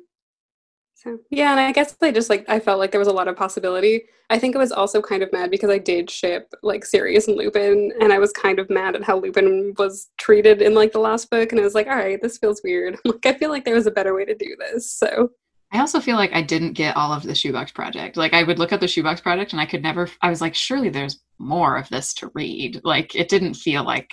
So 1.02 1.18
yeah, 1.30 1.50
and 1.50 1.58
I 1.58 1.72
guess 1.72 1.96
I 2.00 2.12
just 2.12 2.30
like 2.30 2.44
I 2.48 2.60
felt 2.60 2.78
like 2.78 2.92
there 2.92 3.00
was 3.00 3.08
a 3.08 3.12
lot 3.12 3.26
of 3.26 3.36
possibility. 3.36 4.02
I 4.30 4.38
think 4.38 4.54
I 4.54 4.60
was 4.60 4.70
also 4.70 5.02
kind 5.02 5.22
of 5.22 5.32
mad 5.32 5.50
because 5.50 5.68
I 5.68 5.78
did 5.78 6.08
ship 6.08 6.52
like 6.62 6.84
Sirius 6.84 7.26
and 7.26 7.36
Lupin, 7.36 7.92
and 8.00 8.12
I 8.12 8.18
was 8.18 8.30
kind 8.32 8.60
of 8.60 8.70
mad 8.70 8.94
at 8.94 9.02
how 9.02 9.18
Lupin 9.18 9.74
was 9.78 10.10
treated 10.16 10.62
in 10.62 10.74
like 10.74 10.92
the 10.92 11.00
last 11.00 11.28
book, 11.28 11.50
and 11.50 11.60
I 11.60 11.64
was 11.64 11.74
like, 11.74 11.88
all 11.88 11.96
right, 11.96 12.22
this 12.22 12.38
feels 12.38 12.60
weird. 12.62 12.98
Like 13.04 13.26
I 13.26 13.34
feel 13.34 13.50
like 13.50 13.64
there 13.64 13.74
was 13.74 13.86
a 13.86 13.90
better 13.90 14.14
way 14.14 14.24
to 14.24 14.34
do 14.34 14.56
this. 14.58 14.90
So 14.90 15.32
I 15.72 15.80
also 15.80 16.00
feel 16.00 16.16
like 16.16 16.32
I 16.32 16.42
didn't 16.42 16.74
get 16.74 16.96
all 16.96 17.12
of 17.12 17.24
the 17.24 17.34
Shoebox 17.34 17.72
Project. 17.72 18.16
Like 18.16 18.32
I 18.32 18.44
would 18.44 18.58
look 18.58 18.72
at 18.72 18.80
the 18.80 18.88
Shoebox 18.88 19.20
Project 19.20 19.52
and 19.52 19.60
I 19.60 19.66
could 19.66 19.82
never 19.82 20.08
I 20.20 20.30
was 20.30 20.40
like 20.40 20.54
surely 20.54 20.88
there's 20.88 21.20
more 21.38 21.76
of 21.76 21.88
this 21.88 22.14
to 22.14 22.30
read. 22.34 22.80
Like 22.84 23.16
it 23.16 23.28
didn't 23.28 23.54
feel 23.54 23.82
like 23.82 24.10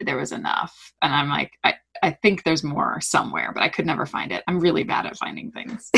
there 0.00 0.16
was 0.16 0.32
enough. 0.32 0.92
And 1.02 1.12
I'm 1.12 1.28
like 1.28 1.50
I 1.64 1.74
I 2.02 2.10
think 2.10 2.44
there's 2.44 2.64
more 2.64 3.00
somewhere, 3.00 3.52
but 3.52 3.62
I 3.62 3.68
could 3.68 3.86
never 3.86 4.06
find 4.06 4.32
it. 4.32 4.42
I'm 4.46 4.60
really 4.60 4.84
bad 4.84 5.06
at 5.06 5.16
finding 5.16 5.50
things. 5.52 5.90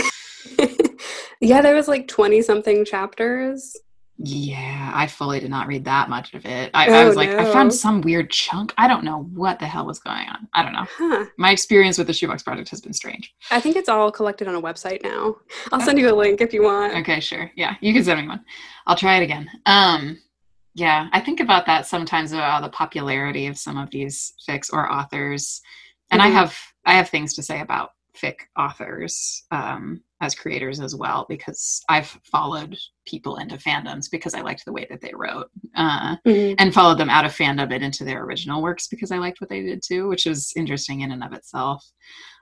yeah, 1.41 1.61
there 1.63 1.75
was 1.75 1.89
like 1.89 2.09
twenty 2.09 2.43
something 2.43 2.85
chapters. 2.85 3.77
yeah, 4.19 4.91
I 4.95 5.07
fully 5.07 5.41
did 5.41 5.51
not 5.51 5.67
read 5.67 5.85
that 5.87 6.11
much 6.11 6.35
of 6.35 6.45
it. 6.45 6.71
I, 6.75 6.89
I 6.91 7.03
Oh, 7.03 7.07
was 7.07 7.17
like 7.17 7.31
I 7.31 7.51
found 7.53 7.73
some 7.73 8.03
weird 8.03 8.31
chunk. 8.31 8.75
I 8.77 8.87
don't 8.87 9.05
know 9.05 9.23
what 9.35 9.59
the 9.59 9.67
hell 9.67 9.87
was 9.87 9.99
going 9.99 10.29
on. 10.29 10.47
I 10.53 10.63
don't 10.63 10.73
know. 10.75 10.87
Huh. 10.97 11.27
My 11.39 11.53
experience 11.53 11.97
with 11.97 12.07
the 12.07 12.13
Shoebox 12.13 12.43
Project 12.43 12.69
has 12.71 12.81
been 12.83 12.93
strange. 12.93 13.35
I 13.51 13.61
think 13.61 13.77
it's 13.77 13.89
all 13.89 14.13
collected 14.13 14.47
on 14.49 14.55
a 14.55 14.61
website 14.63 15.03
now. 15.03 15.37
I'll 15.73 15.81
send 15.81 15.99
you 15.99 16.13
a 16.13 16.15
link 16.15 16.41
if 16.43 16.53
you 16.53 16.63
want. 16.65 16.95
Okay, 16.99 17.21
sure. 17.21 17.51
Yeah, 17.57 17.77
you 17.81 17.95
can 17.95 18.05
send 18.05 18.21
me 18.21 18.29
one. 18.29 18.45
I'll 18.87 18.97
try 18.97 19.17
it 19.19 19.23
again. 19.23 19.49
Um, 19.67 20.19
yeah, 20.75 21.09
I 21.13 21.21
think 21.21 21.41
about 21.41 21.67
that 21.67 21.87
sometimes 21.87 22.33
about 22.33 22.63
the 22.63 22.69
popularity 22.69 23.47
of 23.47 23.57
some 23.59 23.77
of 23.79 23.91
these 23.91 24.35
fics 24.49 24.71
or 24.73 24.91
authors, 24.93 25.63
and 26.11 26.21
I 26.23 26.29
Mhm. 26.29 26.33
have 26.35 26.59
I 26.87 26.95
have 26.95 27.09
things 27.11 27.35
to 27.35 27.43
say 27.43 27.61
about 27.61 27.91
fic 28.17 28.35
authors 28.59 29.45
um, 29.51 30.03
as 30.21 30.35
creators 30.35 30.81
as 30.81 30.97
well 30.97 31.27
because 31.29 31.83
I've 31.89 32.09
followed 32.25 32.77
people 33.07 33.37
into 33.37 33.57
fandoms 33.57 34.11
because 34.11 34.35
I 34.35 34.41
liked 34.41 34.65
the 34.65 34.73
way 34.73 34.87
that 34.91 35.01
they 35.01 35.13
wrote, 35.15 35.49
uh, 35.77 36.17
Mhm. 36.27 36.57
and 36.59 36.75
followed 36.75 36.99
them 36.99 37.11
out 37.11 37.25
of 37.25 37.37
fandom 37.37 37.73
and 37.73 37.85
into 37.85 38.05
their 38.05 38.25
original 38.25 38.63
works 38.63 38.89
because 38.89 39.13
I 39.13 39.19
liked 39.19 39.41
what 39.41 39.49
they 39.51 39.63
did 39.63 39.83
too, 39.87 40.09
which 40.09 40.27
is 40.27 40.53
interesting 40.57 41.01
in 41.03 41.13
and 41.13 41.23
of 41.23 41.33
itself. 41.33 41.85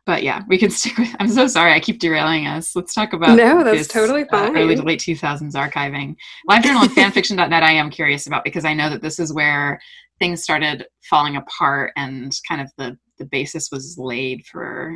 But 0.06 0.22
yeah, 0.22 0.42
we 0.48 0.56
can 0.56 0.70
stick 0.78 0.96
with. 0.96 1.14
I'm 1.20 1.28
so 1.28 1.46
sorry, 1.46 1.72
I 1.72 1.80
keep 1.80 1.98
derailing 2.00 2.46
us. 2.46 2.74
Let's 2.74 2.94
talk 2.94 3.12
about 3.12 3.36
No, 3.36 3.62
that's 3.62 3.76
this, 3.78 3.88
totally 3.88 4.24
uh, 4.30 4.50
early 4.54 4.74
to 4.76 4.82
late 4.82 5.00
2000s 5.00 5.54
archiving. 5.54 6.16
LiveJournal 6.48 6.82
and 6.82 6.90
fanfiction.net. 7.14 7.62
I 7.62 7.72
am 7.72 7.90
curious 7.90 8.26
about 8.26 8.42
because 8.44 8.64
I 8.64 8.72
know 8.72 8.88
that 8.88 9.02
this 9.02 9.18
is 9.18 9.32
where 9.34 9.78
things 10.18 10.42
started 10.42 10.86
falling 11.02 11.36
apart 11.36 11.92
and 11.96 12.32
kind 12.48 12.60
of 12.60 12.70
the 12.76 12.96
the 13.18 13.24
basis 13.24 13.70
was 13.70 13.96
laid 13.98 14.46
for 14.46 14.94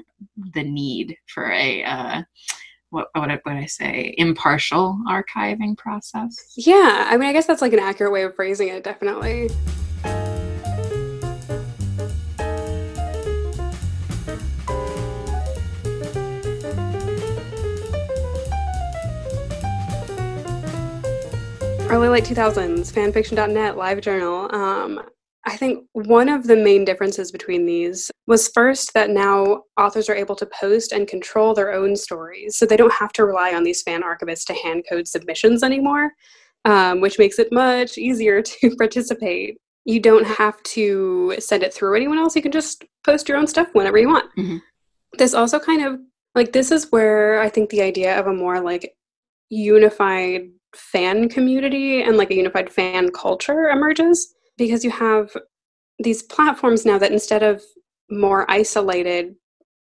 the 0.54 0.62
need 0.62 1.16
for 1.26 1.50
a 1.50 1.82
uh, 1.84 2.22
what 2.90 3.08
what 3.14 3.30
would 3.30 3.54
I 3.54 3.66
say 3.66 4.14
impartial 4.18 4.98
archiving 5.08 5.76
process. 5.76 6.52
Yeah, 6.56 7.06
I 7.08 7.16
mean, 7.16 7.28
I 7.28 7.32
guess 7.32 7.46
that's 7.46 7.62
like 7.62 7.72
an 7.72 7.78
accurate 7.80 8.12
way 8.12 8.22
of 8.22 8.34
phrasing 8.34 8.68
it, 8.68 8.84
definitely. 8.84 9.50
Early 22.02 22.20
late 22.20 22.24
2000s, 22.24 22.92
fanfiction.net, 22.92 23.76
live 23.76 24.00
journal. 24.00 24.52
Um, 24.52 25.02
I 25.46 25.56
think 25.56 25.86
one 25.92 26.28
of 26.28 26.48
the 26.48 26.56
main 26.56 26.84
differences 26.84 27.30
between 27.30 27.64
these 27.64 28.10
was 28.26 28.48
first 28.48 28.92
that 28.94 29.10
now 29.10 29.62
authors 29.78 30.08
are 30.08 30.14
able 30.16 30.34
to 30.34 30.46
post 30.46 30.90
and 30.90 31.06
control 31.06 31.54
their 31.54 31.72
own 31.72 31.94
stories. 31.94 32.56
So 32.56 32.66
they 32.66 32.76
don't 32.76 32.92
have 32.92 33.12
to 33.12 33.24
rely 33.24 33.54
on 33.54 33.62
these 33.62 33.82
fan 33.82 34.02
archivists 34.02 34.44
to 34.46 34.52
hand 34.52 34.84
code 34.90 35.06
submissions 35.06 35.62
anymore 35.62 36.10
um, 36.64 37.00
which 37.00 37.20
makes 37.20 37.38
it 37.38 37.52
much 37.52 37.98
easier 37.98 38.42
to 38.60 38.76
participate. 38.76 39.58
You 39.84 40.00
don't 40.00 40.26
have 40.26 40.62
to 40.64 41.36
send 41.38 41.62
it 41.62 41.72
through 41.72 41.96
anyone 41.96 42.18
else. 42.18 42.36
You 42.36 42.42
can 42.42 42.52
just 42.52 42.84
post 43.04 43.28
your 43.28 43.38
own 43.38 43.46
stuff 43.46 43.68
whenever 43.74 43.98
you 43.98 44.08
want. 44.08 44.30
Mhm. 44.36 44.60
This 45.18 45.34
also 45.34 45.58
kind 45.58 45.84
of 45.84 46.00
like 46.34 46.52
this 46.52 46.70
is 46.70 46.90
where 46.90 47.40
I 47.40 47.48
think 47.48 47.70
the 47.70 47.82
idea 47.82 48.18
of 48.18 48.26
a 48.26 48.32
more 48.32 48.60
like 48.60 48.94
unified 49.50 50.50
fan 50.74 51.28
community 51.28 52.02
and 52.02 52.16
like 52.16 52.30
a 52.30 52.34
unified 52.36 52.72
fan 52.72 53.10
culture 53.10 53.68
emerges 53.68 54.34
because 54.56 54.84
you 54.84 54.90
have 54.90 55.30
these 55.98 56.22
platforms 56.22 56.84
now 56.86 56.98
that 56.98 57.12
instead 57.12 57.42
of 57.42 57.62
more 58.10 58.50
isolated 58.50 59.34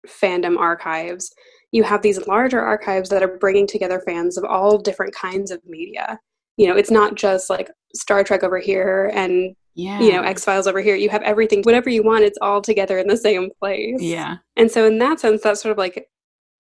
fandom 0.07 0.57
archives, 0.59 1.33
you 1.73 1.83
have 1.83 2.03
these 2.03 2.27
larger 2.27 2.61
archives 2.61 3.09
that 3.11 3.23
are 3.23 3.39
bringing 3.39 3.67
together 3.67 4.01
fans 4.07 4.39
of 4.39 4.45
all 4.45 4.79
different 4.79 5.15
kinds 5.15 5.51
of 5.51 5.61
media. 5.67 6.19
You 6.57 6.69
know, 6.69 6.77
it's 6.77 6.91
not 6.91 7.17
just 7.17 7.51
like 7.51 7.71
Star 7.95 8.23
Trek 8.25 8.43
over 8.43 8.59
here 8.59 9.11
and, 9.15 9.55
Yeah. 9.75 10.01
you 10.01 10.13
know, 10.13 10.23
X 10.23 10.45
Files 10.45 10.67
over 10.67 10.81
here. 10.81 10.95
You 10.95 11.11
have 11.11 11.23
everything, 11.23 11.63
whatever 11.63 11.91
you 11.91 12.03
want, 12.03 12.25
it's 12.25 12.39
all 12.41 12.63
together 12.63 12.99
in 12.99 13.09
the 13.09 13.17
same 13.17 13.51
place. 13.59 14.01
Yeah. 14.01 14.37
And 14.57 14.71
so, 14.71 14.87
in 14.87 14.99
that 14.99 15.21
sense, 15.21 15.43
that 15.43 15.59
sort 15.59 15.73
of 15.73 15.79
like 15.79 16.09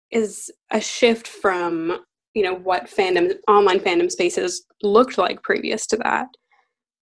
is 0.10 0.50
a 0.72 0.80
shift 0.80 1.28
from, 1.28 2.00
you 2.34 2.44
know, 2.44 2.56
what 2.56 2.88
fandom, 2.88 3.34
online 3.48 3.80
fandom 3.80 4.12
spaces 4.12 4.66
looked 4.82 5.18
like 5.18 5.44
previous 5.44 5.86
to 5.88 5.98
that. 5.98 6.28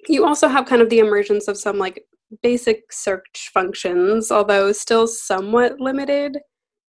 You 0.08 0.26
also 0.26 0.48
have 0.48 0.65
kind 0.65 0.82
of 0.82 0.89
the 0.89 1.00
emergence 1.00 1.48
of 1.48 1.58
some 1.58 1.78
like 1.78 2.04
basic 2.41 2.91
search 2.91 3.50
functions, 3.54 4.32
although 4.32 4.72
still 4.72 5.08
somewhat 5.08 5.80
limited. 5.80 6.38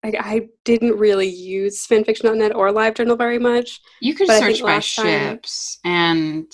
Like, 0.05 0.17
I 0.19 0.49
didn't 0.65 0.99
really 0.99 1.29
use 1.29 1.87
fanfiction.net 1.87 2.57
or 2.57 2.71
LiveJournal 2.71 3.17
very 3.17 3.39
much 3.39 3.81
You 4.01 4.15
could 4.15 4.27
search 4.27 4.61
by 4.61 4.81
ships 4.81 5.79
and 5.85 6.51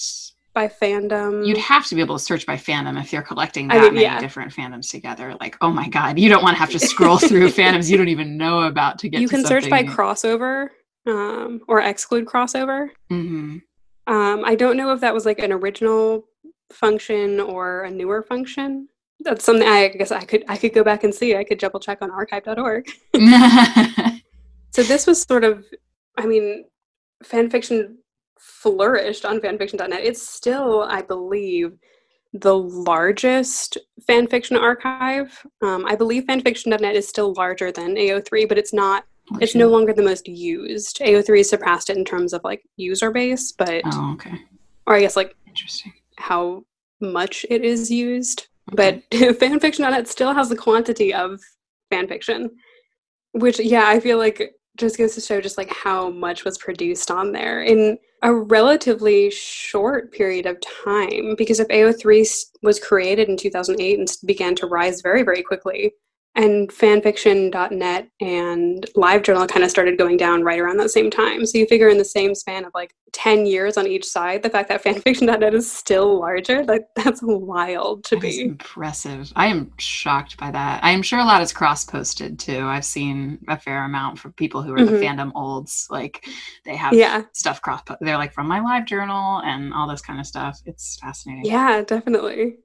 by 0.53 0.69
fandom. 0.69 1.47
you'd 1.47 1.57
have 1.57 1.87
to 1.87 1.95
be 1.95 2.01
able 2.03 2.19
to 2.19 2.23
search 2.23 2.45
by 2.45 2.57
fandom 2.57 3.01
if 3.01 3.13
you're 3.13 3.23
collecting 3.23 3.71
I 3.71 3.77
that 3.77 3.85
mean, 3.85 3.95
many 3.95 4.05
yeah. 4.05 4.21
different 4.21 4.53
fandoms 4.53 4.91
together. 4.91 5.35
Like, 5.41 5.57
oh 5.63 5.71
my 5.71 5.89
god, 5.89 6.19
you 6.19 6.29
don't 6.29 6.43
want 6.43 6.57
to 6.57 6.59
have 6.59 6.71
to 6.71 6.79
scroll 6.79 7.17
through 7.17 7.49
fandoms 7.53 7.89
you 7.91 7.97
don't 7.97 8.09
even 8.09 8.37
know 8.37 8.63
about 8.63 8.99
to 8.99 9.09
get 9.09 9.21
you 9.21 9.29
to 9.29 9.37
can 9.37 9.47
search 9.47 9.71
by 9.71 9.83
crossover. 9.85 10.69
Um, 11.09 11.61
or 11.69 11.81
exclude 11.81 12.27
crossover. 12.27 12.91
hmm 13.09 13.59
Um, 14.07 14.45
I 14.45 14.55
don't 14.55 14.77
know 14.77 14.93
if 14.93 15.01
that 15.01 15.15
was 15.15 15.27
like 15.27 15.39
an 15.39 15.53
original 15.53 16.25
function 16.73 17.41
or 17.41 17.83
a 17.83 17.91
newer 17.91 18.23
function. 18.23 18.89
That's 19.21 19.45
something 19.45 19.67
I 19.69 19.89
guess 19.89 20.13
I 20.13 20.25
could 20.25 20.45
I 20.49 20.57
could 20.57 20.75
go 20.75 20.85
back 20.85 21.03
and 21.03 21.15
see. 21.15 21.35
I 21.37 21.45
could 21.45 21.59
double 21.59 21.81
check 21.81 21.99
on 22.03 22.11
archive.org. 22.11 22.89
So 24.79 24.83
this 24.83 25.07
was 25.07 25.21
sort 25.23 25.45
of, 25.45 25.65
I 26.17 26.27
mean, 26.27 26.65
fanfiction 27.25 27.97
flourished 28.39 29.25
on 29.25 29.41
fanfiction.net. 29.41 30.05
It's 30.05 30.25
still, 30.25 30.83
I 30.83 31.03
believe, 31.03 31.77
the 32.33 32.57
largest 32.57 33.79
fanfiction 34.09 34.61
archive. 34.61 35.45
Um, 35.63 35.85
I 35.87 35.97
believe 35.97 36.25
fanfiction.net 36.27 36.95
is 36.95 37.09
still 37.09 37.33
larger 37.35 37.73
than 37.73 37.97
AO3, 37.97 38.49
but 38.49 38.59
it's 38.59 38.73
not. 38.73 39.05
It's 39.41 39.55
no 39.55 39.69
longer 39.69 39.93
the 39.93 40.03
most 40.03 40.27
used. 40.29 40.99
AO3 41.01 41.45
surpassed 41.45 41.91
it 41.91 41.97
in 41.97 42.05
terms 42.05 42.33
of 42.33 42.43
like 42.45 42.63
user 42.77 43.11
base, 43.11 43.53
but 43.53 43.83
Oh, 43.87 44.13
okay. 44.15 44.35
or 44.87 44.95
I 44.95 45.01
guess 45.01 45.17
like 45.17 45.35
Interesting. 45.47 45.93
how 46.17 46.65
much 47.01 47.45
it 47.51 47.65
is 47.65 47.91
used. 47.91 48.49
Okay. 48.73 49.03
But 49.11 49.19
fanfiction.net 49.41 50.09
still 50.09 50.35
has 50.35 50.49
the 50.49 50.57
quantity 50.57 51.13
of 51.15 51.41
fanfiction, 51.93 52.51
which, 53.33 53.59
yeah, 53.61 53.85
I 53.87 54.01
feel 54.01 54.19
like 54.19 54.55
just 54.77 54.97
goes 54.99 55.15
to 55.15 55.21
show 55.21 55.41
just 55.41 55.59
like 55.59 55.73
how 55.73 56.11
much 56.11 56.45
was 56.45 56.57
produced 56.59 57.11
on 57.11 57.33
there 57.33 57.63
in 57.63 57.99
a 58.23 58.33
relatively 58.35 59.31
short 59.31 60.13
period 60.13 60.47
of 60.47 60.57
time. 60.61 61.35
Because 61.37 61.61
if 61.61 61.69
AO3 61.69 62.21
s- 62.21 62.47
was 62.63 62.79
created 62.79 63.29
in 63.29 63.37
2008 63.37 63.99
and 63.99 64.09
began 64.25 64.55
to 64.57 64.67
rise 64.67 65.01
very, 65.03 65.23
very 65.23 65.43
quickly, 65.43 65.93
and 66.39 66.69
fanfiction.net 66.71 68.09
and 68.21 68.87
livejournal 68.97 69.49
kind 69.49 69.65
of 69.65 69.71
started 69.71 69.99
going 69.99 70.17
down 70.17 70.45
right 70.45 70.61
around 70.61 70.77
that 70.77 70.91
same 70.91 71.11
time. 71.11 71.45
So 71.45 71.59
you 71.59 71.67
figure 71.67 71.89
in 71.89 71.99
the 71.99 72.05
same 72.05 72.33
span 72.33 72.65
of 72.65 72.71
like 72.77 72.95
10 73.13 73.45
years 73.45 73.77
on 73.77 73.89
each 73.89 74.05
side, 74.05 74.45
the 74.45 74.49
fact 74.51 74.69
that 74.69 74.83
fanfiction.net 74.85 75.53
is 75.53 75.71
still 75.71 76.21
larger, 76.21 76.65
like 76.65 76.83
that's 76.95 77.21
wild 77.25 78.05
to 78.05 78.15
That 78.17 78.23
be. 78.23 78.41
impressive. 78.43 79.33
I 79.35 79.47
am 79.49 79.73
shocked 79.79 80.37
by 80.37 80.53
that. 80.53 80.85
I 80.85 80.93
am 80.93 81.03
sure 81.03 81.19
a 81.19 81.25
lot 81.25 81.43
is 81.43 81.53
cross 81.53 81.85
posted 81.85 82.39
too. 82.39 82.61
I've 82.67 82.85
seen 82.85 83.41
a 83.49 83.59
fair 83.59 83.85
amount 83.85 84.21
for 84.21 84.31
people 84.31 84.63
who 84.63 84.73
are 84.75 84.85
the 84.85 84.93
Mhm. 84.93 85.03
fandom 85.03 85.33
olds. 85.35 85.89
Like 85.91 86.25
they 86.65 86.77
have 86.77 86.95
Yeah. 86.95 87.23
stuff 87.33 87.61
cross. 87.63 87.83
They're 88.01 88.17
like 88.17 88.33
from 88.33 88.47
my 88.47 88.61
live 88.61 88.87
journal 88.87 89.41
and 89.45 89.75
all 89.75 89.89
this 89.89 90.03
kind 90.03 90.21
of 90.21 90.27
stuff. 90.27 90.61
It's 90.67 90.99
fascinating. 91.01 91.47
Yeah, 91.47 91.83
definitely. 91.83 92.59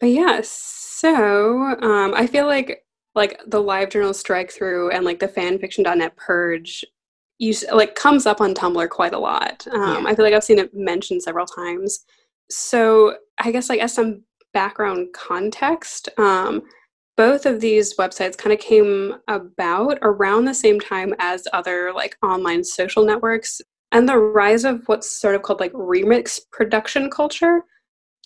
But 0.00 0.08
yeah, 0.10 0.40
so 0.42 1.76
um, 1.80 2.12
I 2.16 2.26
feel 2.26 2.46
like 2.46 2.82
like 3.14 3.40
the 3.46 3.60
live 3.60 3.90
journal 3.90 4.14
strike 4.14 4.50
through 4.50 4.90
and 4.90 5.04
like 5.04 5.18
the 5.18 5.28
fanfiction.net 5.28 6.16
purge 6.16 6.84
you 7.40 7.54
like 7.72 7.94
comes 7.94 8.26
up 8.26 8.40
on 8.40 8.54
Tumblr 8.54 8.88
quite 8.90 9.14
a 9.14 9.18
lot. 9.18 9.66
Um, 9.72 10.04
Yeah. 10.04 10.10
I 10.10 10.14
feel 10.14 10.24
like 10.24 10.34
I've 10.34 10.44
seen 10.44 10.58
it 10.58 10.74
mentioned 10.74 11.22
several 11.22 11.46
times. 11.46 12.04
So 12.50 13.16
I 13.38 13.50
guess 13.50 13.70
like 13.70 13.80
as 13.80 13.94
some 13.94 14.22
background 14.52 15.08
context, 15.14 16.10
um, 16.18 16.62
both 17.16 17.46
of 17.46 17.60
these 17.60 17.96
websites 17.96 18.36
kind 18.36 18.52
of 18.52 18.58
came 18.60 19.14
about 19.26 19.98
around 20.02 20.44
the 20.44 20.54
same 20.54 20.78
time 20.78 21.14
as 21.18 21.48
other 21.52 21.92
like 21.94 22.16
online 22.22 22.62
social 22.62 23.04
networks 23.04 23.60
and 23.92 24.08
the 24.08 24.18
rise 24.18 24.64
of 24.64 24.82
what's 24.86 25.10
sort 25.10 25.34
of 25.34 25.42
called 25.42 25.60
like 25.60 25.72
remix 25.72 26.40
production 26.52 27.10
culture. 27.10 27.62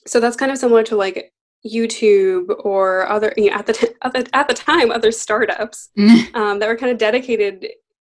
So 0.06 0.18
that's 0.18 0.36
kind 0.36 0.50
of 0.50 0.58
similar 0.58 0.82
to 0.84 0.96
like 0.96 1.32
YouTube 1.66 2.54
or 2.64 3.08
other 3.08 3.32
you 3.36 3.50
know, 3.50 3.56
at 3.56 3.66
the 3.66 3.72
t- 3.72 3.88
at 4.02 4.12
the 4.12 4.28
at 4.34 4.48
the 4.48 4.54
time 4.54 4.90
other 4.90 5.10
startups 5.10 5.90
um, 6.34 6.58
that 6.58 6.68
were 6.68 6.76
kind 6.76 6.92
of 6.92 6.98
dedicated 6.98 7.66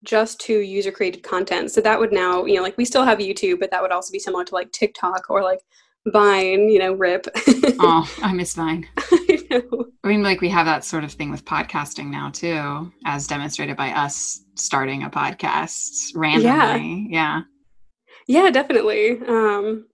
just 0.03 0.39
to 0.39 0.59
user 0.59 0.91
created 0.91 1.23
content. 1.23 1.71
So 1.71 1.81
that 1.81 1.99
would 1.99 2.11
now 2.13 2.45
you 2.45 2.55
know 2.55 2.61
like 2.61 2.77
we 2.77 2.85
still 2.85 3.03
have 3.03 3.19
YouTube, 3.19 3.59
but 3.59 3.71
that 3.71 3.81
would 3.81 3.91
also 3.91 4.11
be 4.11 4.19
similar 4.19 4.45
to 4.45 4.55
like 4.55 4.71
TikTok 4.71 5.29
or 5.29 5.43
like 5.43 5.59
Vine. 6.07 6.69
You 6.69 6.79
know, 6.79 6.93
Rip. 6.93 7.25
oh, 7.79 8.09
I 8.21 8.33
miss 8.33 8.53
Vine. 8.53 8.87
I 8.97 9.39
know. 9.49 9.85
I 10.03 10.07
mean, 10.07 10.23
like 10.23 10.41
we 10.41 10.49
have 10.49 10.65
that 10.65 10.85
sort 10.85 11.03
of 11.03 11.11
thing 11.11 11.31
with 11.31 11.45
podcasting 11.45 12.09
now 12.09 12.29
too, 12.29 12.91
as 13.05 13.27
demonstrated 13.27 13.77
by 13.77 13.89
us 13.91 14.43
starting 14.55 15.03
a 15.03 15.09
podcast 15.09 16.11
randomly. 16.15 17.07
Yeah. 17.09 17.41
Yeah, 18.27 18.51
definitely. 18.51 19.19
Um, 19.27 19.87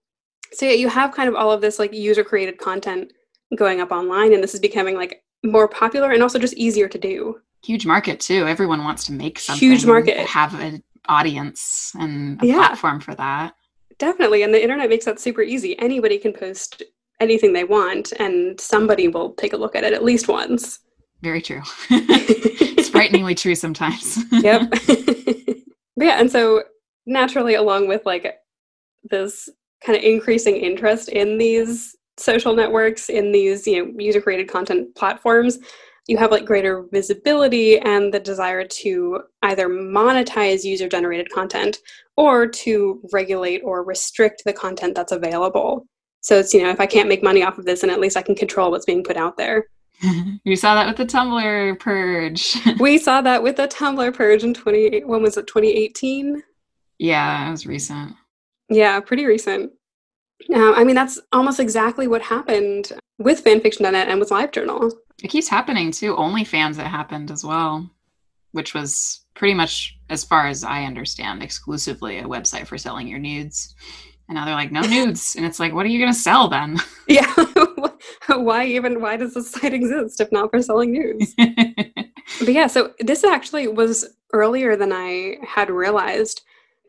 so 0.51 0.65
yeah, 0.65 0.73
you 0.73 0.89
have 0.89 1.13
kind 1.13 1.29
of 1.29 1.35
all 1.35 1.51
of 1.51 1.61
this 1.61 1.79
like 1.79 1.93
user 1.93 2.23
created 2.23 2.57
content 2.57 3.13
going 3.55 3.81
up 3.81 3.91
online, 3.91 4.34
and 4.34 4.41
this 4.43 4.53
is 4.53 4.60
becoming 4.60 4.95
like 4.95 5.23
more 5.43 5.67
popular 5.67 6.12
and 6.12 6.23
also 6.23 6.39
just 6.39 6.53
easier 6.55 6.88
to 6.88 6.97
do. 6.97 7.39
Huge 7.63 7.86
market 7.86 8.19
too. 8.19 8.47
Everyone 8.47 8.84
wants 8.84 9.03
to 9.05 9.12
make 9.12 9.39
something. 9.39 9.69
Huge 9.69 9.86
market. 9.86 10.17
Have 10.27 10.60
an 10.60 10.84
audience 11.08 11.91
and 11.99 12.41
a 12.41 12.45
Yeah. 12.47 12.55
platform 12.55 12.99
for 12.99 13.13
that. 13.15 13.53
Definitely, 13.99 14.43
and 14.43 14.53
the 14.53 14.62
internet 14.62 14.89
makes 14.89 15.05
that 15.05 15.19
super 15.19 15.41
easy. 15.41 15.77
Anybody 15.79 16.17
can 16.17 16.34
post 16.34 16.84
anything 17.21 17.53
they 17.53 17.63
want, 17.63 18.12
and 18.19 18.60
somebody 18.60 19.08
will 19.08 19.34
take 19.34 19.53
a 19.53 19.58
look 19.58 19.75
at 19.75 19.84
it 19.84 19.93
at 19.93 20.03
least 20.03 20.27
once. 20.27 20.79
Very 21.21 21.41
true. 21.41 21.62
it's 21.89 22.89
frighteningly 22.89 23.36
true 23.36 23.55
sometimes. 23.55 24.17
yep. 24.31 24.63
yeah, 25.95 26.19
and 26.19 26.29
so 26.29 26.63
naturally, 27.05 27.55
along 27.55 27.88
with 27.88 28.05
like 28.05 28.36
this 29.10 29.47
kind 29.84 29.97
of 29.97 30.03
increasing 30.03 30.58
interest 30.58 31.10
in 31.10 31.38
these 31.38 31.95
social 32.17 32.56
networks, 32.56 33.10
in 33.10 33.32
these 33.32 33.67
you 33.67 33.86
know 33.86 33.93
user 33.97 34.21
created 34.21 34.49
content 34.49 34.95
platforms, 34.95 35.60
you 36.08 36.17
have 36.17 36.32
like 36.32 36.45
greater 36.45 36.86
visibility 36.91 37.80
and 37.80 38.13
the 38.13 38.19
desire 38.19 38.65
to 38.65 39.21
either 39.43 39.67
monetize 39.67 40.63
user 40.63 40.88
generated 40.88 41.30
content 41.32 41.80
or 42.17 42.47
to 42.47 43.01
regulate 43.12 43.62
or 43.63 43.84
restrict 43.84 44.43
the 44.45 44.54
content 44.54 44.95
that's 44.95 45.12
available. 45.12 45.88
So 46.21 46.39
it's 46.39 46.54
you 46.54 46.63
know 46.63 46.69
if 46.69 46.80
I 46.80 46.86
can't 46.86 47.10
make 47.10 47.23
money 47.23 47.43
off 47.43 47.58
of 47.58 47.65
this, 47.65 47.84
and 47.84 47.91
at 47.91 47.99
least 47.99 48.17
I 48.17 48.21
can 48.21 48.36
control 48.36 48.71
what's 48.71 48.86
being 48.86 49.04
put 49.04 49.17
out 49.17 49.38
there. 49.38 49.65
you 50.43 50.56
saw 50.56 50.75
that 50.75 50.88
with 50.88 50.97
the 50.97 51.06
Tumblr 51.06 51.80
purge. 51.80 52.56
we 52.80 52.97
saw 52.97 53.21
that 53.21 53.43
with 53.43 53.56
the 53.56 53.67
Tumblr 53.67 54.13
purge 54.13 54.43
in 54.43 54.54
20 54.54 55.04
when 55.06 55.21
was 55.21 55.38
it 55.38 55.47
2018? 55.47 56.43
yeah, 56.97 57.47
it 57.47 57.51
was 57.51 57.65
recent. 57.65 58.13
Yeah, 58.69 58.99
pretty 58.99 59.25
recent. 59.25 59.71
Um, 60.53 60.73
I 60.75 60.83
mean, 60.83 60.95
that's 60.95 61.19
almost 61.31 61.59
exactly 61.59 62.07
what 62.07 62.21
happened 62.21 62.91
with 63.17 63.43
fanfiction.net 63.43 64.07
and 64.07 64.19
with 64.19 64.29
LiveJournal. 64.29 64.91
It 65.23 65.29
keeps 65.29 65.47
happening 65.47 65.91
too. 65.91 66.15
OnlyFans 66.15 66.79
it 66.79 66.87
happened 66.87 67.31
as 67.31 67.43
well, 67.43 67.89
which 68.51 68.73
was 68.73 69.25
pretty 69.33 69.53
much, 69.53 69.97
as 70.09 70.23
far 70.23 70.47
as 70.47 70.63
I 70.63 70.83
understand, 70.83 71.41
exclusively 71.41 72.19
a 72.19 72.23
website 72.23 72.67
for 72.67 72.77
selling 72.77 73.07
your 73.07 73.19
nudes. 73.19 73.75
And 74.27 74.35
now 74.35 74.45
they're 74.45 74.55
like, 74.55 74.71
no 74.71 74.81
nudes. 74.87 75.35
And 75.35 75.45
it's 75.45 75.59
like, 75.59 75.73
what 75.73 75.85
are 75.85 75.89
you 75.89 75.99
going 75.99 76.13
to 76.13 76.19
sell 76.19 76.47
then? 76.47 76.77
Yeah, 77.07 77.31
why 78.29 78.65
even? 78.65 78.99
Why 78.99 79.15
does 79.15 79.35
this 79.35 79.51
site 79.51 79.75
exist 79.75 80.19
if 80.19 80.31
not 80.31 80.49
for 80.49 80.59
selling 80.63 80.91
news? 80.91 81.35
But 82.39 82.49
yeah, 82.53 82.65
so 82.65 82.93
this 82.99 83.23
actually 83.23 83.67
was 83.67 84.05
earlier 84.33 84.75
than 84.75 84.91
I 84.91 85.37
had 85.45 85.69
realized. 85.69 86.41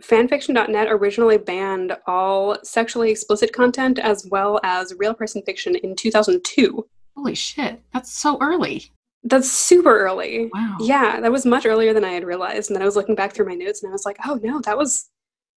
Fanfiction.net 0.02 0.88
originally 0.90 1.38
banned 1.38 1.96
all 2.06 2.56
sexually 2.62 3.10
explicit 3.10 3.52
content 3.52 3.98
as 3.98 4.26
well 4.30 4.60
as 4.62 4.94
real 4.98 5.14
person 5.14 5.42
fiction 5.42 5.74
in 5.76 5.96
2002. 5.96 6.86
Holy 7.16 7.34
shit. 7.34 7.80
That's 7.92 8.12
so 8.12 8.38
early. 8.40 8.92
That's 9.24 9.50
super 9.50 9.98
early. 9.98 10.50
Wow. 10.52 10.76
Yeah, 10.80 11.20
that 11.20 11.32
was 11.32 11.46
much 11.46 11.66
earlier 11.66 11.92
than 11.92 12.04
I 12.04 12.12
had 12.12 12.24
realized. 12.24 12.70
And 12.70 12.76
then 12.76 12.82
I 12.82 12.86
was 12.86 12.96
looking 12.96 13.14
back 13.14 13.32
through 13.32 13.46
my 13.46 13.54
notes 13.54 13.82
and 13.82 13.90
I 13.90 13.92
was 13.92 14.04
like, 14.04 14.18
oh 14.26 14.38
no, 14.42 14.60
that 14.60 14.78
was 14.78 15.08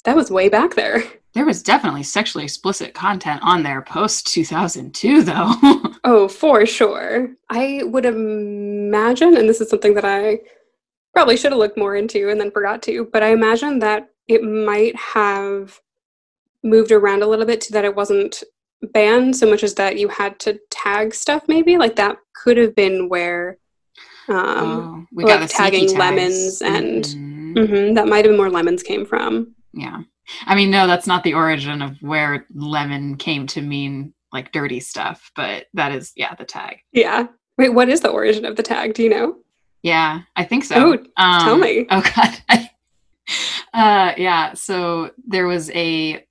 that 0.06 0.16
was 0.16 0.32
way 0.32 0.50
back 0.50 0.76
there. 0.76 1.04
There 1.36 1.46
was 1.46 1.62
definitely 1.62 2.02
sexually 2.02 2.44
explicit 2.44 2.96
content 2.96 3.42
on 3.44 3.62
there 3.62 3.84
post 3.84 4.26
2002, 4.34 5.22
though. 5.22 5.54
Oh, 6.04 6.28
for 6.28 6.66
sure. 6.66 7.30
I 7.50 7.84
would 7.84 8.06
imagine, 8.06 9.38
and 9.38 9.48
this 9.48 9.62
is 9.62 9.70
something 9.70 9.94
that 9.94 10.06
I 10.06 10.40
probably 11.14 11.38
should 11.38 11.52
have 11.52 11.60
looked 11.60 11.78
more 11.78 11.96
into 11.96 12.30
and 12.30 12.42
then 12.42 12.50
forgot 12.50 12.82
to, 12.84 13.08
but 13.14 13.22
I 13.22 13.28
imagine 13.28 13.78
that 13.80 14.09
it 14.30 14.42
might 14.44 14.96
have 14.96 15.82
moved 16.64 16.92
around 16.94 17.24
a 17.24 17.28
little 17.28 17.46
bit 17.46 17.60
to 17.62 17.74
that 17.74 17.84
it 17.86 17.96
wasn't 17.96 18.44
banned 18.94 19.36
so 19.36 19.50
much 19.50 19.64
as 19.64 19.76
that 19.76 19.98
you 19.98 20.08
had 20.08 20.40
to 20.40 20.58
tag 20.70 21.14
stuff, 21.14 21.44
maybe. 21.48 21.78
Like 21.78 21.98
that 21.98 22.18
could 22.34 22.56
have 22.58 22.74
been 22.76 23.10
where 23.10 23.58
um, 24.30 24.38
oh, 24.38 25.06
we 25.12 25.24
like 25.26 25.40
the 25.42 25.48
tagging 25.48 25.98
lemons 25.98 26.62
and- 26.62 27.04
Mhm. 27.04 27.54
mhm, 27.56 27.96
that 27.96 28.08
might 28.08 28.24
have 28.26 28.32
been 28.32 28.38
where 28.40 28.52
lemons 28.52 28.84
came 28.84 29.06
from. 29.06 29.56
Yeah. 29.74 30.02
I 30.46 30.54
mean, 30.54 30.70
no, 30.70 30.86
that's 30.86 31.08
not 31.08 31.24
the 31.24 31.34
origin 31.34 31.82
of 31.82 31.98
where 32.02 32.46
lemon 32.54 33.18
came 33.18 33.48
to 33.48 33.62
mean 33.62 34.14
like 34.32 34.52
dirty 34.52 34.80
stuff, 34.80 35.32
but 35.36 35.66
that 35.74 35.92
is, 35.92 36.12
yeah, 36.16 36.36
the 36.36 36.46
tag. 36.46 36.78
Yeah. 36.92 37.26
Wait, 37.58 37.70
what 37.70 37.90
is 37.90 38.02
the 38.02 38.10
origin 38.10 38.46
of 38.46 38.56
the 38.56 38.62
tag? 38.62 38.94
Do 38.94 39.02
you 39.02 39.10
know? 39.10 39.38
Yeah, 39.82 40.22
I 40.36 40.44
think 40.44 40.64
so. 40.66 40.76
Oh, 40.76 40.94
um, 41.18 41.42
tell 41.42 41.58
me. 41.58 41.88
Oh 41.90 42.04
God. 42.16 42.70
Uh, 43.74 44.14
yeah. 44.18 44.54
So 44.54 45.12
there 45.28 45.48
was 45.48 45.70
a 45.72 46.26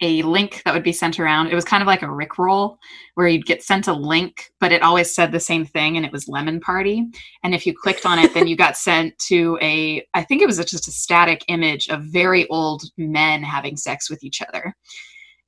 a 0.00 0.22
link 0.22 0.62
that 0.64 0.74
would 0.74 0.84
be 0.84 0.92
sent 0.92 1.18
around. 1.18 1.48
It 1.48 1.54
was 1.54 1.64
kind 1.64 1.82
of 1.82 1.86
like 1.86 2.02
a 2.02 2.06
Rickroll 2.06 2.76
where 3.14 3.26
you'd 3.26 3.46
get 3.46 3.62
sent 3.62 3.88
a 3.88 3.92
link, 3.92 4.52
but 4.60 4.70
it 4.70 4.82
always 4.82 5.12
said 5.12 5.32
the 5.32 5.40
same 5.40 5.64
thing 5.64 5.96
and 5.96 6.06
it 6.06 6.12
was 6.12 6.28
Lemon 6.28 6.60
Party. 6.60 7.04
And 7.42 7.54
if 7.54 7.66
you 7.66 7.74
clicked 7.74 8.06
on 8.06 8.18
it, 8.18 8.32
then 8.32 8.46
you 8.46 8.56
got 8.56 8.76
sent 8.76 9.18
to 9.26 9.58
a, 9.60 10.06
I 10.14 10.22
think 10.22 10.40
it 10.40 10.46
was 10.46 10.58
just 10.58 10.86
a 10.88 10.92
static 10.92 11.44
image 11.48 11.88
of 11.88 12.04
very 12.04 12.48
old 12.48 12.84
men 12.96 13.42
having 13.42 13.76
sex 13.76 14.08
with 14.08 14.22
each 14.22 14.40
other. 14.40 14.74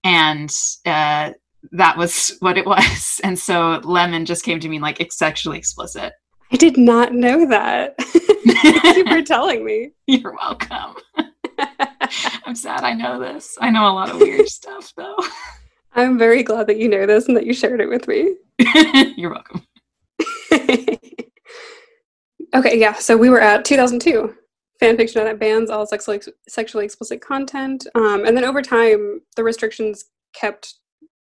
And 0.02 0.52
uh, 0.84 1.30
that 1.72 1.96
was 1.96 2.36
what 2.40 2.58
it 2.58 2.66
was. 2.66 3.20
And 3.22 3.38
so 3.38 3.80
Lemon 3.84 4.24
just 4.24 4.44
came 4.44 4.60
to 4.60 4.68
me 4.68 4.80
like 4.80 5.00
it's 5.00 5.16
sexually 5.16 5.58
explicit. 5.58 6.12
I 6.52 6.56
did 6.56 6.76
not 6.76 7.14
know 7.14 7.46
that. 7.46 7.94
Thank 8.62 8.96
you 8.96 9.06
for 9.06 9.22
telling 9.22 9.64
me. 9.64 9.90
You're 10.06 10.34
welcome. 10.34 10.94
I'm 12.44 12.54
sad 12.54 12.82
I 12.82 12.94
know 12.94 13.20
this. 13.20 13.56
I 13.60 13.70
know 13.70 13.86
a 13.86 13.94
lot 13.94 14.10
of 14.10 14.18
weird 14.18 14.48
stuff 14.48 14.92
though. 14.96 15.16
I'm 15.94 16.18
very 16.18 16.42
glad 16.42 16.66
that 16.68 16.78
you 16.78 16.88
know 16.88 17.06
this 17.06 17.28
and 17.28 17.36
that 17.36 17.46
you 17.46 17.52
shared 17.52 17.80
it 17.80 17.88
with 17.88 18.08
me. 18.08 18.34
You're 19.16 19.30
welcome. 19.30 19.66
okay, 22.54 22.78
yeah. 22.78 22.94
So 22.94 23.16
we 23.16 23.30
were 23.30 23.40
at 23.40 23.64
2002. 23.64 24.34
Fanfiction 24.80 25.14
that 25.14 25.38
bans 25.38 25.68
all 25.68 25.86
sexually 25.86 26.20
sexually 26.48 26.86
explicit 26.86 27.20
content, 27.20 27.86
um, 27.94 28.24
and 28.24 28.34
then 28.34 28.44
over 28.44 28.62
time, 28.62 29.20
the 29.36 29.44
restrictions 29.44 30.06
kept 30.32 30.74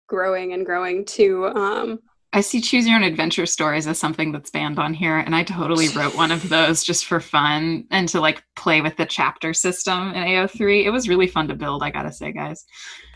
growing 0.08 0.54
and 0.54 0.66
growing 0.66 1.04
to 1.06 1.48
um, 1.48 2.00
I 2.32 2.42
see 2.42 2.62
choose 2.62 2.86
your 2.86 2.96
own 2.96 3.04
adventure 3.04 3.48
stories 3.48 3.88
as 3.88 3.98
something 3.98 4.32
that's 4.32 4.52
banned 4.52 4.78
on 4.78 4.94
here, 4.94 5.18
and 5.18 5.36
I 5.36 5.44
totally 5.44 5.88
wrote 5.90 6.16
one 6.16 6.32
of 6.32 6.48
those 6.48 6.84
just 6.84 7.08
for 7.08 7.20
fun 7.20 7.86
and 7.90 8.08
to 8.10 8.22
like 8.22 8.44
play 8.56 8.82
with 8.82 8.98
the 8.98 9.08
chapter 9.08 9.52
system 9.52 10.10
in 10.10 10.24
AO3. 10.24 10.86
It 10.86 10.92
was 10.92 11.10
really 11.10 11.26
fun 11.26 11.48
to 11.48 11.56
build, 11.56 11.82
I 11.82 11.90
gotta 11.90 12.14
say, 12.14 12.32
guys. 12.32 12.66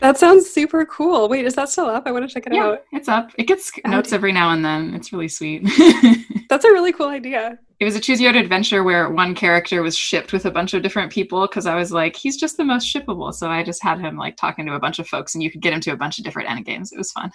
That 0.00 0.18
sounds 0.18 0.50
super 0.50 0.84
cool. 0.84 1.28
Wait, 1.28 1.44
is 1.44 1.54
that 1.54 1.68
still 1.68 1.86
up? 1.86 2.08
I 2.08 2.10
want 2.10 2.28
to 2.28 2.34
check 2.34 2.48
it 2.48 2.54
yeah, 2.54 2.64
out. 2.64 2.82
It's 2.92 3.08
up. 3.08 3.30
It 3.38 3.44
gets 3.44 3.70
notes 3.86 4.12
every 4.12 4.32
now 4.32 4.50
and 4.50 4.64
then. 4.64 4.94
It's 4.94 5.12
really 5.12 5.28
sweet. 5.28 5.62
that's 6.48 6.64
a 6.64 6.72
really 6.72 6.92
cool 6.92 7.08
idea. 7.08 7.56
It 7.78 7.84
was 7.84 7.94
a 7.94 8.00
choose 8.00 8.20
your 8.20 8.30
own 8.30 8.36
adventure 8.36 8.82
where 8.82 9.10
one 9.10 9.36
character 9.36 9.80
was 9.82 9.96
shipped 9.96 10.32
with 10.32 10.44
a 10.44 10.50
bunch 10.50 10.74
of 10.74 10.82
different 10.82 11.12
people 11.12 11.42
because 11.42 11.66
I 11.66 11.76
was 11.76 11.92
like, 11.92 12.16
he's 12.16 12.36
just 12.36 12.56
the 12.56 12.64
most 12.64 12.92
shippable. 12.92 13.32
So 13.32 13.48
I 13.48 13.62
just 13.62 13.82
had 13.82 14.00
him 14.00 14.16
like 14.16 14.36
talking 14.36 14.66
to 14.66 14.74
a 14.74 14.80
bunch 14.80 14.98
of 14.98 15.06
folks, 15.06 15.34
and 15.34 15.42
you 15.42 15.52
could 15.52 15.62
get 15.62 15.72
him 15.72 15.80
to 15.82 15.92
a 15.92 15.96
bunch 15.96 16.18
of 16.18 16.24
different 16.24 16.48
endgames. 16.48 16.92
It 16.92 16.98
was 16.98 17.12
fun. 17.12 17.30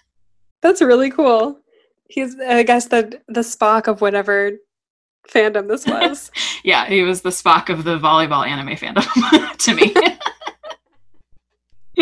That's 0.61 0.81
really 0.81 1.09
cool. 1.09 1.57
He's, 2.09 2.35
I 2.39 2.63
guess, 2.63 2.87
the 2.87 3.21
the 3.27 3.41
Spock 3.41 3.87
of 3.87 4.01
whatever 4.01 4.53
fandom 5.29 5.67
this 5.67 5.85
was. 5.87 6.31
yeah, 6.63 6.85
he 6.87 7.03
was 7.03 7.21
the 7.21 7.29
Spock 7.29 7.69
of 7.69 7.83
the 7.83 7.97
volleyball 7.99 8.45
anime 8.47 8.75
fandom 8.75 9.57
to 9.57 9.73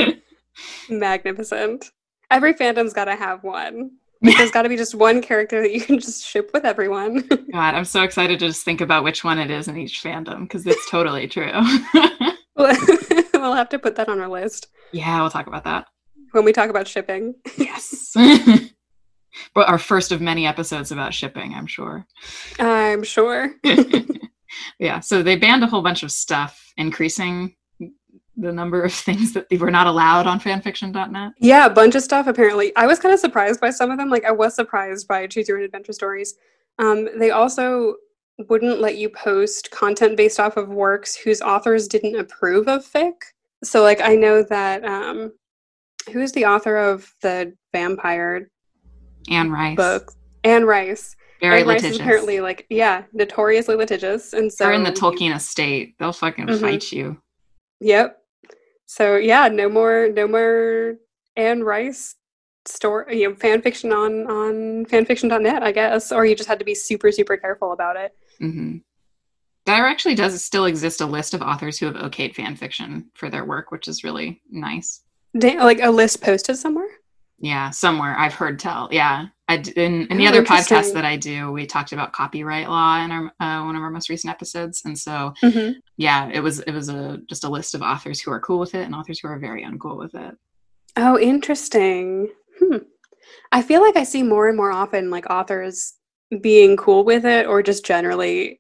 me. 0.04 0.18
Magnificent. 0.90 1.92
Every 2.32 2.54
fandom's 2.54 2.94
got 2.94 3.06
to 3.06 3.16
have 3.16 3.44
one. 3.44 3.92
There's 4.22 4.52
got 4.52 4.64
to 4.64 4.70
be 4.70 4.78
just 4.78 4.96
one 4.96 5.22
character 5.22 5.62
that 5.62 5.72
you 5.74 5.80
can 5.82 6.00
just 6.00 6.26
ship 6.26 6.50
with 6.54 6.66
everyone. 6.66 7.28
God, 7.52 7.76
I'm 7.76 7.86
so 7.86 8.02
excited 8.02 8.40
to 8.40 8.48
just 8.48 8.66
think 8.66 8.82
about 8.82 9.04
which 9.04 9.24
one 9.24 9.38
it 9.38 9.52
is 9.52 9.68
in 9.68 9.78
each 9.78 10.02
fandom 10.02 10.42
because 10.42 10.66
it's 10.66 10.90
totally 10.90 11.28
true. 11.28 11.52
we'll 12.56 13.54
have 13.54 13.70
to 13.70 13.78
put 13.80 13.96
that 13.98 14.10
on 14.10 14.20
our 14.20 14.28
list. 14.28 14.68
Yeah, 14.92 15.22
we'll 15.22 15.30
talk 15.30 15.48
about 15.48 15.66
that 15.66 15.86
when 16.32 16.46
we 16.46 16.52
talk 16.54 16.70
about 16.70 16.88
shipping. 16.88 17.36
Yes. 17.58 18.16
But 19.54 19.68
our 19.68 19.78
first 19.78 20.12
of 20.12 20.22
many 20.22 20.46
episodes 20.46 20.92
about 20.92 21.14
shipping, 21.14 21.54
I'm 21.54 21.68
sure. 21.68 22.06
I'm 22.60 23.04
sure. 23.04 23.56
yeah, 24.80 25.00
so 25.00 25.24
they 25.24 25.36
banned 25.36 25.64
a 25.64 25.68
whole 25.68 25.82
bunch 25.82 26.04
of 26.04 26.12
stuff, 26.12 26.74
increasing 26.78 27.56
the 28.38 28.52
number 28.52 28.84
of 28.84 28.94
things 28.94 29.34
that 29.34 29.48
were 29.60 29.72
not 29.72 29.88
allowed 29.88 30.28
on 30.28 30.40
fanfiction.net. 30.40 31.34
Yeah, 31.40 31.66
a 31.66 31.70
bunch 31.70 31.96
of 31.96 32.04
stuff 32.04 32.28
apparently. 32.28 32.76
I 32.76 32.86
was 32.86 33.00
kind 33.00 33.14
of 33.14 33.20
surprised 33.20 33.60
by 33.60 33.72
some 33.72 33.92
of 33.92 33.98
them. 33.98 34.10
Like 34.10 34.26
I 34.26 34.32
was 34.32 34.56
surprised 34.56 35.08
by 35.08 35.28
Choose 35.28 35.48
Your 35.48 35.58
Own 35.58 35.64
Adventure 35.64 35.94
stories. 35.94 36.36
Um, 36.80 37.10
they 37.18 37.32
also 37.32 37.96
wouldn't 38.50 38.80
let 38.80 38.98
you 38.98 39.10
post 39.10 39.72
content 39.72 40.16
based 40.16 40.40
off 40.40 40.58
of 40.58 40.70
works 40.70 41.16
whose 41.16 41.42
authors 41.42 41.88
didn't 41.88 42.20
approve 42.20 42.68
of 42.68 42.86
fic. 42.86 43.14
So 43.64 43.82
like 43.82 44.02
I 44.02 44.16
know 44.16 44.44
that 44.44 44.86
um, 44.86 45.32
who 46.12 46.22
is 46.22 46.32
the 46.34 46.46
author 46.46 46.78
of 46.78 47.12
the 47.24 47.54
vampire 47.74 48.52
Anne 49.30 49.52
Rice 49.52 49.76
book? 49.76 50.14
Anne 50.44 50.66
Rice. 50.66 51.16
Very 51.40 51.62
Anne 51.62 51.68
litigious. 51.68 51.84
Rice 51.84 51.92
is 51.92 52.00
apparently 52.00 52.40
like 52.40 52.66
yeah, 52.70 53.04
notoriously 53.14 53.76
litigious, 53.76 54.34
and 54.34 54.52
so 54.52 54.66
they're 54.66 54.74
in 54.74 54.84
the 54.84 54.92
Tolkien 54.92 55.36
estate. 55.36 55.96
They'll 56.00 56.14
fucking 56.14 56.48
mm-hmm. 56.48 56.62
fight 56.62 56.92
you. 56.92 57.22
Yep. 57.80 58.18
So 58.86 59.18
yeah, 59.18 59.48
no 59.50 59.70
more, 59.70 60.10
no 60.10 60.28
more 60.28 60.96
Anne 61.36 61.64
Rice 61.64 62.16
story, 62.66 63.20
you 63.20 63.30
know, 63.30 63.36
fan 63.36 63.62
fiction 63.62 63.92
on 63.92 64.28
on 64.28 64.86
fanfiction.net, 64.86 65.64
I 65.64 65.72
guess, 65.72 66.12
or 66.12 66.26
you 66.26 66.36
just 66.36 66.50
had 66.50 66.60
to 66.60 66.66
be 66.66 66.76
super, 66.76 67.12
super 67.12 67.38
careful 67.38 67.72
about 67.72 67.96
it. 67.96 68.16
Mm-hmm. 68.42 68.78
There 69.66 69.86
actually 69.86 70.16
does 70.16 70.44
still 70.44 70.66
exist 70.66 71.02
a 71.02 71.06
list 71.06 71.34
of 71.34 71.42
authors 71.42 71.78
who 71.78 71.88
have 71.88 71.96
okayed 71.96 72.36
fan 72.36 72.56
fiction 72.56 73.12
for 73.14 73.30
their 73.30 73.44
work, 73.44 73.70
which 73.70 73.90
is 73.90 74.04
really 74.04 74.42
nice. 74.50 75.04
like 75.34 75.82
a 75.82 75.92
list 75.92 76.22
posted 76.22 76.56
somewhere? 76.56 76.88
Yeah, 77.40 77.70
somewhere 77.70 78.18
I've 78.18 78.34
heard 78.34 78.60
tell. 78.60 78.90
Yeah, 78.92 79.28
I 79.48 79.56
in, 79.56 80.08
in 80.08 80.18
the 80.18 80.26
oh, 80.26 80.30
other 80.30 80.44
podcast 80.44 80.94
that 80.94 81.06
I 81.06 81.18
do, 81.18 81.52
we 81.52 81.68
talked 81.68 81.92
about 81.92 82.12
copyright 82.12 82.68
law 82.68 83.04
in 83.04 83.12
our 83.12 83.32
uh, 83.40 83.64
one 83.64 83.76
of 83.76 83.84
our 83.84 83.92
most 83.92 84.10
recent 84.10 84.32
episodes, 84.32 84.82
and 84.86 84.98
so 84.98 85.34
mm-hmm. 85.44 85.74
yeah, 85.98 86.30
it 86.34 86.40
was 86.40 86.60
it 86.62 86.72
was 86.72 86.90
a 86.90 87.20
just 87.30 87.44
a 87.44 87.50
list 87.50 87.76
of 87.76 87.82
authors 87.82 88.20
who 88.20 88.32
are 88.32 88.40
cool 88.40 88.60
with 88.60 88.74
it 88.74 88.84
and 88.84 88.96
authors 88.96 89.20
who 89.20 89.28
are 89.28 89.40
very 89.40 89.64
uncool 89.64 89.98
with 89.98 90.16
it. 90.16 90.36
Oh, 90.96 91.20
interesting. 91.20 92.30
Hmm. 92.60 92.78
I 93.52 93.62
feel 93.62 93.82
like 93.82 93.96
I 93.96 94.04
see 94.04 94.24
more 94.24 94.48
and 94.48 94.58
more 94.58 94.72
often 94.72 95.12
like 95.12 95.30
authors 95.30 95.94
being 96.42 96.76
cool 96.76 97.06
with 97.06 97.26
it 97.26 97.46
or 97.46 97.62
just 97.62 97.86
generally 97.86 98.60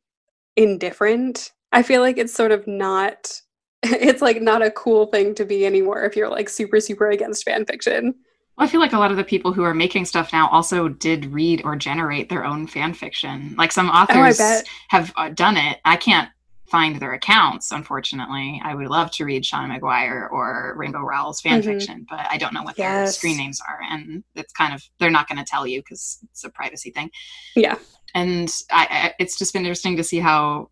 indifferent. 0.56 1.52
I 1.72 1.84
feel 1.84 2.02
like 2.02 2.18
it's 2.18 2.34
sort 2.34 2.52
of 2.52 2.66
not 2.68 3.42
it's 3.84 4.22
like 4.22 4.42
not 4.42 4.62
a 4.62 4.72
cool 4.72 5.08
thing 5.08 5.36
to 5.36 5.46
be 5.46 5.66
anymore 5.66 6.04
if 6.04 6.16
you're 6.16 6.30
like 6.30 6.48
super 6.48 6.80
super 6.80 7.10
against 7.10 7.44
fan 7.44 7.66
fiction. 7.66 8.14
Well, 8.58 8.68
I 8.68 8.70
feel 8.70 8.80
like 8.80 8.94
a 8.94 9.00
lot 9.00 9.12
of 9.12 9.18
the 9.18 9.24
people 9.24 9.54
who 9.54 9.64
are 9.64 9.74
making 9.74 10.06
stuff 10.06 10.34
now 10.34 10.50
also 10.50 10.88
did 10.88 11.28
read 11.28 11.62
or 11.64 11.76
generate 11.76 12.30
their 12.30 12.44
own 12.44 12.66
fan 12.66 12.94
fiction. 12.94 13.56
Like 13.58 13.72
some 13.72 13.90
authors 13.90 14.40
oh, 14.40 14.62
have 14.90 15.14
uh, 15.16 15.30
done 15.30 15.58
it. 15.58 15.80
I 15.86 15.96
can't 15.96 16.30
find 16.68 17.00
their 17.00 17.14
accounts, 17.14 17.72
unfortunately. 17.72 18.60
I 18.64 18.76
would 18.76 18.88
love 18.88 19.12
to 19.12 19.26
read 19.26 19.44
Seanan 19.44 19.80
McGuire 19.80 20.30
or 20.32 20.74
Rainbow 20.76 21.00
Rowell's 21.00 21.40
fan 21.40 21.62
mm-hmm. 21.62 21.70
fiction, 21.70 22.06
but 22.10 22.26
I 22.30 22.38
don't 22.38 22.54
know 22.54 22.64
what 22.64 22.78
yes. 22.78 22.94
their 22.94 23.12
screen 23.14 23.38
names 23.38 23.62
are. 23.68 23.80
And 23.90 24.24
it's 24.36 24.54
kind 24.54 24.74
of, 24.74 24.84
they're 25.00 25.12
not 25.12 25.30
going 25.30 25.38
to 25.38 25.46
tell 25.46 25.66
you 25.66 25.82
because 25.82 26.20
it's 26.24 26.44
a 26.44 26.50
privacy 26.50 26.92
thing. 26.92 27.10
Yeah. 27.56 27.78
And 28.16 28.54
I, 28.72 28.88
I, 28.90 29.14
it's 29.20 29.38
just 29.38 29.54
been 29.54 29.62
interesting 29.64 29.98
to 29.98 30.04
see 30.04 30.20
how 30.20 30.72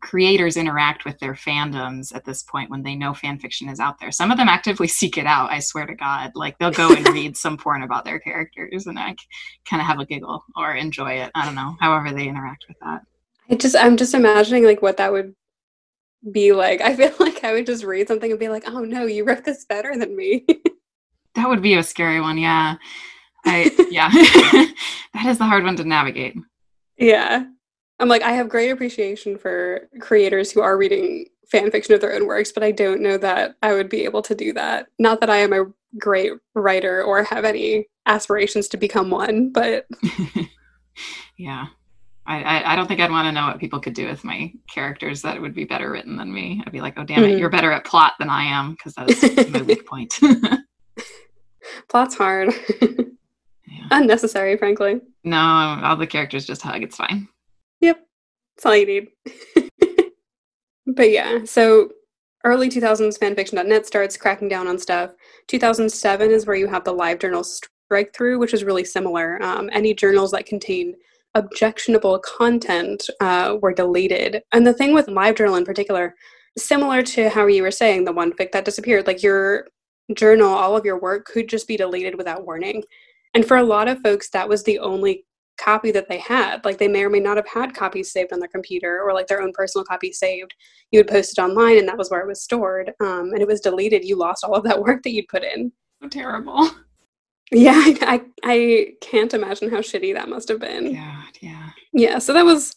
creators 0.00 0.56
interact 0.56 1.04
with 1.04 1.18
their 1.18 1.34
fandoms 1.34 2.14
at 2.14 2.24
this 2.24 2.42
point 2.42 2.70
when 2.70 2.82
they 2.82 2.94
know 2.94 3.14
fan 3.14 3.38
fiction 3.38 3.68
is 3.68 3.80
out 3.80 3.98
there. 3.98 4.10
Some 4.10 4.30
of 4.30 4.36
them 4.36 4.48
actively 4.48 4.88
seek 4.88 5.18
it 5.18 5.26
out. 5.26 5.50
I 5.50 5.60
swear 5.60 5.86
to 5.86 5.94
God, 5.94 6.32
like 6.34 6.58
they'll 6.58 6.70
go 6.70 6.92
and 6.92 7.08
read 7.08 7.36
some 7.36 7.56
porn 7.56 7.82
about 7.82 8.04
their 8.04 8.18
characters, 8.18 8.86
and 8.86 8.98
I 8.98 9.14
kind 9.68 9.80
of 9.80 9.86
have 9.86 10.00
a 10.00 10.06
giggle 10.06 10.44
or 10.56 10.74
enjoy 10.74 11.12
it. 11.12 11.30
I 11.34 11.44
don't 11.44 11.54
know, 11.54 11.76
however 11.80 12.12
they 12.12 12.28
interact 12.28 12.66
with 12.68 12.78
that. 12.80 13.02
I 13.50 13.54
just, 13.54 13.76
I'm 13.76 13.96
just 13.96 14.14
imagining 14.14 14.64
like 14.64 14.82
what 14.82 14.98
that 14.98 15.12
would 15.12 15.34
be 16.32 16.52
like. 16.52 16.80
I 16.80 16.94
feel 16.94 17.12
like 17.20 17.44
I 17.44 17.52
would 17.52 17.66
just 17.66 17.84
read 17.84 18.08
something 18.08 18.30
and 18.30 18.40
be 18.40 18.48
like, 18.48 18.64
"Oh 18.66 18.80
no, 18.80 19.06
you 19.06 19.24
wrote 19.24 19.44
this 19.44 19.64
better 19.64 19.96
than 19.96 20.16
me." 20.16 20.44
that 21.34 21.48
would 21.48 21.62
be 21.62 21.74
a 21.74 21.82
scary 21.82 22.20
one. 22.20 22.38
Yeah, 22.38 22.76
I 23.44 23.70
yeah, 23.90 24.10
that 25.14 25.26
is 25.26 25.38
the 25.38 25.44
hard 25.44 25.64
one 25.64 25.76
to 25.76 25.84
navigate. 25.84 26.36
Yeah. 26.96 27.44
I'm 28.00 28.08
like, 28.08 28.22
I 28.22 28.32
have 28.32 28.48
great 28.48 28.70
appreciation 28.70 29.38
for 29.38 29.88
creators 30.00 30.52
who 30.52 30.60
are 30.60 30.78
reading 30.78 31.26
fan 31.50 31.70
fiction 31.70 31.94
of 31.94 32.00
their 32.00 32.14
own 32.14 32.26
works, 32.26 32.52
but 32.52 32.62
I 32.62 32.70
don't 32.70 33.00
know 33.00 33.16
that 33.18 33.56
I 33.62 33.72
would 33.72 33.88
be 33.88 34.04
able 34.04 34.22
to 34.22 34.34
do 34.34 34.52
that. 34.52 34.86
Not 34.98 35.20
that 35.20 35.30
I 35.30 35.38
am 35.38 35.52
a 35.52 35.66
great 35.98 36.32
writer 36.54 37.02
or 37.02 37.22
have 37.24 37.44
any 37.44 37.86
aspirations 38.06 38.68
to 38.68 38.76
become 38.76 39.10
one, 39.10 39.50
but 39.50 39.86
yeah. 41.36 41.66
I, 42.26 42.42
I, 42.42 42.72
I, 42.72 42.76
don't 42.76 42.86
think 42.86 43.00
I'd 43.00 43.10
want 43.10 43.26
to 43.26 43.32
know 43.32 43.46
what 43.46 43.58
people 43.58 43.80
could 43.80 43.94
do 43.94 44.06
with 44.06 44.22
my 44.22 44.52
characters 44.68 45.22
that 45.22 45.40
would 45.40 45.54
be 45.54 45.64
better 45.64 45.90
written 45.90 46.16
than 46.16 46.30
me. 46.30 46.62
I'd 46.66 46.72
be 46.72 46.82
like, 46.82 46.98
oh, 46.98 47.04
damn 47.04 47.24
it, 47.24 47.28
mm-hmm. 47.28 47.38
you're 47.38 47.48
better 47.48 47.72
at 47.72 47.86
plot 47.86 48.12
than 48.18 48.28
I 48.28 48.44
am 48.44 48.72
because 48.72 48.92
that's 48.94 49.50
my 49.50 49.62
weak 49.62 49.86
point. 49.86 50.12
Plot's 51.88 52.16
hard. 52.16 52.52
Yeah. 52.80 53.86
Unnecessary, 53.90 54.58
frankly. 54.58 55.00
No, 55.24 55.38
all 55.38 55.96
the 55.96 56.06
characters 56.06 56.46
just 56.46 56.60
hug. 56.60 56.82
It's 56.82 56.96
fine. 56.96 57.28
That's 58.58 58.66
all 58.66 58.76
you 58.76 58.86
need. 58.86 60.12
but 60.88 61.12
yeah, 61.12 61.44
so 61.44 61.90
early 62.44 62.68
2000s 62.68 63.16
fanfiction.net 63.16 63.86
starts 63.86 64.16
cracking 64.16 64.48
down 64.48 64.66
on 64.66 64.78
stuff. 64.78 65.12
2007 65.46 66.32
is 66.32 66.44
where 66.44 66.56
you 66.56 66.66
have 66.66 66.82
the 66.82 66.92
live 66.92 67.20
journal 67.20 67.44
strike 67.44 68.12
through, 68.12 68.40
which 68.40 68.52
is 68.52 68.64
really 68.64 68.84
similar. 68.84 69.40
Um, 69.44 69.70
any 69.72 69.94
journals 69.94 70.32
that 70.32 70.46
contained 70.46 70.96
objectionable 71.34 72.18
content 72.18 73.08
uh, 73.20 73.58
were 73.62 73.72
deleted. 73.72 74.42
And 74.52 74.66
the 74.66 74.74
thing 74.74 74.92
with 74.92 75.06
live 75.06 75.36
journal 75.36 75.54
in 75.54 75.64
particular, 75.64 76.16
similar 76.56 77.02
to 77.02 77.28
how 77.28 77.46
you 77.46 77.62
were 77.62 77.70
saying 77.70 78.06
the 78.06 78.12
one 78.12 78.32
fic 78.32 78.50
that 78.50 78.64
disappeared, 78.64 79.06
like 79.06 79.22
your 79.22 79.68
journal, 80.16 80.48
all 80.48 80.76
of 80.76 80.84
your 80.84 80.98
work 80.98 81.26
could 81.26 81.48
just 81.48 81.68
be 81.68 81.76
deleted 81.76 82.16
without 82.16 82.44
warning. 82.44 82.82
And 83.34 83.46
for 83.46 83.58
a 83.58 83.62
lot 83.62 83.86
of 83.86 84.00
folks, 84.00 84.30
that 84.30 84.48
was 84.48 84.64
the 84.64 84.80
only 84.80 85.26
copy 85.58 85.90
that 85.90 86.08
they 86.08 86.18
had. 86.18 86.64
Like 86.64 86.78
they 86.78 86.88
may 86.88 87.04
or 87.04 87.10
may 87.10 87.20
not 87.20 87.36
have 87.36 87.48
had 87.48 87.74
copies 87.74 88.12
saved 88.12 88.32
on 88.32 88.38
their 88.38 88.48
computer 88.48 89.02
or 89.02 89.12
like 89.12 89.26
their 89.26 89.42
own 89.42 89.52
personal 89.52 89.84
copy 89.84 90.12
saved. 90.12 90.54
You 90.90 91.00
would 91.00 91.08
post 91.08 91.36
it 91.36 91.42
online 91.42 91.78
and 91.78 91.88
that 91.88 91.98
was 91.98 92.10
where 92.10 92.20
it 92.20 92.26
was 92.26 92.42
stored. 92.42 92.92
Um, 93.00 93.32
and 93.32 93.40
it 93.40 93.48
was 93.48 93.60
deleted. 93.60 94.04
You 94.04 94.16
lost 94.16 94.44
all 94.44 94.54
of 94.54 94.64
that 94.64 94.80
work 94.82 95.02
that 95.02 95.10
you'd 95.10 95.28
put 95.28 95.44
in. 95.44 95.72
So 96.02 96.08
terrible. 96.08 96.70
Yeah, 97.50 97.80
I, 98.02 98.26
I 98.44 98.88
can't 99.00 99.32
imagine 99.32 99.70
how 99.70 99.78
shitty 99.78 100.12
that 100.12 100.28
must 100.28 100.50
have 100.50 100.60
been. 100.60 100.92
Yeah, 100.92 101.22
yeah. 101.40 101.70
Yeah, 101.94 102.18
so 102.18 102.34
that 102.34 102.44
was 102.44 102.74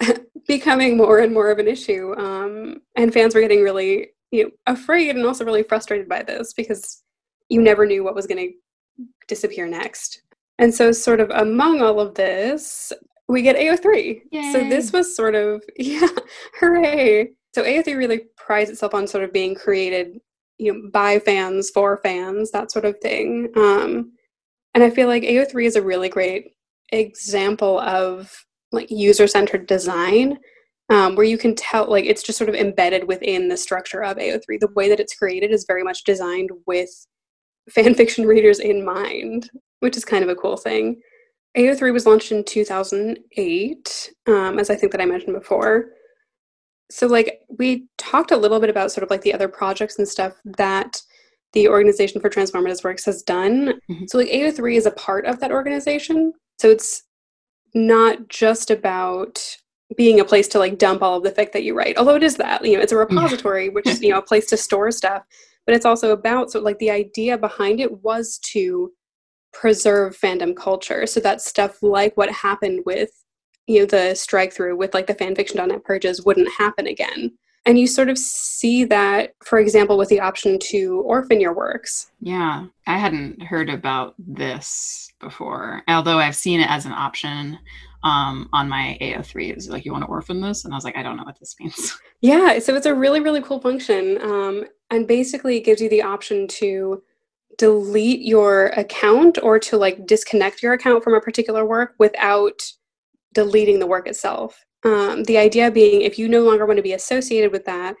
becoming 0.48 0.96
more 0.96 1.20
and 1.20 1.32
more 1.32 1.52
of 1.52 1.60
an 1.60 1.68
issue. 1.68 2.12
Um, 2.16 2.82
and 2.96 3.12
fans 3.12 3.32
were 3.32 3.40
getting 3.40 3.62
really 3.62 4.08
you 4.32 4.44
know, 4.44 4.50
afraid 4.66 5.14
and 5.14 5.24
also 5.24 5.44
really 5.44 5.62
frustrated 5.62 6.08
by 6.08 6.24
this 6.24 6.52
because 6.52 7.04
you 7.48 7.62
never 7.62 7.86
knew 7.86 8.02
what 8.02 8.14
was 8.14 8.26
going 8.26 8.48
to 8.48 9.06
disappear 9.28 9.68
next. 9.68 10.22
And 10.62 10.72
so, 10.72 10.92
sort 10.92 11.18
of 11.18 11.28
among 11.30 11.82
all 11.82 11.98
of 11.98 12.14
this, 12.14 12.92
we 13.26 13.42
get 13.42 13.56
AO3. 13.56 14.20
Yay. 14.30 14.52
So 14.52 14.60
this 14.60 14.92
was 14.92 15.16
sort 15.16 15.34
of, 15.34 15.60
yeah, 15.76 16.06
hooray. 16.60 17.30
So 17.52 17.64
AO3 17.64 17.96
really 17.96 18.20
prides 18.36 18.70
itself 18.70 18.94
on 18.94 19.08
sort 19.08 19.24
of 19.24 19.32
being 19.32 19.56
created, 19.56 20.20
you 20.58 20.72
know, 20.72 20.90
by 20.92 21.18
fans 21.18 21.70
for 21.70 21.98
fans, 22.04 22.52
that 22.52 22.70
sort 22.70 22.84
of 22.84 22.96
thing. 23.00 23.50
Um, 23.56 24.12
and 24.74 24.84
I 24.84 24.90
feel 24.90 25.08
like 25.08 25.24
AO3 25.24 25.64
is 25.64 25.74
a 25.74 25.82
really 25.82 26.08
great 26.08 26.52
example 26.92 27.80
of 27.80 28.32
like 28.70 28.88
user-centered 28.88 29.66
design 29.66 30.38
um, 30.90 31.16
where 31.16 31.26
you 31.26 31.38
can 31.38 31.56
tell 31.56 31.90
like 31.90 32.04
it's 32.04 32.22
just 32.22 32.38
sort 32.38 32.48
of 32.48 32.54
embedded 32.54 33.08
within 33.08 33.48
the 33.48 33.56
structure 33.56 34.04
of 34.04 34.16
AO3. 34.16 34.60
The 34.60 34.72
way 34.76 34.88
that 34.88 35.00
it's 35.00 35.16
created 35.16 35.50
is 35.50 35.64
very 35.66 35.82
much 35.82 36.04
designed 36.04 36.50
with 36.68 36.90
fan 37.68 37.96
fiction 37.96 38.26
readers 38.26 38.60
in 38.60 38.84
mind, 38.84 39.50
which 39.82 39.96
is 39.96 40.04
kind 40.04 40.22
of 40.22 40.30
a 40.30 40.36
cool 40.36 40.56
thing. 40.56 41.00
AO3 41.56 41.92
was 41.92 42.06
launched 42.06 42.30
in 42.30 42.44
2008, 42.44 44.12
um, 44.28 44.58
as 44.58 44.70
I 44.70 44.76
think 44.76 44.92
that 44.92 45.00
I 45.00 45.06
mentioned 45.06 45.34
before. 45.34 45.90
So, 46.90 47.06
like, 47.06 47.40
we 47.58 47.88
talked 47.98 48.30
a 48.30 48.36
little 48.36 48.60
bit 48.60 48.70
about 48.70 48.92
sort 48.92 49.02
of 49.02 49.10
like 49.10 49.22
the 49.22 49.34
other 49.34 49.48
projects 49.48 49.98
and 49.98 50.08
stuff 50.08 50.34
that 50.44 51.02
the 51.52 51.68
Organization 51.68 52.20
for 52.20 52.30
Transformative 52.30 52.84
Works 52.84 53.04
has 53.06 53.22
done. 53.22 53.74
Mm-hmm. 53.90 54.04
So, 54.06 54.18
like, 54.18 54.28
AO3 54.28 54.76
is 54.76 54.86
a 54.86 54.92
part 54.92 55.26
of 55.26 55.40
that 55.40 55.50
organization. 55.50 56.32
So, 56.58 56.70
it's 56.70 57.02
not 57.74 58.28
just 58.28 58.70
about 58.70 59.56
being 59.96 60.20
a 60.20 60.24
place 60.24 60.48
to 60.48 60.58
like 60.58 60.78
dump 60.78 61.02
all 61.02 61.18
of 61.18 61.22
the 61.22 61.30
fic 61.30 61.52
that 61.52 61.64
you 61.64 61.74
write 61.76 61.98
although 61.98 62.16
it 62.16 62.22
is 62.22 62.36
that 62.36 62.64
you 62.64 62.74
know 62.74 62.82
it's 62.82 62.92
a 62.92 62.96
repository 62.96 63.68
which 63.68 63.86
is 63.86 64.00
you 64.02 64.10
know 64.10 64.18
a 64.18 64.22
place 64.22 64.46
to 64.46 64.56
store 64.56 64.90
stuff 64.90 65.22
but 65.66 65.74
it's 65.74 65.84
also 65.84 66.12
about 66.12 66.50
so 66.50 66.60
like 66.60 66.78
the 66.78 66.90
idea 66.90 67.36
behind 67.36 67.78
it 67.78 68.02
was 68.02 68.38
to 68.38 68.90
preserve 69.52 70.18
fandom 70.18 70.56
culture 70.56 71.06
so 71.06 71.20
that 71.20 71.40
stuff 71.40 71.82
like 71.82 72.16
what 72.16 72.30
happened 72.30 72.82
with 72.86 73.10
you 73.66 73.80
know 73.80 73.86
the 73.86 74.14
strike 74.14 74.52
through 74.52 74.76
with 74.76 74.94
like 74.94 75.06
the 75.06 75.14
fanfiction.net 75.14 75.84
purges 75.84 76.24
wouldn't 76.24 76.50
happen 76.58 76.86
again 76.86 77.30
and 77.64 77.78
you 77.78 77.86
sort 77.86 78.08
of 78.08 78.18
see 78.18 78.84
that 78.84 79.34
for 79.44 79.58
example 79.58 79.96
with 79.96 80.08
the 80.08 80.20
option 80.20 80.58
to 80.58 81.00
orphan 81.02 81.40
your 81.40 81.54
works 81.54 82.10
yeah 82.20 82.64
i 82.86 82.98
hadn't 82.98 83.42
heard 83.42 83.68
about 83.68 84.14
this 84.18 85.12
before 85.20 85.82
although 85.88 86.18
i've 86.18 86.36
seen 86.36 86.60
it 86.60 86.70
as 86.70 86.86
an 86.86 86.92
option 86.92 87.58
um, 88.04 88.48
on 88.52 88.68
my 88.68 88.98
AO3. 89.00 89.50
It 89.50 89.54
was 89.54 89.68
like, 89.68 89.84
you 89.84 89.92
want 89.92 90.04
to 90.04 90.10
orphan 90.10 90.40
this? 90.40 90.64
And 90.64 90.74
I 90.74 90.76
was 90.76 90.84
like, 90.84 90.96
I 90.96 91.02
don't 91.02 91.16
know 91.16 91.24
what 91.24 91.38
this 91.38 91.54
means. 91.58 91.96
Yeah, 92.24 92.60
so 92.60 92.76
it's 92.76 92.86
a 92.86 92.94
really, 92.94 93.18
really 93.18 93.42
cool 93.42 93.60
function. 93.60 94.16
Um, 94.22 94.64
and 94.92 95.08
basically, 95.08 95.56
it 95.56 95.64
gives 95.64 95.80
you 95.80 95.88
the 95.88 96.02
option 96.02 96.46
to 96.46 97.02
delete 97.58 98.22
your 98.22 98.66
account 98.68 99.38
or 99.42 99.58
to 99.58 99.76
like 99.76 100.06
disconnect 100.06 100.62
your 100.62 100.72
account 100.72 101.04
from 101.04 101.14
a 101.14 101.20
particular 101.20 101.64
work 101.64 101.94
without 101.98 102.62
deleting 103.34 103.78
the 103.78 103.86
work 103.86 104.06
itself. 104.06 104.64
Um, 104.84 105.24
the 105.24 105.38
idea 105.38 105.70
being 105.70 106.02
if 106.02 106.18
you 106.18 106.28
no 106.28 106.42
longer 106.42 106.66
want 106.66 106.78
to 106.78 106.82
be 106.82 106.92
associated 106.92 107.52
with 107.52 107.64
that, 107.66 107.94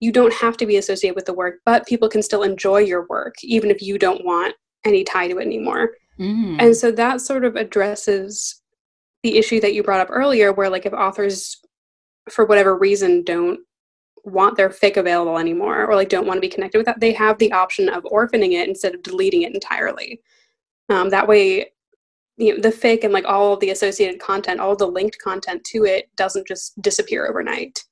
you 0.00 0.12
don't 0.12 0.32
have 0.34 0.56
to 0.58 0.66
be 0.66 0.76
associated 0.76 1.16
with 1.16 1.26
the 1.26 1.34
work, 1.34 1.56
but 1.64 1.86
people 1.86 2.08
can 2.08 2.22
still 2.22 2.42
enjoy 2.42 2.78
your 2.78 3.06
work 3.08 3.34
even 3.42 3.70
if 3.70 3.82
you 3.82 3.98
don't 3.98 4.24
want 4.24 4.54
any 4.84 5.02
tie 5.02 5.26
to 5.26 5.38
it 5.38 5.46
anymore. 5.46 5.90
Mm. 6.18 6.56
And 6.60 6.76
so 6.76 6.90
that 6.92 7.20
sort 7.20 7.44
of 7.44 7.56
addresses 7.56 8.62
the 9.22 9.36
issue 9.36 9.60
that 9.60 9.74
you 9.74 9.82
brought 9.82 10.00
up 10.00 10.08
earlier 10.10 10.52
where 10.52 10.70
like 10.70 10.86
if 10.86 10.92
authors 10.92 11.56
for 12.30 12.44
whatever 12.44 12.76
reason 12.76 13.24
don't 13.24 13.60
want 14.24 14.56
their 14.56 14.68
fic 14.68 14.96
available 14.96 15.38
anymore 15.38 15.86
or 15.86 15.94
like 15.94 16.08
don't 16.08 16.26
want 16.26 16.36
to 16.36 16.40
be 16.40 16.48
connected 16.48 16.78
with 16.78 16.86
that 16.86 17.00
they 17.00 17.12
have 17.12 17.38
the 17.38 17.52
option 17.52 17.88
of 17.88 18.04
orphaning 18.04 18.52
it 18.52 18.68
instead 18.68 18.94
of 18.94 19.02
deleting 19.02 19.42
it 19.42 19.54
entirely. 19.54 20.20
Um, 20.88 21.10
that 21.10 21.28
way 21.28 21.72
you 22.36 22.54
know 22.54 22.60
the 22.60 22.68
fic 22.70 23.04
and 23.04 23.12
like 23.12 23.24
all 23.24 23.52
of 23.52 23.60
the 23.60 23.70
associated 23.70 24.20
content 24.20 24.60
all 24.60 24.76
the 24.76 24.86
linked 24.86 25.18
content 25.18 25.64
to 25.64 25.84
it 25.84 26.08
doesn't 26.16 26.46
just 26.46 26.80
disappear 26.80 27.26
overnight. 27.26 27.84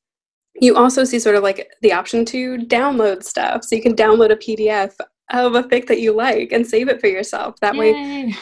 You 0.58 0.76
also 0.76 1.04
see 1.04 1.18
sort 1.18 1.36
of 1.36 1.42
like 1.42 1.68
the 1.82 1.92
option 1.92 2.24
to 2.26 2.56
download 2.58 3.22
stuff. 3.22 3.64
So 3.64 3.76
you 3.76 3.82
can 3.82 3.94
download 3.94 4.30
a 4.32 4.36
pdf 4.36 4.94
of 5.30 5.54
a 5.54 5.64
fic 5.64 5.86
that 5.88 6.00
you 6.00 6.12
like 6.12 6.52
and 6.52 6.66
save 6.66 6.88
it 6.88 7.00
for 7.00 7.08
yourself. 7.08 7.58
That 7.60 7.74
Yay. 7.74 7.80
way 7.80 8.34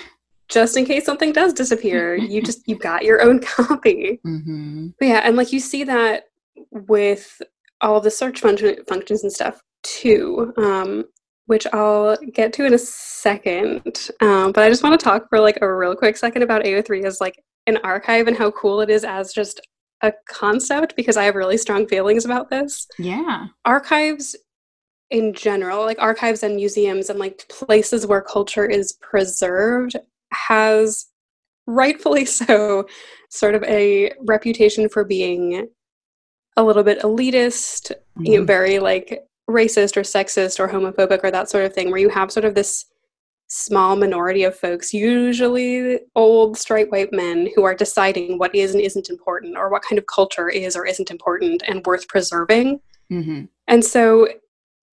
just 0.48 0.76
in 0.76 0.84
case 0.84 1.04
something 1.04 1.32
does 1.32 1.52
disappear 1.52 2.14
you 2.14 2.42
just 2.42 2.68
you've 2.68 2.80
got 2.80 3.04
your 3.04 3.22
own 3.22 3.40
copy. 3.56 4.20
Mm-hmm. 4.26 4.88
but 4.98 5.08
yeah 5.08 5.20
and 5.24 5.36
like 5.36 5.52
you 5.52 5.60
see 5.60 5.84
that 5.84 6.24
with 6.70 7.40
all 7.84 7.96
of 7.96 8.02
the 8.02 8.10
search 8.10 8.40
function, 8.40 8.76
functions 8.88 9.22
and 9.22 9.32
stuff 9.32 9.60
too 9.82 10.52
um, 10.56 11.04
which 11.46 11.66
i'll 11.72 12.16
get 12.32 12.52
to 12.54 12.64
in 12.64 12.74
a 12.74 12.78
second. 12.78 14.10
Um, 14.20 14.50
but 14.52 14.64
i 14.64 14.68
just 14.68 14.82
want 14.82 14.98
to 14.98 15.04
talk 15.04 15.28
for 15.28 15.38
like 15.38 15.58
a 15.60 15.72
real 15.72 15.94
quick 15.94 16.16
second 16.16 16.42
about 16.42 16.64
ao3 16.64 17.04
as 17.04 17.20
like 17.20 17.40
an 17.66 17.78
archive 17.84 18.26
and 18.26 18.36
how 18.36 18.50
cool 18.50 18.80
it 18.80 18.90
is 18.90 19.04
as 19.04 19.32
just 19.32 19.60
a 20.02 20.12
concept 20.28 20.96
because 20.96 21.16
i 21.16 21.24
have 21.24 21.34
really 21.34 21.56
strong 21.56 21.86
feelings 21.86 22.24
about 22.24 22.50
this. 22.50 22.86
Yeah. 22.98 23.46
Archives 23.64 24.36
in 25.10 25.32
general 25.34 25.84
like 25.84 25.98
archives 26.00 26.42
and 26.42 26.56
museums 26.56 27.10
and 27.10 27.18
like 27.18 27.46
places 27.48 28.06
where 28.06 28.22
culture 28.22 28.64
is 28.64 28.94
preserved 29.00 29.96
has 30.32 31.06
rightfully 31.66 32.24
so 32.40 32.86
sort 33.30 33.54
of 33.54 33.62
a 33.64 34.12
reputation 34.26 34.88
for 34.88 35.04
being 35.04 35.68
a 36.56 36.62
little 36.62 36.82
bit 36.82 37.00
elitist, 37.00 37.90
mm-hmm. 37.90 38.24
you 38.24 38.32
know, 38.32 38.38
mm-hmm. 38.38 38.46
very 38.46 38.78
like 38.78 39.24
racist 39.48 39.96
or 39.96 40.02
sexist 40.02 40.58
or 40.58 40.68
homophobic 40.68 41.20
or 41.22 41.30
that 41.30 41.50
sort 41.50 41.64
of 41.64 41.74
thing, 41.74 41.90
where 41.90 42.00
you 42.00 42.08
have 42.08 42.32
sort 42.32 42.44
of 42.44 42.54
this 42.54 42.86
small 43.48 43.94
minority 43.94 44.42
of 44.44 44.56
folks, 44.56 44.94
usually 44.94 46.00
old 46.14 46.56
straight 46.56 46.90
white 46.90 47.12
men, 47.12 47.48
who 47.54 47.64
are 47.64 47.74
deciding 47.74 48.38
what 48.38 48.54
is 48.54 48.74
and 48.74 48.80
isn't 48.80 49.10
important 49.10 49.56
or 49.56 49.70
what 49.70 49.82
kind 49.82 49.98
of 49.98 50.06
culture 50.06 50.48
is 50.48 50.76
or 50.76 50.86
isn't 50.86 51.10
important 51.10 51.62
and 51.66 51.84
worth 51.84 52.08
preserving. 52.08 52.80
Mm-hmm. 53.12 53.44
And 53.68 53.84
so, 53.84 54.28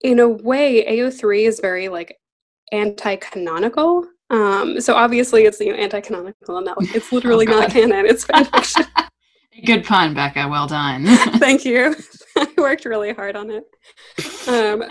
in 0.03 0.19
a 0.19 0.29
way, 0.29 0.85
AO3 0.87 1.47
is 1.47 1.61
very 1.61 1.89
like 1.89 2.17
anti 2.73 3.17
canonical 3.17 4.07
um, 4.31 4.81
so 4.81 4.95
obviously 4.95 5.45
it's 5.45 5.61
you 5.61 5.73
know 5.73 5.79
anti-canonical 5.79 6.61
now. 6.63 6.77
It's 6.79 7.13
literally 7.13 7.47
oh, 7.49 7.51
not 7.51 7.71
canon. 7.73 8.07
It's 8.07 8.25
fanfiction. 8.27 8.87
Good 9.65 9.85
pun, 9.85 10.15
Becca. 10.15 10.49
Well 10.49 10.67
done. 10.67 11.07
Thank 11.39 11.65
you. 11.65 11.95
I 12.37 12.49
worked 12.57 12.85
really 12.85 13.13
hard 13.13 13.37
on 13.37 13.51
it. 13.51 13.65
Um, 14.49 14.85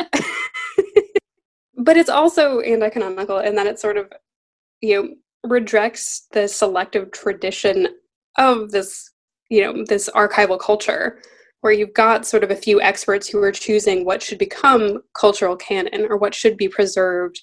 but 1.78 1.98
it's 1.98 2.10
also 2.10 2.60
anti-canonical 2.60 3.40
in 3.40 3.56
that 3.56 3.68
it 3.68 3.80
sort 3.80 3.98
of 3.98 4.12
you 4.82 5.02
know 5.02 5.10
rejects 5.50 6.28
the 6.34 6.48
selective 6.48 7.12
tradition 7.12 7.88
of 8.38 8.72
this 8.72 9.12
you 9.50 9.62
know 9.62 9.86
this 9.88 10.10
archival 10.10 10.60
culture 10.60 11.22
where 11.62 11.74
you've 11.74 11.94
got 11.94 12.26
sort 12.26 12.44
of 12.44 12.52
a 12.52 12.56
few 12.56 12.82
experts 12.82 13.28
who 13.28 13.42
are 13.42 13.52
choosing 13.52 14.06
what 14.06 14.22
should 14.22 14.38
become 14.38 15.02
cultural 15.14 15.56
canon 15.56 16.06
or 16.10 16.18
what 16.18 16.36
should 16.36 16.58
be 16.58 16.68
preserved 16.68 17.42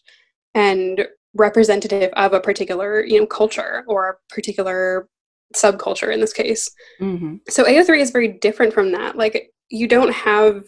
and 0.55 1.07
representative 1.35 2.11
of 2.15 2.35
a 2.35 2.41
particular 2.41 3.05
you 3.05 3.19
know 3.19 3.27
culture 3.27 3.85
or 3.89 4.11
a 4.11 4.35
particular 4.35 5.09
subculture 5.55 6.13
in 6.13 6.21
this 6.21 6.33
case. 6.33 6.71
Mm-hmm. 7.01 7.37
so 7.49 7.65
ao3 7.65 8.01
is 8.01 8.11
very 8.11 8.29
different 8.29 8.73
from 8.73 8.93
that. 8.93 9.17
Like 9.17 9.51
you 9.69 9.89
don't 9.89 10.13
have 10.13 10.65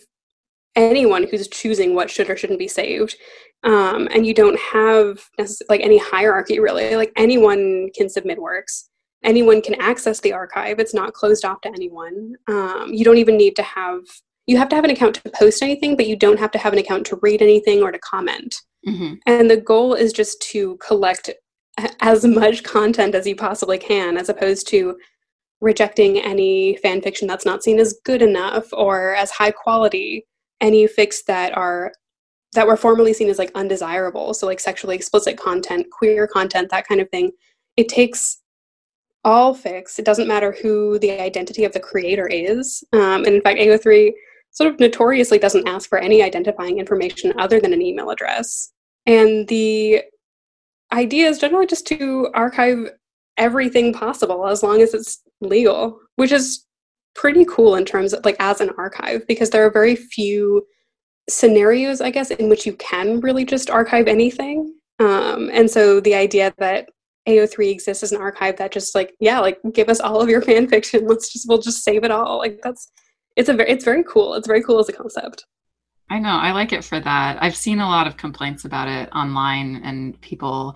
anyone 0.76 1.26
who's 1.28 1.48
choosing 1.48 1.94
what 1.94 2.10
should 2.10 2.30
or 2.30 2.36
shouldn't 2.36 2.58
be 2.58 2.68
saved. 2.68 3.16
Um, 3.64 4.08
and 4.12 4.24
you 4.26 4.34
don't 4.34 4.58
have 4.58 5.18
like 5.68 5.80
any 5.80 5.98
hierarchy 5.98 6.60
really. 6.60 6.94
Like 6.94 7.12
anyone 7.16 7.88
can 7.96 8.08
submit 8.08 8.40
works. 8.40 8.88
Anyone 9.24 9.60
can 9.60 9.74
access 9.80 10.20
the 10.20 10.32
archive. 10.32 10.78
It's 10.78 10.94
not 10.94 11.12
closed 11.12 11.44
off 11.44 11.60
to 11.62 11.68
anyone. 11.68 12.34
Um, 12.46 12.92
you 12.92 13.04
don't 13.04 13.18
even 13.18 13.36
need 13.36 13.56
to 13.56 13.62
have 13.62 14.02
you 14.46 14.56
have 14.56 14.68
to 14.70 14.76
have 14.76 14.84
an 14.84 14.90
account 14.90 15.16
to 15.16 15.30
post 15.38 15.62
anything 15.62 15.94
but 15.94 16.06
you 16.06 16.16
don't 16.16 16.38
have 16.38 16.50
to 16.52 16.58
have 16.58 16.72
an 16.72 16.78
account 16.78 17.04
to 17.06 17.18
read 17.20 17.42
anything 17.42 17.82
or 17.82 17.90
to 17.90 17.98
comment. 17.98 18.54
Mm-hmm. 18.86 19.14
And 19.26 19.50
the 19.50 19.56
goal 19.56 19.94
is 19.94 20.12
just 20.12 20.40
to 20.52 20.76
collect 20.76 21.30
as 22.00 22.24
much 22.24 22.62
content 22.62 23.14
as 23.14 23.26
you 23.26 23.36
possibly 23.36 23.78
can, 23.78 24.16
as 24.16 24.28
opposed 24.28 24.68
to 24.68 24.96
rejecting 25.60 26.18
any 26.18 26.76
fan 26.76 27.00
fiction 27.00 27.26
that's 27.26 27.44
not 27.44 27.62
seen 27.62 27.78
as 27.78 27.98
good 28.04 28.22
enough 28.22 28.66
or 28.72 29.14
as 29.14 29.30
high 29.30 29.50
quality, 29.50 30.26
any 30.60 30.86
fics 30.86 31.24
that 31.26 31.56
are 31.56 31.92
that 32.54 32.66
were 32.66 32.76
formerly 32.76 33.12
seen 33.12 33.28
as 33.28 33.38
like 33.38 33.52
undesirable. 33.54 34.32
So 34.32 34.46
like 34.46 34.60
sexually 34.60 34.96
explicit 34.96 35.36
content 35.36 35.86
queer 35.90 36.26
content 36.26 36.70
that 36.70 36.86
kind 36.86 37.00
of 37.00 37.10
thing. 37.10 37.32
It 37.76 37.88
takes 37.88 38.40
all 39.24 39.54
fics. 39.54 39.98
It 39.98 40.04
doesn't 40.04 40.28
matter 40.28 40.56
who 40.62 40.98
the 40.98 41.10
identity 41.10 41.64
of 41.64 41.72
the 41.72 41.80
creator 41.80 42.26
is. 42.26 42.82
Um, 42.92 43.24
and 43.24 43.28
in 43.28 43.42
fact 43.42 43.58
ao3 43.58 44.12
sort 44.50 44.72
of 44.72 44.80
notoriously 44.80 45.38
doesn't 45.38 45.68
ask 45.68 45.88
for 45.88 45.98
any 45.98 46.22
identifying 46.22 46.78
information 46.78 47.34
other 47.38 47.60
than 47.60 47.72
an 47.72 47.82
email 47.82 48.10
address. 48.10 48.72
And 49.04 49.46
the 49.48 50.02
idea 50.92 51.28
is 51.28 51.38
generally 51.38 51.66
just 51.66 51.86
to 51.86 52.28
archive 52.34 52.90
everything 53.36 53.92
possible 53.92 54.46
as 54.46 54.62
long 54.62 54.80
as 54.80 54.94
it's 54.94 55.22
legal 55.40 56.00
which 56.16 56.32
is 56.32 56.66
pretty 57.14 57.44
cool 57.44 57.74
in 57.74 57.84
terms 57.84 58.12
of 58.12 58.24
like 58.24 58.36
as 58.38 58.60
an 58.60 58.70
archive 58.78 59.26
because 59.26 59.50
there 59.50 59.64
are 59.66 59.70
very 59.70 59.96
few 59.96 60.64
scenarios, 61.28 62.00
I 62.00 62.10
guess, 62.10 62.30
in 62.30 62.48
which 62.48 62.66
you 62.66 62.74
can 62.74 63.20
really 63.20 63.44
just 63.44 63.70
archive 63.70 64.08
anything. 64.08 64.74
Um, 64.98 65.50
and 65.52 65.70
so 65.70 66.00
the 66.00 66.14
idea 66.14 66.54
that 66.58 66.88
AO3 67.28 67.70
exists 67.70 68.02
as 68.02 68.12
an 68.12 68.20
archive 68.20 68.56
that 68.56 68.72
just 68.72 68.94
like, 68.94 69.14
yeah, 69.20 69.38
like 69.38 69.58
give 69.72 69.88
us 69.88 70.00
all 70.00 70.20
of 70.20 70.28
your 70.28 70.42
fan 70.42 70.66
fiction. 70.68 71.06
Let's 71.06 71.32
just 71.32 71.48
we'll 71.48 71.58
just 71.58 71.84
save 71.84 72.04
it 72.04 72.10
all. 72.10 72.38
Like 72.38 72.60
that's 72.62 72.90
it's 73.36 73.48
a 73.48 73.54
very 73.54 73.70
it's 73.70 73.84
very 73.84 74.02
cool. 74.04 74.34
It's 74.34 74.46
very 74.46 74.62
cool 74.62 74.78
as 74.78 74.88
a 74.88 74.92
concept. 74.92 75.44
I 76.10 76.18
know. 76.18 76.30
I 76.30 76.52
like 76.52 76.72
it 76.72 76.84
for 76.84 77.00
that. 77.00 77.42
I've 77.42 77.56
seen 77.56 77.80
a 77.80 77.88
lot 77.88 78.06
of 78.06 78.16
complaints 78.16 78.64
about 78.64 78.88
it 78.88 79.10
online 79.14 79.82
and 79.84 80.18
people 80.20 80.74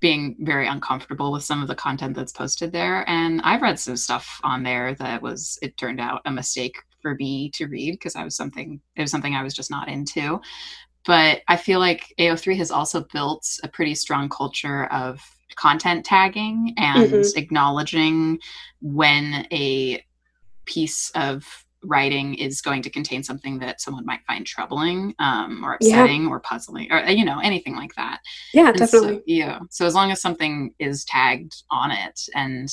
being 0.00 0.34
very 0.40 0.66
uncomfortable 0.66 1.30
with 1.30 1.44
some 1.44 1.62
of 1.62 1.68
the 1.68 1.74
content 1.76 2.16
that's 2.16 2.32
posted 2.32 2.72
there. 2.72 3.08
And 3.08 3.40
I've 3.42 3.62
read 3.62 3.78
some 3.78 3.96
stuff 3.96 4.40
on 4.42 4.64
there 4.64 4.94
that 4.96 5.22
was, 5.22 5.58
it 5.62 5.76
turned 5.76 6.00
out 6.00 6.22
a 6.24 6.32
mistake 6.32 6.76
for 7.00 7.14
me 7.14 7.50
to 7.50 7.66
read 7.66 7.92
because 7.92 8.16
I 8.16 8.24
was 8.24 8.36
something 8.36 8.80
it 8.96 9.00
was 9.00 9.10
something 9.10 9.34
I 9.34 9.42
was 9.42 9.54
just 9.54 9.70
not 9.70 9.88
into. 9.88 10.40
But 11.04 11.42
I 11.48 11.56
feel 11.56 11.80
like 11.80 12.14
AO3 12.18 12.56
has 12.58 12.70
also 12.70 13.04
built 13.12 13.46
a 13.64 13.68
pretty 13.68 13.94
strong 13.94 14.28
culture 14.28 14.86
of 14.86 15.20
content 15.56 16.04
tagging 16.04 16.74
and 16.78 17.10
mm-hmm. 17.10 17.38
acknowledging 17.38 18.38
when 18.80 19.46
a 19.52 20.04
piece 20.64 21.10
of 21.14 21.64
writing 21.84 22.34
is 22.34 22.60
going 22.60 22.82
to 22.82 22.90
contain 22.90 23.22
something 23.22 23.58
that 23.58 23.80
someone 23.80 24.06
might 24.06 24.20
find 24.26 24.46
troubling 24.46 25.14
um, 25.18 25.64
or 25.64 25.74
upsetting 25.74 26.22
yeah. 26.22 26.28
or 26.28 26.40
puzzling 26.40 26.90
or 26.92 27.00
you 27.10 27.24
know 27.24 27.40
anything 27.40 27.74
like 27.74 27.94
that 27.96 28.20
yeah 28.54 28.68
and 28.68 28.76
definitely 28.76 29.16
so, 29.16 29.22
yeah 29.26 29.58
so 29.70 29.84
as 29.84 29.94
long 29.94 30.10
as 30.10 30.20
something 30.20 30.72
is 30.78 31.04
tagged 31.04 31.62
on 31.70 31.90
it 31.90 32.20
and 32.34 32.68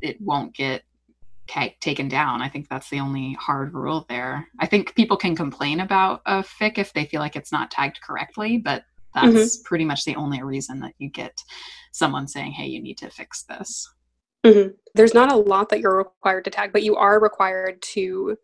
it 0.00 0.20
won't 0.20 0.54
get 0.54 0.82
taken 1.46 2.08
down. 2.08 2.42
I 2.42 2.48
think 2.48 2.68
that's 2.68 2.88
the 2.90 3.00
only 3.00 3.34
hard 3.34 3.74
rule 3.74 4.06
there. 4.08 4.48
I 4.60 4.66
think 4.66 4.94
people 4.94 5.16
can 5.16 5.36
complain 5.36 5.80
about 5.80 6.22
a 6.26 6.42
fic 6.42 6.78
if 6.78 6.92
they 6.92 7.04
feel 7.04 7.20
like 7.20 7.36
it's 7.36 7.52
not 7.52 7.70
tagged 7.70 8.00
correctly, 8.00 8.58
but 8.58 8.84
that's 9.14 9.28
mm-hmm. 9.28 9.62
pretty 9.64 9.84
much 9.84 10.04
the 10.04 10.16
only 10.16 10.42
reason 10.42 10.80
that 10.80 10.94
you 10.98 11.08
get 11.08 11.38
someone 11.92 12.26
saying, 12.26 12.52
hey, 12.52 12.66
you 12.66 12.82
need 12.82 12.98
to 12.98 13.10
fix 13.10 13.42
this. 13.44 13.88
Mm-hmm. 14.44 14.70
There's 14.94 15.14
not 15.14 15.32
a 15.32 15.36
lot 15.36 15.68
that 15.70 15.80
you're 15.80 15.96
required 15.96 16.44
to 16.44 16.50
tag, 16.50 16.72
but 16.72 16.82
you 16.82 16.96
are 16.96 17.20
required 17.20 17.82
to 17.82 18.36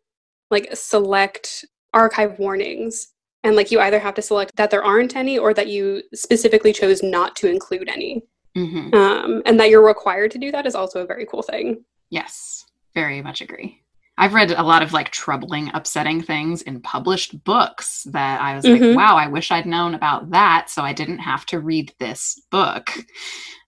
like 0.51 0.69
select 0.75 1.65
archive 1.95 2.39
warnings. 2.39 3.09
And 3.43 3.57
like 3.57 3.71
you 3.71 3.81
either 3.81 3.99
have 3.99 4.15
to 4.15 4.23
select 4.23 4.55
that 4.57 4.71
there 4.71 4.85
aren't 4.85 5.17
any 5.17 5.39
or 5.39 5.55
that 5.55 5.69
you 5.69 6.03
specifically 6.13 6.73
chose 6.73 7.03
not 7.03 7.37
to 7.37 7.49
include 7.49 7.89
any. 7.89 8.23
Mm-hmm. 8.57 8.95
Um, 8.95 9.43
and 9.47 9.59
that 9.59 9.71
you're 9.71 9.87
required 9.87 10.31
to 10.33 10.39
do 10.39 10.51
that 10.53 10.67
is 10.67 10.75
also 10.75 11.03
a 11.03 11.07
very 11.07 11.25
cool 11.25 11.43
thing. 11.43 11.85
Yes 12.11 12.61
very 12.95 13.23
much 13.23 13.41
agree. 13.41 13.83
I've 14.19 14.35
read 14.35 14.51
a 14.51 14.63
lot 14.63 14.83
of 14.83 14.93
like 14.93 15.11
troubling, 15.11 15.71
upsetting 15.73 16.23
things 16.23 16.63
in 16.63 16.83
published 16.83 17.43
books 17.45 18.07
that 18.11 18.41
I 18.41 18.55
was 18.55 18.65
mm-hmm. 18.65 18.85
like, 18.85 18.97
wow, 18.97 19.17
I 19.17 19.29
wish 19.29 19.51
I'd 19.51 19.67
known 19.67 19.95
about 19.95 20.31
that 20.31 20.69
so 20.69 20.83
I 20.83 20.93
didn't 20.93 21.21
have 21.21 21.47
to 21.47 21.61
read 21.61 21.95
this 21.99 22.41
book. 22.51 22.91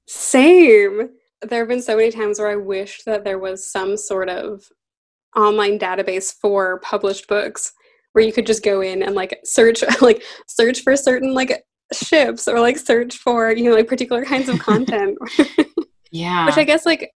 Same. 0.07 1.09
There 1.43 1.61
have 1.61 1.69
been 1.69 1.83
so 1.83 1.97
many 1.97 2.11
times 2.11 2.39
where 2.39 2.49
I 2.49 2.57
wish 2.57 3.03
that 3.05 3.25
there 3.25 3.39
was 3.39 3.71
some 3.71 3.97
sort 3.97 4.29
of 4.29 4.65
online 5.37 5.79
database 5.79 6.33
for 6.33 6.79
published 6.81 7.27
books 7.29 7.73
where 8.13 8.25
you 8.25 8.33
could 8.33 8.47
just 8.47 8.63
go 8.63 8.81
in 8.81 9.03
and 9.03 9.15
like 9.15 9.41
search 9.45 9.83
like 10.01 10.23
search 10.47 10.81
for 10.81 10.97
certain 10.97 11.35
like 11.35 11.65
ships 11.93 12.49
or 12.49 12.61
like 12.61 12.79
search 12.79 13.17
for 13.17 13.53
you 13.53 13.65
know 13.65 13.75
like 13.75 13.89
particular 13.89 14.25
kinds 14.25 14.49
of 14.49 14.59
content. 14.61 15.19
yeah. 16.11 16.47
Which 16.47 16.59
I 16.59 16.65
guess 16.65 16.87
like 16.87 17.11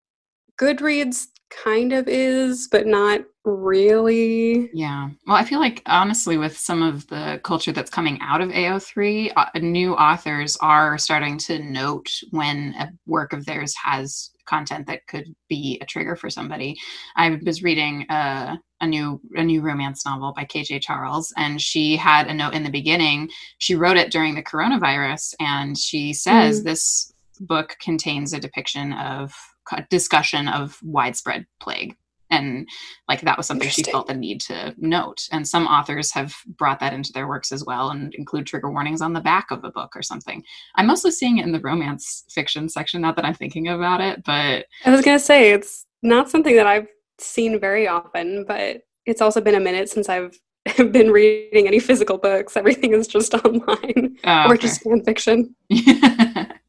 Goodreads 0.61 1.27
kind 1.51 1.93
of 1.93 2.09
is, 2.09 2.69
but 2.71 2.87
not 2.87 3.21
really. 3.45 4.71
Yeah. 4.73 5.11
Well, 5.27 5.37
I 5.37 5.45
feel 5.45 5.61
like 5.61 5.83
honestly, 5.87 6.39
with 6.39 6.57
some 6.57 6.83
of 6.83 7.07
the 7.09 7.41
culture 7.45 7.73
that's 7.73 7.91
coming 7.91 8.19
out 8.21 8.41
of 8.41 8.51
AO3, 8.51 9.33
uh, 9.37 9.47
new 9.61 9.95
authors 9.95 10.57
are 10.61 10.99
starting 10.99 11.39
to 11.39 11.59
note 11.59 12.11
when 12.31 12.75
a 12.79 12.91
work 13.07 13.33
of 13.33 13.45
theirs 13.45 13.75
has 13.83 14.31
content 14.47 14.87
that 14.87 15.07
could 15.07 15.35
be 15.49 15.79
a 15.81 15.87
trigger 15.87 16.17
for 16.17 16.31
somebody. 16.31 16.77
I 17.17 17.39
was 17.45 17.63
reading 17.63 18.07
a, 18.11 18.59
a 18.81 18.87
new 18.87 19.21
a 19.35 19.43
new 19.43 19.61
romance 19.61 20.05
novel 20.05 20.33
by 20.35 20.45
KJ 20.45 20.83
Charles, 20.83 21.33
and 21.37 21.61
she 21.61 21.97
had 21.97 22.27
a 22.27 22.35
note 22.35 22.55
in 22.55 22.63
the 22.63 22.71
beginning. 22.71 23.31
She 23.59 23.75
wrote 23.75 23.97
it 23.97 24.11
during 24.11 24.35
the 24.35 24.43
coronavirus, 24.43 25.35
and 25.41 25.77
she 25.77 26.13
says 26.13 26.61
mm. 26.61 26.65
this 26.65 27.13
book 27.41 27.77
contains 27.81 28.33
a 28.33 28.41
depiction 28.41 28.93
of 28.95 29.35
discussion 29.91 30.47
of 30.47 30.79
widespread 30.83 31.47
plague 31.61 31.97
and 32.41 32.69
like 33.09 33.21
that 33.23 33.37
was 33.37 33.47
something 33.47 33.69
she 33.69 33.83
felt 33.83 34.07
the 34.07 34.15
need 34.15 34.41
to 34.43 34.75
note. 34.79 35.27
And 35.33 35.47
some 35.47 35.67
authors 35.67 36.13
have 36.13 36.35
brought 36.59 36.81
that 36.81 36.93
into 36.93 37.13
their 37.13 37.29
works 37.29 37.53
as 37.53 37.65
well 37.65 37.91
and 37.91 38.15
include 38.15 38.47
trigger 38.47 38.71
warnings 38.71 39.01
on 39.01 39.13
the 39.13 39.21
back 39.21 39.51
of 39.51 39.65
a 39.65 39.71
book 39.71 39.95
or 39.95 40.03
something. 40.03 40.43
I'm 40.77 40.87
mostly 40.87 41.11
seeing 41.11 41.39
it 41.39 41.47
in 41.47 41.53
the 41.53 41.61
romance 41.61 42.25
fiction 42.31 42.69
section 42.69 43.01
not 43.01 43.17
that 43.17 43.25
i'm 43.25 43.35
thinking 43.35 43.69
about 43.69 44.01
it 44.01 44.23
but 44.25 44.67
i 44.85 44.91
was 44.91 45.01
going 45.01 45.19
to 45.19 45.25
say 45.25 45.53
it's 45.53 45.87
not 46.03 46.31
something 46.31 46.57
that 46.57 46.67
i've 46.67 46.89
seen 47.19 47.59
very 47.59 47.89
often 47.89 48.45
but 48.47 48.83
it's 49.07 49.23
also 49.23 49.41
been 49.41 49.55
a 49.55 49.61
minute 49.61 49.89
since 49.89 50.09
i've 50.09 50.39
been 50.77 51.11
reading 51.11 51.67
any 51.67 51.79
physical 51.79 52.17
books. 52.17 52.57
Everything 52.57 52.95
is 52.95 53.07
just 53.07 53.35
online 53.45 54.17
oh, 54.25 54.49
or 54.49 54.57
just 54.57 54.83
fan 54.83 55.05
fiction 55.05 55.55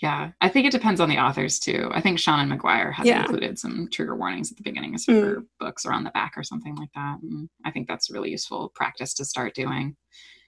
Yeah, 0.00 0.30
I 0.40 0.48
think 0.48 0.66
it 0.66 0.72
depends 0.72 0.98
on 1.00 1.10
the 1.10 1.18
authors 1.18 1.58
too. 1.58 1.90
I 1.92 2.00
think 2.00 2.18
Seanan 2.18 2.56
McGuire 2.56 2.92
has 2.94 3.06
yeah. 3.06 3.20
included 3.20 3.58
some 3.58 3.88
trigger 3.92 4.16
warnings 4.16 4.50
at 4.50 4.56
the 4.56 4.62
beginning 4.62 4.94
of 4.94 5.02
mm. 5.02 5.22
her 5.22 5.44
books 5.58 5.84
or 5.84 5.92
on 5.92 6.04
the 6.04 6.10
back 6.10 6.32
or 6.38 6.42
something 6.42 6.74
like 6.76 6.88
that. 6.94 7.18
And 7.22 7.50
I 7.66 7.70
think 7.70 7.86
that's 7.86 8.10
really 8.10 8.30
useful 8.30 8.72
practice 8.74 9.12
to 9.14 9.26
start 9.26 9.54
doing. 9.54 9.96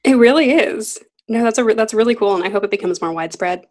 It 0.05 0.17
really 0.17 0.53
is. 0.53 0.99
No, 1.29 1.45
that's 1.45 1.59
a 1.59 1.65
re- 1.65 1.75
that's 1.75 1.95
really 1.95 2.15
cool, 2.15 2.35
and 2.35 2.45
I 2.45 2.49
hope 2.49 2.65
it 2.65 2.71
becomes 2.71 3.01
more 3.01 3.13
widespread. 3.13 3.65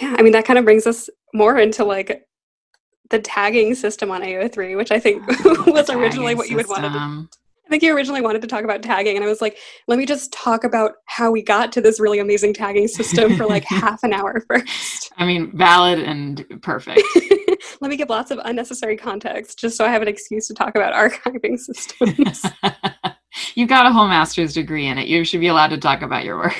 Yeah, 0.00 0.16
I 0.18 0.22
mean 0.22 0.32
that 0.32 0.44
kind 0.44 0.58
of 0.58 0.64
brings 0.64 0.86
us 0.86 1.08
more 1.34 1.58
into 1.58 1.84
like 1.84 2.26
the 3.10 3.18
tagging 3.18 3.74
system 3.74 4.10
on 4.10 4.22
AO3, 4.22 4.76
which 4.76 4.90
I 4.90 4.98
think 4.98 5.26
was 5.66 5.90
originally 5.90 6.34
what 6.34 6.48
you 6.48 6.56
would 6.56 6.68
want 6.68 6.84
to 6.84 7.38
I 7.68 7.70
think 7.70 7.82
you 7.82 7.94
originally 7.94 8.22
wanted 8.22 8.40
to 8.40 8.48
talk 8.48 8.64
about 8.64 8.82
tagging, 8.82 9.16
and 9.16 9.22
I 9.22 9.28
was 9.28 9.42
like, 9.42 9.58
let 9.88 9.98
me 9.98 10.06
just 10.06 10.32
talk 10.32 10.64
about 10.64 10.92
how 11.04 11.30
we 11.30 11.42
got 11.42 11.70
to 11.72 11.82
this 11.82 12.00
really 12.00 12.18
amazing 12.18 12.54
tagging 12.54 12.88
system 12.88 13.36
for 13.36 13.44
like 13.44 13.62
half 13.68 14.02
an 14.02 14.14
hour 14.14 14.42
first. 14.48 15.12
I 15.18 15.26
mean, 15.26 15.54
valid 15.54 15.98
and 15.98 16.46
perfect. 16.62 17.02
let 17.82 17.90
me 17.90 17.98
give 17.98 18.08
lots 18.08 18.30
of 18.30 18.40
unnecessary 18.42 18.96
context 18.96 19.58
just 19.58 19.76
so 19.76 19.84
I 19.84 19.90
have 19.90 20.00
an 20.00 20.08
excuse 20.08 20.48
to 20.48 20.54
talk 20.54 20.76
about 20.76 20.94
archiving 20.94 21.58
systems. 21.58 22.42
you 23.54 23.66
got 23.66 23.84
a 23.84 23.92
whole 23.92 24.08
master's 24.08 24.54
degree 24.54 24.86
in 24.86 24.96
it. 24.96 25.06
You 25.06 25.22
should 25.22 25.40
be 25.40 25.48
allowed 25.48 25.68
to 25.68 25.78
talk 25.78 26.00
about 26.00 26.24
your 26.24 26.38
work. 26.38 26.56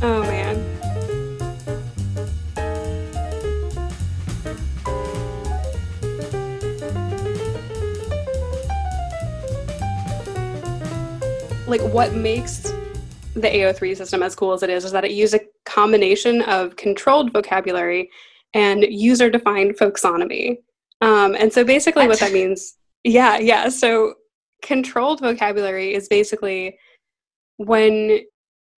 oh, 0.00 0.22
man. 0.22 0.77
Like 11.68 11.82
what 11.82 12.14
makes 12.14 12.72
the 13.34 13.48
AO3 13.48 13.96
system 13.96 14.22
as 14.22 14.34
cool 14.34 14.52
as 14.52 14.62
it 14.62 14.70
is 14.70 14.84
is 14.84 14.92
that 14.92 15.04
it 15.04 15.12
uses 15.12 15.40
a 15.40 15.44
combination 15.64 16.42
of 16.42 16.76
controlled 16.76 17.32
vocabulary 17.32 18.10
and 18.54 18.82
user 18.82 19.28
defined 19.30 19.76
folksonomy. 19.76 20.56
Um, 21.02 21.36
and 21.38 21.52
so 21.52 21.64
basically, 21.64 22.04
what? 22.04 22.20
what 22.20 22.20
that 22.20 22.32
means, 22.32 22.74
yeah, 23.04 23.38
yeah. 23.38 23.68
So 23.68 24.14
controlled 24.62 25.20
vocabulary 25.20 25.94
is 25.94 26.08
basically 26.08 26.76
when 27.58 28.20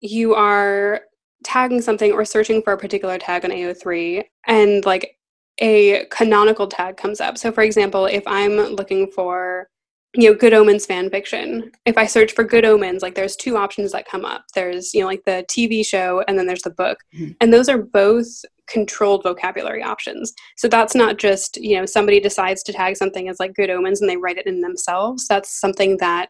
you 0.00 0.34
are 0.34 1.02
tagging 1.44 1.80
something 1.80 2.12
or 2.12 2.24
searching 2.24 2.60
for 2.60 2.72
a 2.72 2.78
particular 2.78 3.18
tag 3.18 3.44
on 3.44 3.50
AO3 3.50 4.24
and 4.46 4.84
like 4.84 5.16
a 5.58 6.06
canonical 6.10 6.66
tag 6.66 6.96
comes 6.96 7.20
up. 7.20 7.38
So, 7.38 7.52
for 7.52 7.62
example, 7.62 8.06
if 8.06 8.22
I'm 8.26 8.56
looking 8.56 9.10
for 9.10 9.68
you 10.14 10.28
know 10.28 10.36
good 10.36 10.52
omens 10.52 10.86
fan 10.86 11.08
fiction 11.08 11.70
if 11.86 11.96
i 11.96 12.04
search 12.04 12.32
for 12.32 12.42
good 12.42 12.64
omens 12.64 13.00
like 13.00 13.14
there's 13.14 13.36
two 13.36 13.56
options 13.56 13.92
that 13.92 14.08
come 14.08 14.24
up 14.24 14.44
there's 14.54 14.92
you 14.92 15.00
know 15.00 15.06
like 15.06 15.24
the 15.24 15.44
tv 15.48 15.86
show 15.86 16.22
and 16.26 16.36
then 16.36 16.46
there's 16.46 16.62
the 16.62 16.70
book 16.70 16.98
mm-hmm. 17.14 17.30
and 17.40 17.52
those 17.52 17.68
are 17.68 17.78
both 17.78 18.26
controlled 18.66 19.22
vocabulary 19.22 19.82
options 19.82 20.32
so 20.56 20.66
that's 20.66 20.94
not 20.94 21.16
just 21.16 21.56
you 21.58 21.76
know 21.76 21.86
somebody 21.86 22.18
decides 22.18 22.62
to 22.62 22.72
tag 22.72 22.96
something 22.96 23.28
as 23.28 23.38
like 23.38 23.54
good 23.54 23.70
omens 23.70 24.00
and 24.00 24.10
they 24.10 24.16
write 24.16 24.38
it 24.38 24.46
in 24.46 24.60
themselves 24.60 25.28
that's 25.28 25.60
something 25.60 25.96
that 25.98 26.28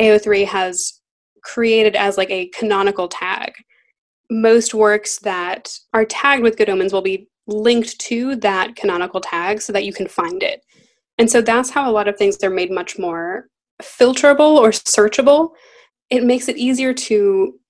AO3 0.00 0.46
has 0.46 1.00
created 1.42 1.96
as 1.96 2.16
like 2.16 2.30
a 2.30 2.48
canonical 2.48 3.08
tag. 3.08 3.52
Most 4.30 4.74
works 4.74 5.18
that 5.20 5.72
are 5.92 6.04
tagged 6.04 6.42
with 6.42 6.56
good 6.56 6.70
omens 6.70 6.92
will 6.92 7.02
be 7.02 7.28
linked 7.46 7.98
to 7.98 8.36
that 8.36 8.76
canonical 8.76 9.20
tag 9.20 9.60
so 9.60 9.72
that 9.72 9.84
you 9.84 9.92
can 9.92 10.08
find 10.08 10.42
it. 10.42 10.64
And 11.22 11.30
so 11.30 11.40
that's 11.40 11.70
how 11.70 11.88
a 11.88 11.92
lot 11.92 12.08
of 12.08 12.16
things 12.16 12.42
are 12.42 12.50
made 12.50 12.72
much 12.72 12.98
more 12.98 13.46
filterable 13.80 14.56
or 14.56 14.70
searchable. 14.70 15.50
It 16.10 16.24
makes 16.24 16.48
it 16.48 16.56
easier 16.56 16.92
to 16.92 17.60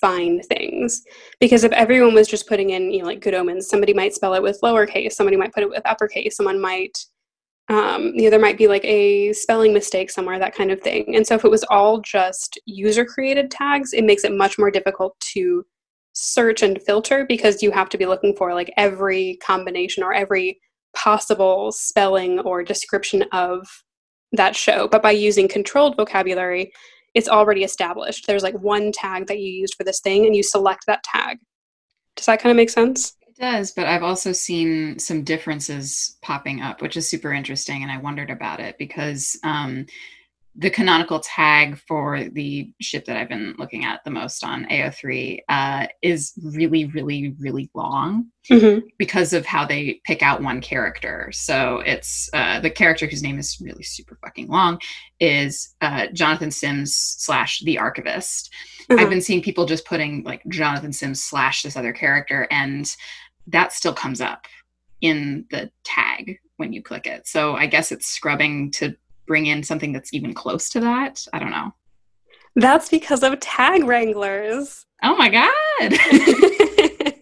find 0.00 0.42
things 0.46 1.02
because 1.38 1.64
if 1.64 1.72
everyone 1.72 2.14
was 2.14 2.26
just 2.26 2.48
putting 2.48 2.70
in 2.70 2.90
you 2.90 3.00
know 3.00 3.04
like 3.04 3.20
good 3.20 3.34
omens 3.34 3.68
somebody 3.68 3.92
might 3.92 4.14
spell 4.14 4.32
it 4.32 4.42
with 4.42 4.58
lowercase 4.62 5.12
somebody 5.12 5.36
might 5.36 5.52
put 5.52 5.62
it 5.62 5.68
with 5.68 5.84
uppercase 5.86 6.36
someone 6.36 6.60
might 6.60 6.98
um, 7.68 8.12
you 8.14 8.22
know 8.22 8.30
there 8.30 8.40
might 8.40 8.58
be 8.58 8.68
like 8.68 8.84
a 8.84 9.32
spelling 9.34 9.72
mistake 9.74 10.10
somewhere 10.10 10.38
that 10.38 10.54
kind 10.54 10.70
of 10.70 10.80
thing 10.80 11.14
and 11.14 11.26
so 11.26 11.34
if 11.34 11.44
it 11.44 11.50
was 11.50 11.64
all 11.70 12.00
just 12.00 12.58
user 12.66 13.04
created 13.04 13.50
tags 13.50 13.94
it 13.94 14.04
makes 14.04 14.24
it 14.24 14.32
much 14.32 14.58
more 14.58 14.70
difficult 14.70 15.18
to 15.20 15.64
search 16.12 16.62
and 16.62 16.82
filter 16.82 17.24
because 17.26 17.62
you 17.62 17.70
have 17.70 17.88
to 17.90 17.98
be 17.98 18.04
looking 18.04 18.34
for 18.36 18.52
like 18.52 18.72
every 18.76 19.38
combination 19.42 20.02
or 20.02 20.12
every 20.12 20.58
possible 20.94 21.72
spelling 21.72 22.40
or 22.40 22.62
description 22.62 23.24
of 23.32 23.66
that 24.32 24.56
show 24.56 24.88
but 24.88 25.02
by 25.02 25.10
using 25.10 25.46
controlled 25.46 25.96
vocabulary 25.96 26.72
it's 27.14 27.28
already 27.28 27.62
established. 27.62 28.26
There's 28.26 28.42
like 28.42 28.58
one 28.58 28.92
tag 28.92 29.28
that 29.28 29.38
you 29.38 29.50
used 29.50 29.74
for 29.76 29.84
this 29.84 30.00
thing 30.00 30.26
and 30.26 30.34
you 30.34 30.42
select 30.42 30.84
that 30.86 31.04
tag. 31.04 31.38
Does 32.16 32.26
that 32.26 32.40
kind 32.40 32.50
of 32.50 32.56
make 32.56 32.70
sense? 32.70 33.16
It 33.22 33.36
does, 33.40 33.70
but 33.70 33.86
I've 33.86 34.02
also 34.02 34.32
seen 34.32 34.98
some 34.98 35.22
differences 35.22 36.16
popping 36.22 36.60
up, 36.60 36.82
which 36.82 36.96
is 36.96 37.08
super 37.08 37.32
interesting. 37.32 37.82
And 37.82 37.90
I 37.90 37.98
wondered 37.98 38.30
about 38.30 38.60
it 38.60 38.76
because 38.78 39.38
um, 39.44 39.86
the 40.56 40.70
canonical 40.70 41.18
tag 41.18 41.78
for 41.88 42.24
the 42.24 42.72
ship 42.80 43.04
that 43.06 43.16
I've 43.16 43.28
been 43.28 43.56
looking 43.58 43.84
at 43.84 44.04
the 44.04 44.10
most 44.10 44.44
on 44.44 44.66
AO3 44.66 45.40
uh, 45.48 45.86
is 46.00 46.32
really, 46.42 46.84
really, 46.86 47.34
really 47.40 47.70
long 47.74 48.26
mm-hmm. 48.48 48.86
because 48.96 49.32
of 49.32 49.44
how 49.44 49.66
they 49.66 50.00
pick 50.04 50.22
out 50.22 50.42
one 50.42 50.60
character. 50.60 51.30
So 51.32 51.80
it's 51.84 52.30
uh, 52.32 52.60
the 52.60 52.70
character 52.70 53.06
whose 53.06 53.22
name 53.22 53.38
is 53.38 53.60
really 53.60 53.82
super 53.82 54.16
fucking 54.24 54.48
long 54.48 54.78
is 55.18 55.74
uh, 55.80 56.06
Jonathan 56.12 56.52
Sims 56.52 56.94
slash 56.94 57.60
the 57.60 57.78
archivist. 57.78 58.52
Mm-hmm. 58.88 59.00
I've 59.00 59.10
been 59.10 59.20
seeing 59.20 59.42
people 59.42 59.66
just 59.66 59.86
putting 59.86 60.22
like 60.22 60.42
Jonathan 60.48 60.92
Sims 60.92 61.24
slash 61.24 61.62
this 61.62 61.76
other 61.76 61.92
character, 61.92 62.46
and 62.52 62.88
that 63.48 63.72
still 63.72 63.94
comes 63.94 64.20
up 64.20 64.46
in 65.00 65.46
the 65.50 65.70
tag 65.82 66.38
when 66.58 66.72
you 66.72 66.82
click 66.82 67.06
it. 67.06 67.26
So 67.26 67.56
I 67.56 67.66
guess 67.66 67.90
it's 67.90 68.06
scrubbing 68.06 68.70
to 68.72 68.94
bring 69.26 69.46
in 69.46 69.62
something 69.62 69.92
that's 69.92 70.12
even 70.12 70.34
close 70.34 70.68
to 70.70 70.80
that. 70.80 71.26
I 71.32 71.38
don't 71.38 71.50
know. 71.50 71.72
That's 72.56 72.88
because 72.88 73.22
of 73.22 73.38
tag 73.40 73.84
wranglers. 73.84 74.86
Oh 75.02 75.16
my 75.16 75.28
God. 75.28 77.14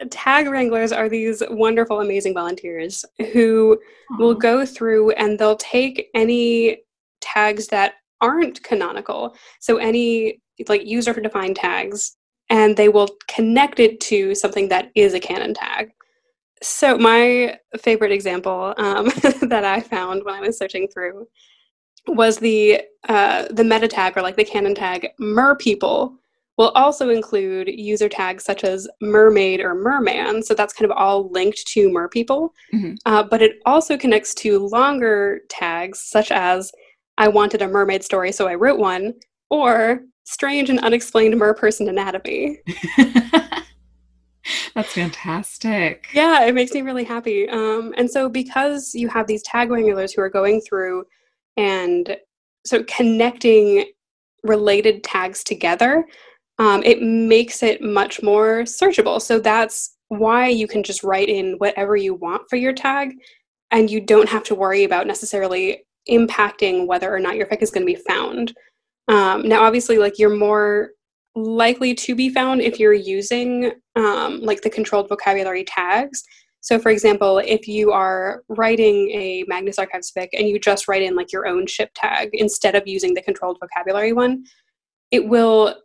tag 0.10 0.48
wranglers 0.48 0.92
are 0.92 1.08
these 1.08 1.42
wonderful, 1.50 2.00
amazing 2.00 2.34
volunteers 2.34 3.04
who 3.32 3.78
Aww. 4.12 4.18
will 4.18 4.34
go 4.34 4.64
through 4.64 5.10
and 5.12 5.38
they'll 5.38 5.56
take 5.56 6.08
any 6.14 6.78
tags 7.20 7.68
that 7.68 7.94
aren't 8.20 8.62
canonical. 8.62 9.36
So, 9.60 9.76
any 9.76 10.40
like 10.68 10.84
user 10.84 11.12
defined 11.12 11.56
tags, 11.56 12.16
and 12.50 12.76
they 12.76 12.88
will 12.88 13.08
connect 13.28 13.78
it 13.78 14.00
to 14.00 14.34
something 14.34 14.68
that 14.68 14.90
is 14.94 15.14
a 15.14 15.20
canon 15.20 15.54
tag. 15.54 15.90
So 16.62 16.98
my 16.98 17.58
favorite 17.80 18.12
example 18.12 18.74
um, 18.76 19.06
that 19.42 19.64
I 19.64 19.80
found 19.80 20.24
when 20.24 20.34
I 20.34 20.40
was 20.40 20.58
searching 20.58 20.88
through 20.88 21.26
was 22.06 22.38
the 22.38 22.82
uh, 23.08 23.46
the 23.50 23.64
meta 23.64 23.88
tag 23.88 24.16
or 24.16 24.22
like 24.22 24.36
the 24.36 24.44
canon 24.44 24.74
tag 24.74 25.08
mer 25.18 25.54
people 25.56 26.18
will 26.56 26.70
also 26.70 27.08
include 27.08 27.68
user 27.68 28.08
tags 28.08 28.44
such 28.44 28.64
as 28.64 28.88
mermaid 29.00 29.60
or 29.60 29.74
merman. 29.74 30.42
So 30.42 30.54
that's 30.54 30.72
kind 30.72 30.90
of 30.90 30.96
all 30.96 31.30
linked 31.30 31.64
to 31.68 31.90
mer 31.90 32.08
people. 32.08 32.52
Mm-hmm. 32.74 32.94
Uh, 33.06 33.22
but 33.22 33.40
it 33.40 33.58
also 33.64 33.96
connects 33.96 34.34
to 34.34 34.58
longer 34.58 35.40
tags 35.48 36.00
such 36.00 36.32
as 36.32 36.72
I 37.16 37.28
wanted 37.28 37.62
a 37.62 37.68
mermaid 37.68 38.04
story, 38.04 38.32
so 38.32 38.46
I 38.46 38.54
wrote 38.54 38.78
one, 38.78 39.14
or 39.50 40.02
strange 40.24 40.70
and 40.70 40.78
unexplained 40.80 41.36
mer 41.36 41.54
person 41.54 41.88
anatomy. 41.88 42.58
That's 44.78 44.92
fantastic. 44.92 46.06
Yeah, 46.12 46.44
it 46.44 46.54
makes 46.54 46.72
me 46.72 46.82
really 46.82 47.02
happy. 47.02 47.48
Um, 47.48 47.92
and 47.96 48.08
so, 48.08 48.28
because 48.28 48.94
you 48.94 49.08
have 49.08 49.26
these 49.26 49.42
tag 49.42 49.72
wranglers 49.72 50.12
who 50.12 50.22
are 50.22 50.30
going 50.30 50.60
through 50.60 51.04
and 51.56 52.16
so 52.64 52.84
connecting 52.84 53.86
related 54.44 55.02
tags 55.02 55.42
together, 55.42 56.06
um, 56.60 56.84
it 56.84 57.02
makes 57.02 57.64
it 57.64 57.82
much 57.82 58.22
more 58.22 58.62
searchable. 58.62 59.20
So, 59.20 59.40
that's 59.40 59.96
why 60.10 60.46
you 60.46 60.68
can 60.68 60.84
just 60.84 61.02
write 61.02 61.28
in 61.28 61.54
whatever 61.54 61.96
you 61.96 62.14
want 62.14 62.42
for 62.48 62.54
your 62.54 62.72
tag, 62.72 63.14
and 63.72 63.90
you 63.90 64.00
don't 64.00 64.28
have 64.28 64.44
to 64.44 64.54
worry 64.54 64.84
about 64.84 65.08
necessarily 65.08 65.82
impacting 66.08 66.86
whether 66.86 67.12
or 67.12 67.18
not 67.18 67.34
your 67.34 67.46
fic 67.46 67.62
is 67.62 67.72
going 67.72 67.84
to 67.84 67.92
be 67.92 68.00
found. 68.08 68.54
Um, 69.08 69.42
now, 69.48 69.64
obviously, 69.64 69.98
like 69.98 70.20
you're 70.20 70.36
more 70.36 70.90
likely 71.34 71.94
to 71.94 72.14
be 72.14 72.28
found 72.28 72.60
if 72.60 72.78
you're 72.78 72.92
using 72.92 73.72
um, 73.96 74.40
like 74.40 74.62
the 74.62 74.70
controlled 74.70 75.08
vocabulary 75.08 75.64
tags. 75.64 76.22
So, 76.60 76.78
for 76.78 76.90
example, 76.90 77.38
if 77.38 77.68
you 77.68 77.92
are 77.92 78.42
writing 78.48 79.10
a 79.10 79.44
Magnus 79.46 79.78
Archives 79.78 80.12
fic 80.16 80.28
and 80.32 80.48
you 80.48 80.58
just 80.58 80.88
write 80.88 81.02
in 81.02 81.14
like 81.14 81.32
your 81.32 81.46
own 81.46 81.66
ship 81.66 81.90
tag 81.94 82.30
instead 82.32 82.74
of 82.74 82.86
using 82.86 83.14
the 83.14 83.22
controlled 83.22 83.58
vocabulary 83.60 84.12
one, 84.12 84.44
it 85.10 85.26
will 85.26 85.76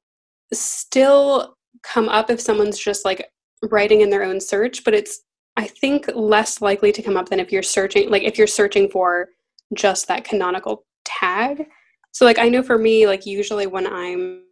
still 0.51 1.55
come 1.83 2.09
up 2.09 2.29
if 2.29 2.41
someone's 2.41 2.79
just 2.79 3.05
like 3.05 3.29
writing 3.69 4.01
in 4.01 4.09
their 4.09 4.23
own 4.23 4.39
search, 4.39 4.83
but 4.83 4.93
it's 4.93 5.21
I 5.55 5.67
think 5.67 6.09
less 6.15 6.61
likely 6.61 6.91
to 6.91 7.03
come 7.03 7.15
up 7.15 7.29
than 7.29 7.39
if 7.39 7.51
you're 7.51 7.63
searching 7.63 8.09
like 8.09 8.23
if 8.23 8.37
you're 8.37 8.47
searching 8.47 8.89
for 8.89 9.29
just 9.75 10.07
that 10.07 10.23
canonical 10.23 10.85
tag. 11.05 11.67
So 12.11 12.25
like 12.25 12.39
I 12.39 12.49
know 12.49 12.63
for 12.63 12.77
me, 12.77 13.07
like 13.07 13.25
usually 13.25 13.67
when 13.67 13.87
I'm 13.87 14.43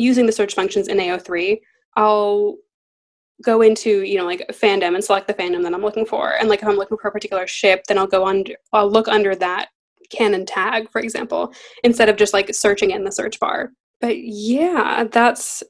using 0.00 0.26
the 0.26 0.32
search 0.32 0.54
functions 0.54 0.88
in 0.88 0.98
AO3, 0.98 1.60
I'll 1.96 2.56
go 3.42 3.62
into 3.62 4.02
you 4.02 4.18
know 4.18 4.26
like 4.26 4.46
fandom 4.52 4.94
and 4.94 5.02
select 5.02 5.26
the 5.26 5.34
fandom 5.34 5.62
that 5.62 5.74
I'm 5.74 5.82
looking 5.82 6.06
for. 6.06 6.34
And 6.34 6.48
like 6.48 6.62
if 6.62 6.68
I'm 6.68 6.76
looking 6.76 6.98
for 6.98 7.08
a 7.08 7.12
particular 7.12 7.46
ship, 7.46 7.84
then 7.88 7.98
I'll 7.98 8.06
go 8.06 8.26
under 8.26 8.54
I'll 8.72 8.90
look 8.90 9.08
under 9.08 9.34
that 9.36 9.68
canon 10.10 10.44
tag, 10.44 10.90
for 10.90 11.00
example, 11.00 11.52
instead 11.84 12.08
of 12.08 12.16
just 12.16 12.34
like 12.34 12.54
searching 12.54 12.90
in 12.90 13.04
the 13.04 13.12
search 13.12 13.38
bar. 13.40 13.72
But 14.00 14.18
yeah, 14.18 15.04
that's 15.10 15.62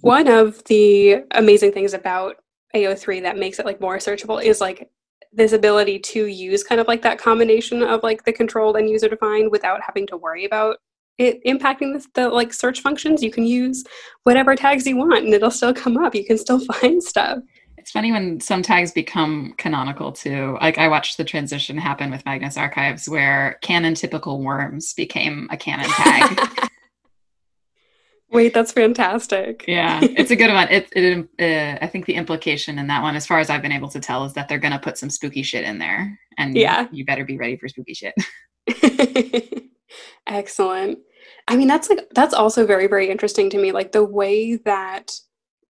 one 0.00 0.28
of 0.28 0.62
the 0.64 1.24
amazing 1.32 1.72
things 1.72 1.94
about 1.94 2.36
AO3 2.74 3.22
that 3.22 3.38
makes 3.38 3.58
it 3.58 3.66
like 3.66 3.80
more 3.80 3.98
searchable 3.98 4.42
is 4.42 4.60
like 4.60 4.88
this 5.32 5.52
ability 5.52 5.98
to 5.98 6.26
use 6.26 6.62
kind 6.62 6.80
of 6.80 6.86
like 6.86 7.02
that 7.02 7.18
combination 7.18 7.82
of 7.82 8.02
like 8.02 8.24
the 8.24 8.32
controlled 8.32 8.76
and 8.76 8.88
user 8.88 9.08
defined 9.08 9.50
without 9.50 9.80
having 9.84 10.06
to 10.06 10.16
worry 10.16 10.44
about 10.44 10.76
it 11.18 11.42
impacting 11.44 11.92
the, 11.92 12.06
the, 12.14 12.28
like 12.28 12.52
search 12.52 12.80
functions 12.80 13.22
you 13.22 13.30
can 13.30 13.44
use 13.44 13.84
whatever 14.24 14.56
tags 14.56 14.86
you 14.86 14.96
want 14.96 15.24
and 15.24 15.34
it'll 15.34 15.50
still 15.50 15.74
come 15.74 15.96
up. 15.96 16.14
You 16.14 16.24
can 16.24 16.38
still 16.38 16.58
find 16.80 17.02
stuff. 17.02 17.38
It's 17.76 17.90
funny 17.90 18.12
when 18.12 18.40
some 18.40 18.62
tags 18.62 18.92
become 18.92 19.54
canonical 19.58 20.10
too. 20.10 20.56
Like 20.60 20.78
i 20.78 20.88
watched 20.88 21.16
the 21.18 21.24
transition 21.24 21.76
happen 21.76 22.10
with 22.10 22.24
magnus 22.24 22.56
archives 22.56 23.08
where 23.08 23.58
canon 23.62 23.94
typical 23.94 24.42
worms 24.42 24.94
became 24.94 25.48
a 25.50 25.56
canon 25.56 25.88
tag. 25.90 26.40
Wait 28.30 28.54
that's 28.54 28.72
fantastic. 28.72 29.64
Yeah 29.68 30.00
it's 30.02 30.30
a 30.30 30.36
good 30.36 30.50
one. 30.50 30.68
It, 30.68 30.88
it 30.96 31.28
uh, 31.38 31.84
i 31.84 31.86
think 31.86 32.06
the 32.06 32.14
implication 32.14 32.78
in 32.78 32.86
that 32.88 33.02
one 33.02 33.16
as 33.16 33.26
far 33.26 33.38
as 33.38 33.50
i've 33.50 33.62
been 33.62 33.70
able 33.70 33.90
to 33.90 34.00
tell 34.00 34.24
is 34.24 34.32
that 34.32 34.48
they're 34.48 34.58
going 34.58 34.72
to 34.72 34.78
put 34.78 34.98
some 34.98 35.10
spooky 35.10 35.42
shit 35.42 35.64
in 35.64 35.78
there 35.78 36.18
and 36.38 36.56
yeah. 36.56 36.88
you 36.90 37.04
better 37.04 37.24
be 37.24 37.36
ready 37.36 37.56
for 37.56 37.68
spooky 37.68 37.94
shit 37.94 38.14
Excellent. 40.26 40.98
I 41.48 41.56
mean, 41.56 41.68
that's 41.68 41.90
like 41.90 42.08
that's 42.14 42.34
also 42.34 42.66
very 42.66 42.86
very 42.86 43.10
interesting 43.10 43.50
to 43.50 43.58
me 43.58 43.72
like 43.72 43.92
the 43.92 44.04
way 44.04 44.56
that 44.56 45.12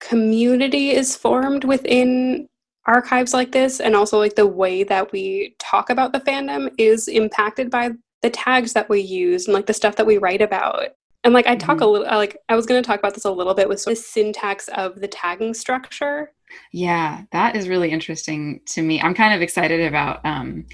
community 0.01 0.91
is 0.91 1.17
formed 1.17 1.65
within 1.65 2.49
archives 2.87 3.33
like 3.33 3.53
this 3.53 3.81
and 3.81 3.97
also 3.97 4.19
like 4.19 4.35
the 4.35 4.47
way 4.47 4.85
that 4.85 5.11
we 5.13 5.57
talk 5.59 5.89
about 5.89 6.13
the 6.13 6.21
fandom 6.21 6.71
is 6.77 7.09
impacted 7.09 7.71
by 7.71 7.91
the 8.23 8.31
tags 8.31 8.73
that 8.75 8.89
we 8.89 9.01
use 9.01 9.47
and 9.47 9.55
like 9.55 9.67
the 9.67 9.73
stuff 9.73 9.97
that 9.97 10.07
we 10.07 10.19
write 10.19 10.43
about. 10.43 10.89
And 11.25 11.33
like 11.33 11.47
I 11.47 11.57
talk 11.57 11.77
mm-hmm. 11.77 11.85
a 11.85 11.87
little 11.87 12.17
like 12.17 12.37
I 12.49 12.57
was 12.57 12.67
going 12.67 12.83
to 12.83 12.87
talk 12.87 12.99
about 12.99 13.15
this 13.15 13.25
a 13.25 13.31
little 13.31 13.55
bit 13.55 13.69
with 13.69 13.83
the 13.85 13.97
syntax 13.97 14.69
of 14.69 15.01
the 15.01 15.09
tagging 15.09 15.55
structure. 15.55 16.33
Yeah, 16.73 17.23
that 17.33 17.57
is 17.57 17.69
really 17.69 17.91
interesting 17.91 18.61
to 18.67 18.83
me. 18.83 19.01
I'm 19.01 19.15
kind 19.15 19.35
of 19.35 19.41
excited 19.41 19.81
about 19.81 20.25
um 20.25 20.67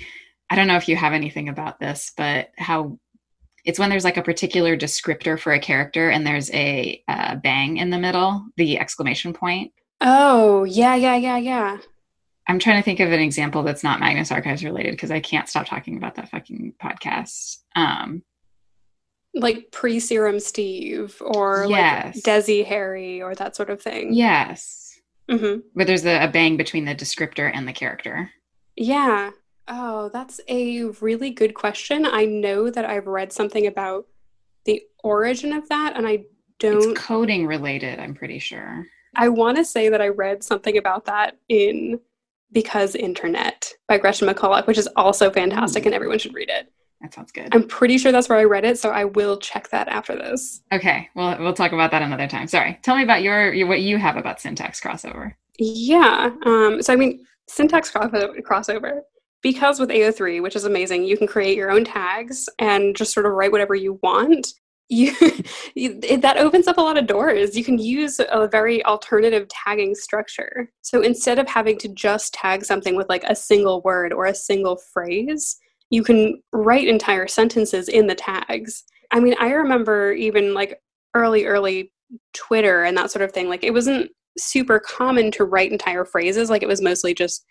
I 0.50 0.56
don't 0.56 0.66
know 0.66 0.76
if 0.76 0.88
you 0.88 0.96
have 0.96 1.12
anything 1.12 1.48
about 1.48 1.78
this, 1.78 2.12
but 2.16 2.50
how 2.58 2.98
it's 3.64 3.78
when 3.78 3.90
there's 3.90 4.04
like 4.04 4.16
a 4.16 4.22
particular 4.22 4.76
descriptor 4.76 5.38
for 5.38 5.52
a 5.52 5.60
character 5.60 6.10
and 6.10 6.26
there's 6.26 6.50
a 6.52 7.02
uh, 7.08 7.36
bang 7.36 7.76
in 7.76 7.90
the 7.90 7.98
middle, 7.98 8.46
the 8.56 8.78
exclamation 8.78 9.32
point. 9.32 9.72
Oh, 10.00 10.64
yeah, 10.64 10.94
yeah, 10.94 11.16
yeah, 11.16 11.36
yeah. 11.36 11.78
I'm 12.48 12.58
trying 12.58 12.80
to 12.80 12.84
think 12.84 13.00
of 13.00 13.12
an 13.12 13.20
example 13.20 13.62
that's 13.62 13.84
not 13.84 14.00
Magnus 14.00 14.32
Archives 14.32 14.64
related 14.64 14.92
because 14.92 15.10
I 15.10 15.20
can't 15.20 15.48
stop 15.48 15.66
talking 15.66 15.96
about 15.96 16.16
that 16.16 16.30
fucking 16.30 16.74
podcast. 16.82 17.58
Um, 17.76 18.22
like 19.34 19.70
pre 19.70 20.00
serum 20.00 20.40
Steve 20.40 21.20
or 21.20 21.66
yes. 21.68 22.16
like 22.16 22.24
Desi 22.24 22.64
Harry 22.64 23.22
or 23.22 23.34
that 23.34 23.54
sort 23.54 23.70
of 23.70 23.80
thing. 23.80 24.12
Yes. 24.14 24.98
Mm-hmm. 25.30 25.60
But 25.76 25.86
there's 25.86 26.04
a, 26.04 26.24
a 26.24 26.28
bang 26.28 26.56
between 26.56 26.86
the 26.86 26.94
descriptor 26.94 27.50
and 27.52 27.68
the 27.68 27.72
character. 27.72 28.30
Yeah. 28.76 29.30
Oh, 29.72 30.10
that's 30.12 30.40
a 30.48 30.82
really 31.00 31.30
good 31.30 31.54
question. 31.54 32.04
I 32.04 32.24
know 32.24 32.70
that 32.70 32.84
I've 32.84 33.06
read 33.06 33.32
something 33.32 33.68
about 33.68 34.06
the 34.64 34.82
origin 35.04 35.52
of 35.52 35.68
that, 35.68 35.96
and 35.96 36.08
I 36.08 36.24
don't. 36.58 36.90
It's 36.90 37.00
coding 37.00 37.46
related, 37.46 38.00
I'm 38.00 38.14
pretty 38.14 38.40
sure. 38.40 38.84
I 39.14 39.28
want 39.28 39.56
to 39.58 39.64
say 39.64 39.88
that 39.88 40.02
I 40.02 40.08
read 40.08 40.42
something 40.42 40.76
about 40.76 41.04
that 41.04 41.38
in 41.48 42.00
Because 42.50 42.96
Internet 42.96 43.72
by 43.86 43.98
Gretchen 43.98 44.28
McCulloch, 44.28 44.66
which 44.66 44.76
is 44.76 44.88
also 44.96 45.30
fantastic, 45.30 45.84
Ooh. 45.84 45.88
and 45.88 45.94
everyone 45.94 46.18
should 46.18 46.34
read 46.34 46.50
it. 46.50 46.72
That 47.00 47.14
sounds 47.14 47.30
good. 47.30 47.54
I'm 47.54 47.66
pretty 47.66 47.96
sure 47.96 48.10
that's 48.10 48.28
where 48.28 48.38
I 48.38 48.44
read 48.44 48.64
it, 48.64 48.76
so 48.76 48.90
I 48.90 49.04
will 49.04 49.38
check 49.38 49.70
that 49.70 49.86
after 49.86 50.16
this. 50.16 50.62
Okay, 50.72 51.08
well, 51.14 51.36
we'll 51.38 51.54
talk 51.54 51.72
about 51.72 51.92
that 51.92 52.02
another 52.02 52.26
time. 52.26 52.48
Sorry. 52.48 52.78
Tell 52.82 52.96
me 52.96 53.04
about 53.04 53.22
your, 53.22 53.54
your 53.54 53.68
what 53.68 53.80
you 53.80 53.98
have 53.98 54.16
about 54.16 54.40
syntax 54.40 54.80
crossover. 54.80 55.34
Yeah. 55.58 56.30
Um, 56.44 56.82
so 56.82 56.92
I 56.92 56.96
mean, 56.96 57.24
syntax 57.48 57.90
crossover 57.90 59.00
because 59.42 59.80
with 59.80 59.90
AO3, 59.90 60.42
which 60.42 60.56
is 60.56 60.64
amazing, 60.64 61.04
you 61.04 61.16
can 61.16 61.26
create 61.26 61.56
your 61.56 61.70
own 61.70 61.84
tags 61.84 62.48
and 62.58 62.94
just 62.94 63.12
sort 63.12 63.26
of 63.26 63.32
write 63.32 63.52
whatever 63.52 63.74
you 63.74 63.98
want. 64.02 64.48
You, 64.88 65.12
that 66.18 66.36
opens 66.36 66.66
up 66.66 66.78
a 66.78 66.82
lot 66.82 66.98
of 66.98 67.06
doors. 67.06 67.56
You 67.56 67.64
can 67.64 67.78
use 67.78 68.20
a 68.20 68.48
very 68.48 68.84
alternative 68.84 69.46
tagging 69.48 69.94
structure. 69.94 70.70
So 70.82 71.00
instead 71.00 71.38
of 71.38 71.48
having 71.48 71.78
to 71.78 71.88
just 71.88 72.34
tag 72.34 72.64
something 72.64 72.96
with 72.96 73.08
like 73.08 73.24
a 73.24 73.36
single 73.36 73.80
word 73.82 74.12
or 74.12 74.26
a 74.26 74.34
single 74.34 74.76
phrase, 74.92 75.56
you 75.90 76.02
can 76.02 76.42
write 76.52 76.88
entire 76.88 77.26
sentences 77.26 77.88
in 77.88 78.06
the 78.06 78.14
tags. 78.14 78.84
I 79.10 79.20
mean, 79.20 79.34
I 79.40 79.52
remember 79.52 80.12
even 80.12 80.54
like 80.54 80.80
early, 81.14 81.46
early 81.46 81.92
Twitter 82.34 82.84
and 82.84 82.96
that 82.96 83.10
sort 83.10 83.22
of 83.22 83.32
thing. 83.32 83.48
Like 83.48 83.64
it 83.64 83.72
wasn't 83.72 84.10
super 84.38 84.78
common 84.78 85.30
to 85.32 85.44
write 85.44 85.72
entire 85.72 86.04
phrases. 86.04 86.50
Like 86.50 86.62
it 86.62 86.68
was 86.68 86.82
mostly 86.82 87.14
just 87.14 87.44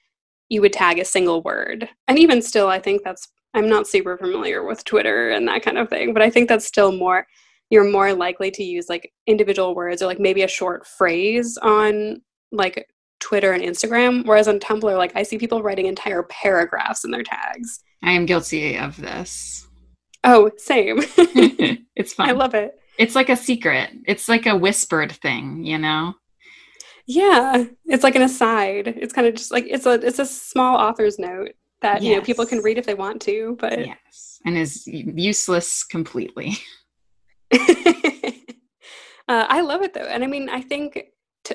you 0.50 0.62
would 0.62 0.74
tag 0.74 1.00
a 1.00 1.06
single 1.06 1.42
word. 1.42 1.88
And 2.08 2.20
even 2.20 2.42
still, 2.42 2.68
I 2.68 2.80
think 2.80 3.04
that's, 3.04 3.28
I'm 3.54 3.70
not 3.70 3.88
super 3.88 4.18
familiar 4.18 4.64
with 4.64 4.84
Twitter 4.84 5.30
and 5.30 5.48
that 5.48 5.64
kind 5.64 5.78
of 5.78 5.90
thing, 5.90 6.14
but 6.14 6.22
I 6.22 6.30
think 6.30 6.50
that's 6.50 6.66
still 6.66 6.92
more, 6.92 7.26
you're 7.70 7.90
more 7.90 8.14
likely 8.14 8.52
to 8.52 8.64
use 8.64 8.90
like 8.90 9.12
individual 9.28 9.76
words 9.76 10.02
or 10.02 10.08
like 10.08 10.20
maybe 10.20 10.42
a 10.42 10.48
short 10.48 10.86
phrase 10.86 11.58
on 11.62 12.22
like 12.52 12.88
Twitter 13.20 13.52
and 13.52 13.64
Instagram. 13.64 14.26
Whereas 14.26 14.48
on 14.48 14.60
Tumblr, 14.60 14.98
like 14.98 15.16
I 15.16 15.24
see 15.24 15.38
people 15.38 15.62
writing 15.62 15.86
entire 15.86 16.24
paragraphs 16.24 17.06
in 17.06 17.12
their 17.12 17.24
tags. 17.24 17.84
I 18.04 18.12
am 18.12 18.26
guilty 18.26 18.78
of 18.78 18.98
this. 18.98 19.68
Oh, 20.24 20.52
same. 20.58 21.00
it's 21.96 22.14
fun. 22.14 22.30
I 22.30 22.32
love 22.34 22.54
it. 22.56 22.80
It's 22.98 23.16
like 23.16 23.30
a 23.30 23.38
secret. 23.38 23.92
It's 24.08 24.28
like 24.28 24.46
a 24.46 24.58
whispered 24.58 25.12
thing, 25.12 25.64
you 25.64 25.78
know? 25.78 26.16
Yeah. 27.10 27.66
It's 27.86 28.04
like 28.04 28.16
an 28.16 28.22
aside. 28.22 28.88
It's 28.88 29.14
kind 29.14 29.26
of 29.26 29.34
just 29.34 29.52
like 29.52 29.66
it's 29.68 29.88
a 29.88 29.94
it's 29.94 30.20
a 30.20 30.26
small 30.26 30.78
author's 30.78 31.18
note 31.18 31.54
that 31.82 32.04
yes. 32.04 32.10
you 32.10 32.16
know 32.16 32.22
people 32.22 32.46
can 32.46 32.60
read 32.60 32.78
if 32.78 32.86
they 32.86 32.94
want 32.94 33.20
to, 33.24 33.58
but 33.60 33.80
Yes. 33.80 34.40
And 34.46 34.56
is 34.56 34.86
useless 34.86 35.84
completely. 35.84 36.58
uh, 37.52 37.58
I 39.28 39.62
love 39.62 39.82
it 39.82 39.96
though. 39.96 40.02
And 40.02 40.24
I 40.24 40.28
mean, 40.28 40.50
I 40.50 40.62
think 40.62 41.06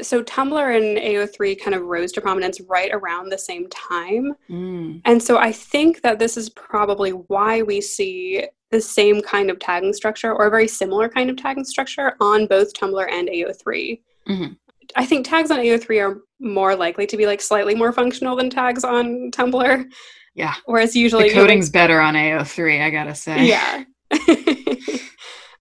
so 0.03 0.25
Tumblr 0.25 0.77
and 0.77 0.99
AO3 0.99 1.63
kind 1.63 1.77
of 1.77 1.83
rose 1.83 2.11
to 2.13 2.21
prominence 2.21 2.61
right 2.63 2.91
around 2.93 3.29
the 3.29 3.39
same 3.39 3.69
time. 3.69 4.35
Mm. 4.51 5.03
And 5.05 5.23
so 5.23 5.39
I 5.39 5.53
think 5.53 6.03
that 6.03 6.19
this 6.19 6.37
is 6.37 6.51
probably 6.51 7.11
why 7.11 7.63
we 7.63 7.81
see 7.81 8.45
the 8.73 8.81
same 8.81 9.23
kind 9.23 9.51
of 9.51 9.61
tagging 9.61 9.93
structure 9.93 10.35
or 10.35 10.47
a 10.47 10.51
very 10.51 10.67
similar 10.67 11.09
kind 11.09 11.31
of 11.31 11.37
tagging 11.37 11.65
structure 11.65 12.17
on 12.21 12.49
both 12.49 12.75
Tumblr 12.75 13.09
and 13.09 13.29
AO3. 13.29 14.01
Mm-hmm. 14.29 14.53
I 14.97 15.07
think 15.07 15.27
tags 15.27 15.51
on 15.51 15.59
AO3 15.59 16.03
are 16.03 16.21
more 16.41 16.77
likely 16.77 17.07
to 17.07 17.17
be 17.17 17.27
like 17.27 17.41
slightly 17.41 17.75
more 17.75 17.93
functional 17.93 18.37
than 18.37 18.51
tags 18.51 18.85
on 18.85 19.31
Tumblr. 19.31 19.85
Yeah. 20.35 20.55
Whereas 20.67 20.97
usually 20.97 21.29
the 21.29 21.35
coding's 21.35 21.67
like, 21.67 21.73
better 21.73 22.01
on 22.01 22.15
AO3, 22.15 22.83
I 22.83 22.91
gotta 22.91 23.15
say. 23.15 23.47
Yeah. 23.47 23.85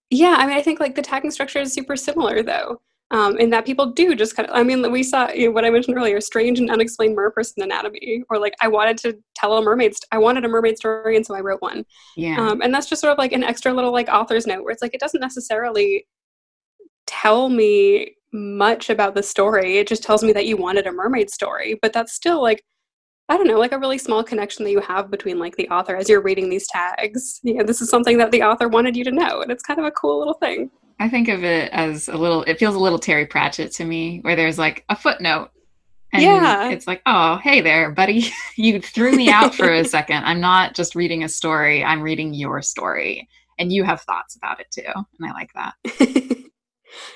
yeah, 0.09 0.35
I 0.37 0.47
mean, 0.47 0.57
I 0.57 0.61
think 0.61 0.79
like 0.79 0.95
the 0.95 1.01
tagging 1.01 1.31
structure 1.31 1.59
is 1.59 1.73
super 1.73 1.95
similar 1.95 2.43
though 2.43 2.81
um, 3.13 3.37
and 3.39 3.53
that 3.53 3.65
people 3.65 3.91
do 3.91 4.15
just 4.15 4.35
kind 4.35 4.49
of 4.49 4.55
i 4.55 4.63
mean 4.63 4.91
we 4.91 5.03
saw 5.03 5.29
you 5.31 5.47
know, 5.47 5.51
what 5.51 5.63
i 5.63 5.69
mentioned 5.69 5.95
earlier 5.95 6.19
strange 6.19 6.59
and 6.59 6.69
unexplained 6.69 7.17
merperson 7.17 7.63
anatomy 7.63 8.23
or 8.29 8.39
like 8.39 8.53
i 8.61 8.67
wanted 8.67 8.97
to 8.97 9.17
tell 9.35 9.57
a 9.57 9.61
mermaid 9.61 9.95
st- 9.95 10.07
i 10.11 10.17
wanted 10.17 10.43
a 10.43 10.47
mermaid 10.47 10.77
story 10.77 11.15
and 11.15 11.25
so 11.25 11.35
i 11.35 11.39
wrote 11.39 11.61
one 11.61 11.85
yeah 12.17 12.35
um, 12.37 12.61
and 12.61 12.73
that's 12.73 12.89
just 12.89 13.01
sort 13.01 13.13
of 13.13 13.17
like 13.17 13.31
an 13.31 13.43
extra 13.43 13.73
little 13.73 13.91
like 13.91 14.09
author's 14.09 14.47
note 14.47 14.63
where 14.63 14.71
it's 14.71 14.81
like 14.81 14.93
it 14.93 14.99
doesn't 14.99 15.21
necessarily 15.21 16.05
tell 17.05 17.49
me 17.49 18.15
much 18.33 18.89
about 18.89 19.15
the 19.15 19.23
story 19.23 19.77
it 19.77 19.87
just 19.87 20.03
tells 20.03 20.23
me 20.23 20.33
that 20.33 20.45
you 20.45 20.57
wanted 20.57 20.87
a 20.87 20.91
mermaid 20.91 21.29
story 21.29 21.77
but 21.81 21.93
that's 21.93 22.13
still 22.13 22.41
like 22.41 22.63
I 23.29 23.37
don't 23.37 23.47
know, 23.47 23.57
like 23.57 23.71
a 23.71 23.79
really 23.79 23.97
small 23.97 24.23
connection 24.23 24.65
that 24.65 24.71
you 24.71 24.81
have 24.81 25.09
between 25.09 25.39
like 25.39 25.55
the 25.55 25.69
author 25.69 25.95
as 25.95 26.09
you're 26.09 26.21
reading 26.21 26.49
these 26.49 26.67
tags. 26.67 27.39
You 27.41 27.55
know, 27.55 27.63
this 27.63 27.81
is 27.81 27.89
something 27.89 28.17
that 28.17 28.31
the 28.31 28.43
author 28.43 28.67
wanted 28.67 28.97
you 28.97 29.03
to 29.05 29.11
know, 29.11 29.41
and 29.41 29.51
it's 29.51 29.63
kind 29.63 29.79
of 29.79 29.85
a 29.85 29.91
cool 29.91 30.19
little 30.19 30.33
thing. 30.33 30.69
I 30.99 31.09
think 31.09 31.29
of 31.29 31.43
it 31.43 31.71
as 31.71 32.07
a 32.09 32.17
little, 32.17 32.43
it 32.43 32.59
feels 32.59 32.75
a 32.75 32.79
little 32.79 32.99
Terry 32.99 33.25
Pratchett 33.25 33.71
to 33.73 33.85
me, 33.85 34.19
where 34.21 34.35
there's 34.35 34.59
like 34.59 34.85
a 34.89 34.95
footnote. 34.95 35.51
And 36.11 36.21
yeah. 36.21 36.69
it's 36.69 36.85
like, 36.85 37.01
oh, 37.05 37.37
hey 37.37 37.61
there, 37.61 37.91
buddy. 37.91 38.29
you 38.55 38.79
threw 38.79 39.13
me 39.13 39.29
out 39.29 39.55
for 39.55 39.71
a 39.71 39.83
second. 39.85 40.23
I'm 40.25 40.39
not 40.39 40.75
just 40.75 40.93
reading 40.93 41.23
a 41.23 41.29
story, 41.29 41.83
I'm 41.83 42.01
reading 42.01 42.33
your 42.33 42.61
story. 42.61 43.27
And 43.57 43.71
you 43.71 43.83
have 43.83 44.01
thoughts 44.01 44.35
about 44.35 44.59
it 44.59 44.67
too. 44.69 44.91
And 44.95 45.29
I 45.29 45.31
like 45.31 45.51
that. 45.53 46.37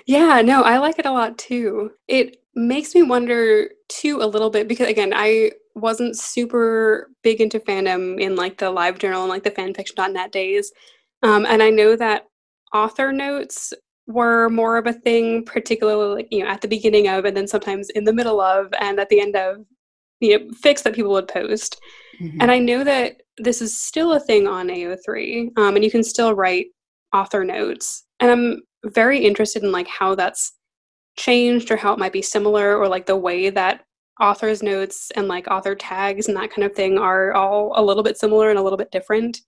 yeah, 0.05 0.41
no, 0.41 0.63
I 0.63 0.77
like 0.77 0.99
it 0.99 1.05
a 1.05 1.11
lot 1.11 1.37
too. 1.37 1.91
It 2.07 2.37
makes 2.55 2.95
me 2.95 3.03
wonder 3.03 3.69
too 3.89 4.19
a 4.21 4.27
little 4.27 4.49
bit 4.49 4.67
because, 4.67 4.87
again, 4.87 5.13
I 5.15 5.51
wasn't 5.75 6.17
super 6.17 7.09
big 7.23 7.39
into 7.39 7.59
fandom 7.59 8.19
in 8.19 8.35
like 8.35 8.57
the 8.57 8.71
live 8.71 8.97
journal 8.99 9.21
and 9.21 9.29
like 9.29 9.43
the 9.43 9.51
fanfiction.net 9.51 10.31
days. 10.31 10.71
Um, 11.23 11.45
and 11.45 11.61
I 11.61 11.69
know 11.69 11.95
that 11.95 12.25
author 12.73 13.11
notes 13.11 13.73
were 14.07 14.49
more 14.49 14.77
of 14.77 14.87
a 14.87 14.93
thing, 14.93 15.45
particularly 15.45 16.27
you 16.31 16.43
know, 16.43 16.49
at 16.49 16.61
the 16.61 16.67
beginning 16.67 17.07
of 17.07 17.25
and 17.25 17.35
then 17.35 17.47
sometimes 17.47 17.89
in 17.91 18.05
the 18.05 18.13
middle 18.13 18.41
of 18.41 18.73
and 18.79 18.99
at 18.99 19.09
the 19.09 19.19
end 19.19 19.35
of 19.35 19.57
you 20.19 20.39
know, 20.39 20.45
fics 20.63 20.83
that 20.83 20.95
people 20.95 21.11
would 21.11 21.27
post. 21.27 21.79
Mm-hmm. 22.19 22.41
And 22.41 22.51
I 22.51 22.57
know 22.57 22.83
that 22.83 23.17
this 23.37 23.61
is 23.61 23.77
still 23.77 24.13
a 24.13 24.19
thing 24.19 24.47
on 24.47 24.67
AO3, 24.67 25.57
um, 25.57 25.75
and 25.75 25.83
you 25.83 25.91
can 25.91 26.03
still 26.03 26.33
write 26.33 26.67
author 27.13 27.43
notes. 27.43 28.05
And 28.19 28.31
I'm 28.31 28.61
very 28.85 29.19
interested 29.19 29.63
in 29.63 29.71
like 29.71 29.87
how 29.87 30.15
that's 30.15 30.53
changed 31.17 31.71
or 31.71 31.77
how 31.77 31.93
it 31.93 31.99
might 31.99 32.13
be 32.13 32.21
similar 32.21 32.77
or 32.77 32.87
like 32.87 33.05
the 33.05 33.15
way 33.15 33.49
that 33.49 33.83
author's 34.19 34.63
notes 34.63 35.11
and 35.15 35.27
like 35.27 35.47
author 35.47 35.75
tags 35.75 36.27
and 36.27 36.37
that 36.37 36.51
kind 36.51 36.63
of 36.63 36.73
thing 36.73 36.97
are 36.97 37.33
all 37.33 37.73
a 37.75 37.83
little 37.83 38.03
bit 38.03 38.17
similar 38.17 38.49
and 38.49 38.57
a 38.57 38.61
little 38.61 38.77
bit 38.77 38.91
different. 38.91 39.41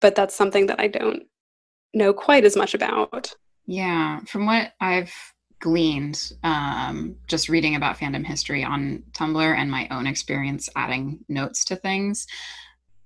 But 0.00 0.14
that's 0.14 0.34
something 0.34 0.66
that 0.66 0.80
I 0.80 0.88
don't 0.88 1.24
know 1.94 2.12
quite 2.12 2.44
as 2.44 2.56
much 2.56 2.74
about. 2.74 3.34
Yeah, 3.66 4.20
from 4.20 4.46
what 4.46 4.72
I've 4.80 5.12
gleaned 5.58 6.32
um, 6.44 7.16
just 7.26 7.48
reading 7.48 7.74
about 7.74 7.96
fandom 7.96 8.24
history 8.24 8.62
on 8.62 9.02
Tumblr 9.12 9.56
and 9.56 9.70
my 9.70 9.88
own 9.90 10.06
experience 10.06 10.68
adding 10.76 11.24
notes 11.28 11.64
to 11.66 11.76
things, 11.76 12.26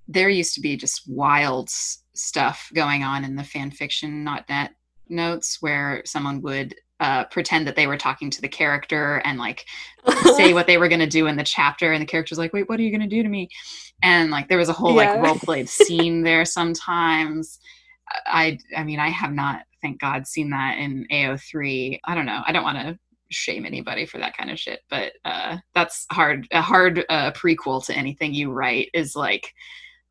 there 0.09 0.29
used 0.29 0.55
to 0.55 0.61
be 0.61 0.77
just 0.77 1.09
wild 1.09 1.71
stuff 1.71 2.71
going 2.75 3.03
on 3.03 3.25
in 3.25 3.37
the 3.37 3.43
fanfiction.net 3.43 4.73
notes 5.11 5.59
where 5.61 6.03
someone 6.05 6.41
would 6.43 6.75
uh, 7.01 7.25
pretend 7.25 7.67
that 7.67 7.77
they 7.77 7.87
were 7.87 7.97
talking 7.97 8.31
to 8.31 8.43
the 8.43 8.49
character 8.49 9.23
and 9.25 9.39
like 9.39 9.65
say 10.37 10.53
what 10.53 10.67
they 10.67 10.77
were 10.77 10.89
going 10.89 11.01
to 11.01 11.07
do 11.07 11.27
in 11.27 11.37
the 11.37 11.45
chapter 11.45 11.93
and 11.93 12.03
the 12.03 12.07
character's 12.07 12.37
like 12.37 12.53
wait 12.53 12.69
what 12.69 12.79
are 12.79 12.83
you 12.83 12.91
going 12.91 13.01
to 13.01 13.07
do 13.07 13.23
to 13.23 13.29
me 13.29 13.49
and 14.03 14.31
like 14.31 14.49
there 14.49 14.59
was 14.59 14.69
a 14.69 14.75
whole 14.75 14.95
yeah. 14.95 15.13
like 15.15 15.23
role 15.23 15.39
played 15.39 15.69
scene 15.69 16.23
there 16.23 16.45
sometimes 16.45 17.59
I 18.27 18.59
I 18.77 18.85
mean 18.85 18.99
I 18.99 19.09
have 19.09 19.33
not 19.33 19.63
thank 19.83 20.01
God 20.01 20.27
seen 20.27 20.51
that 20.51 20.79
in 20.79 21.07
AO3. 21.11 22.01
I 22.05 22.15
don't 22.15 22.27
know. 22.27 22.43
I 22.47 22.53
don't 22.53 22.65
want 22.65 22.79
to 22.79 22.99
shame 23.31 23.65
anybody 23.65 24.07
for 24.07 24.19
that 24.19 24.37
kind 24.37 24.51
of 24.51 24.59
shit, 24.59 24.81
but 24.91 25.13
uh, 25.25 25.59
that's 25.75 26.07
hard. 26.11 26.47
A 26.53 26.61
hard 26.61 27.05
uh, 27.09 27.33
prequel 27.33 27.85
to 27.87 27.95
anything 27.95 28.35
you 28.35 28.51
write 28.53 28.91
is 28.95 29.17
like. 29.17 29.53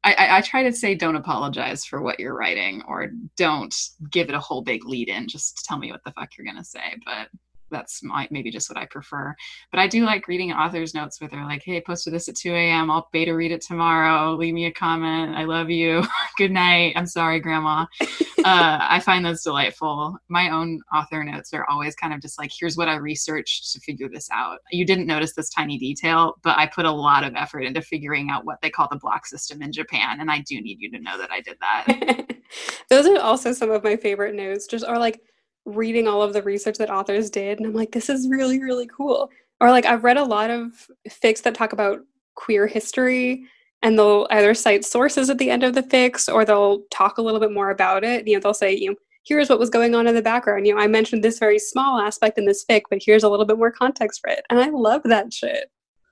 I, 0.03 0.13
I, 0.13 0.37
I 0.37 0.41
try 0.41 0.63
to 0.63 0.71
say 0.71 0.95
don't 0.95 1.15
apologize 1.15 1.83
for 1.83 2.01
what 2.01 2.19
you're 2.19 2.35
writing 2.35 2.81
or 2.87 3.11
don't 3.35 3.75
give 4.11 4.29
it 4.29 4.35
a 4.35 4.39
whole 4.39 4.61
big 4.61 4.85
lead 4.85 5.09
in. 5.09 5.27
Just 5.27 5.65
tell 5.65 5.77
me 5.77 5.91
what 5.91 6.03
the 6.05 6.11
fuck 6.11 6.37
you're 6.37 6.45
gonna 6.45 6.63
say. 6.63 6.95
But 7.05 7.29
that's 7.69 8.03
my, 8.03 8.27
maybe 8.31 8.51
just 8.51 8.69
what 8.69 8.77
I 8.77 8.85
prefer. 8.85 9.35
But 9.71 9.79
I 9.79 9.87
do 9.87 10.05
like 10.05 10.27
reading 10.27 10.51
authors' 10.51 10.93
notes 10.93 11.19
where 11.19 11.29
they're 11.29 11.43
like, 11.45 11.63
"Hey, 11.63 11.81
posted 11.81 12.13
this 12.13 12.27
at 12.27 12.35
2 12.35 12.53
a.m. 12.53 12.91
I'll 12.91 13.09
beta 13.11 13.35
read 13.35 13.51
it 13.51 13.61
tomorrow. 13.61 14.35
Leave 14.35 14.53
me 14.53 14.65
a 14.65 14.71
comment. 14.71 15.35
I 15.35 15.45
love 15.45 15.69
you. 15.69 16.03
Good 16.37 16.51
night. 16.51 16.93
I'm 16.95 17.07
sorry, 17.07 17.39
Grandma." 17.39 17.85
uh, 18.01 18.77
I 18.81 18.99
find 18.99 19.25
those 19.25 19.43
delightful. 19.43 20.17
My 20.29 20.49
own 20.49 20.81
author 20.93 21.23
notes 21.23 21.53
are 21.53 21.65
always 21.69 21.95
kind 21.95 22.13
of 22.13 22.21
just 22.21 22.39
like, 22.39 22.51
"Here's 22.57 22.77
what 22.77 22.87
I 22.87 22.95
researched 22.95 23.71
to 23.73 23.79
figure 23.79 24.09
this 24.09 24.29
out." 24.31 24.59
You 24.71 24.85
didn't 24.85 25.07
notice 25.07 25.33
this 25.33 25.49
tiny 25.49 25.77
detail, 25.77 26.35
but 26.43 26.57
I 26.57 26.65
put 26.67 26.85
a 26.85 26.91
lot 26.91 27.23
of 27.23 27.35
effort 27.35 27.61
into 27.61 27.81
figuring 27.81 28.29
out 28.29 28.45
what 28.45 28.61
they 28.61 28.69
call 28.69 28.87
the 28.89 28.97
block 28.97 29.25
system 29.25 29.61
in 29.61 29.71
Japan, 29.71 30.19
and 30.19 30.31
I 30.31 30.39
do 30.39 30.61
need 30.61 30.79
you 30.79 30.91
to 30.91 30.99
know 30.99 31.17
that 31.17 31.31
I 31.31 31.41
did 31.41 31.57
that. 31.59 32.27
those 32.89 33.05
are 33.07 33.19
also 33.19 33.53
some 33.53 33.71
of 33.71 33.83
my 33.83 33.95
favorite 33.95 34.35
notes. 34.35 34.67
Just 34.67 34.85
are 34.85 34.99
like 34.99 35.21
reading 35.65 36.07
all 36.07 36.21
of 36.21 36.33
the 36.33 36.41
research 36.41 36.77
that 36.77 36.89
authors 36.89 37.29
did 37.29 37.57
and 37.59 37.67
i'm 37.67 37.73
like 37.73 37.91
this 37.91 38.09
is 38.09 38.27
really 38.29 38.61
really 38.61 38.87
cool. 38.87 39.29
Or 39.61 39.69
like 39.71 39.85
i've 39.85 40.03
read 40.03 40.17
a 40.17 40.23
lot 40.23 40.49
of 40.49 40.89
fics 41.09 41.41
that 41.43 41.55
talk 41.55 41.73
about 41.73 41.99
queer 42.35 42.65
history 42.67 43.45
and 43.81 43.97
they'll 43.97 44.27
either 44.31 44.53
cite 44.53 44.85
sources 44.85 45.29
at 45.29 45.37
the 45.37 45.49
end 45.49 45.63
of 45.63 45.73
the 45.73 45.83
fics 45.83 46.31
or 46.33 46.45
they'll 46.45 46.83
talk 46.91 47.17
a 47.17 47.21
little 47.21 47.39
bit 47.39 47.51
more 47.51 47.69
about 47.71 48.03
it. 48.03 48.27
You 48.27 48.35
know 48.35 48.39
they'll 48.39 48.53
say 48.53 48.75
you 48.75 48.91
know 48.91 48.95
here's 49.25 49.49
what 49.49 49.59
was 49.59 49.69
going 49.69 49.95
on 49.95 50.07
in 50.07 50.15
the 50.15 50.21
background. 50.21 50.65
You 50.65 50.75
know 50.75 50.81
i 50.81 50.87
mentioned 50.87 51.23
this 51.23 51.39
very 51.39 51.59
small 51.59 51.99
aspect 51.99 52.37
in 52.37 52.45
this 52.45 52.65
fic 52.69 52.83
but 52.89 53.01
here's 53.03 53.23
a 53.23 53.29
little 53.29 53.45
bit 53.45 53.57
more 53.57 53.71
context 53.71 54.21
for 54.21 54.29
it. 54.29 54.43
And 54.49 54.59
i 54.59 54.69
love 54.69 55.01
that 55.05 55.33
shit 55.33 55.69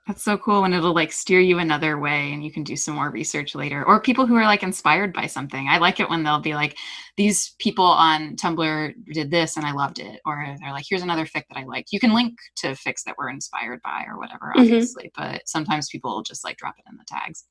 that's 0.07 0.23
so 0.23 0.37
cool 0.37 0.61
when 0.61 0.73
it'll 0.73 0.93
like 0.93 1.11
steer 1.11 1.41
you 1.41 1.59
another 1.59 1.97
way 1.99 2.31
and 2.31 2.41
you 2.43 2.49
can 2.49 2.63
do 2.63 2.77
some 2.77 2.95
more 2.95 3.11
research 3.11 3.53
later. 3.55 3.85
Or 3.85 3.99
people 3.99 4.25
who 4.25 4.35
are 4.35 4.45
like 4.45 4.63
inspired 4.63 5.13
by 5.13 5.27
something. 5.27 5.67
I 5.67 5.79
like 5.79 5.99
it 5.99 6.09
when 6.09 6.23
they'll 6.23 6.39
be 6.39 6.55
like, 6.55 6.77
these 7.17 7.55
people 7.59 7.85
on 7.85 8.37
Tumblr 8.37 8.93
did 9.11 9.29
this 9.29 9.57
and 9.57 9.65
I 9.65 9.73
loved 9.73 9.99
it. 9.99 10.21
Or 10.25 10.55
they're 10.61 10.71
like, 10.71 10.85
here's 10.87 11.01
another 11.01 11.25
fic 11.25 11.43
that 11.49 11.57
I 11.57 11.65
like. 11.65 11.87
You 11.91 11.99
can 11.99 12.13
link 12.13 12.37
to 12.57 12.67
fics 12.67 13.03
that 13.05 13.15
we're 13.17 13.29
inspired 13.29 13.81
by 13.83 14.05
or 14.07 14.17
whatever, 14.17 14.51
mm-hmm. 14.51 14.61
obviously. 14.61 15.11
Mm-hmm. 15.17 15.33
But 15.33 15.41
sometimes 15.47 15.89
people 15.89 16.15
will 16.15 16.23
just 16.23 16.45
like 16.45 16.55
drop 16.55 16.75
it 16.77 16.89
in 16.89 16.97
the 16.97 17.05
tags 17.05 17.43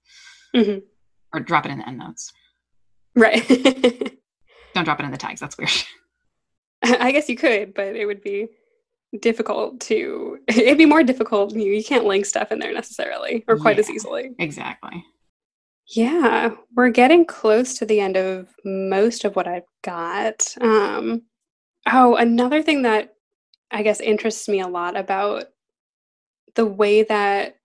mm-hmm. 0.55 0.79
or 1.35 1.41
drop 1.41 1.67
it 1.67 1.73
in 1.73 1.79
the 1.79 1.89
end 1.89 1.99
notes. 1.99 2.33
Right. 3.15 3.47
Don't 4.75 4.85
drop 4.85 4.99
it 5.01 5.05
in 5.05 5.11
the 5.11 5.19
tags. 5.19 5.41
That's 5.41 5.59
weird. 5.59 5.71
I 6.83 7.13
guess 7.13 7.29
you 7.29 7.37
could, 7.37 7.75
but 7.75 7.97
it 7.97 8.07
would 8.07 8.23
be 8.23 8.49
difficult 9.21 9.81
to 9.81 10.39
it'd 10.49 10.79
be 10.79 10.87
more 10.87 11.03
difficult 11.03 11.55
you, 11.55 11.73
you 11.73 11.85
can't 11.85 12.05
link 12.05 12.27
stuff 12.27 12.53
in 12.53 12.59
there 12.59 12.73
necessarily 12.73 13.45
or 13.49 13.57
quite 13.57 13.77
yeah, 13.77 13.81
as 13.81 13.91
easily. 13.91 14.31
exactly. 14.39 15.05
Yeah 15.95 16.51
we're 16.75 16.91
getting 16.91 17.25
close 17.25 17.75
to 17.79 17.87
the 17.87 18.01
end 18.01 18.17
of 18.17 18.49
most 18.65 19.25
of 19.25 19.37
what 19.37 19.47
i've 19.47 19.63
got. 19.83 20.55
Um 20.61 21.23
oh 21.91 22.17
another 22.17 22.63
thing 22.63 22.83
that 22.83 23.15
i 23.71 23.83
guess 23.83 24.01
interests 24.01 24.49
me 24.49 24.61
a 24.61 24.69
lot 24.69 24.97
about 24.97 25.45
the 26.55 26.67
way 26.67 27.03
that 27.05 27.57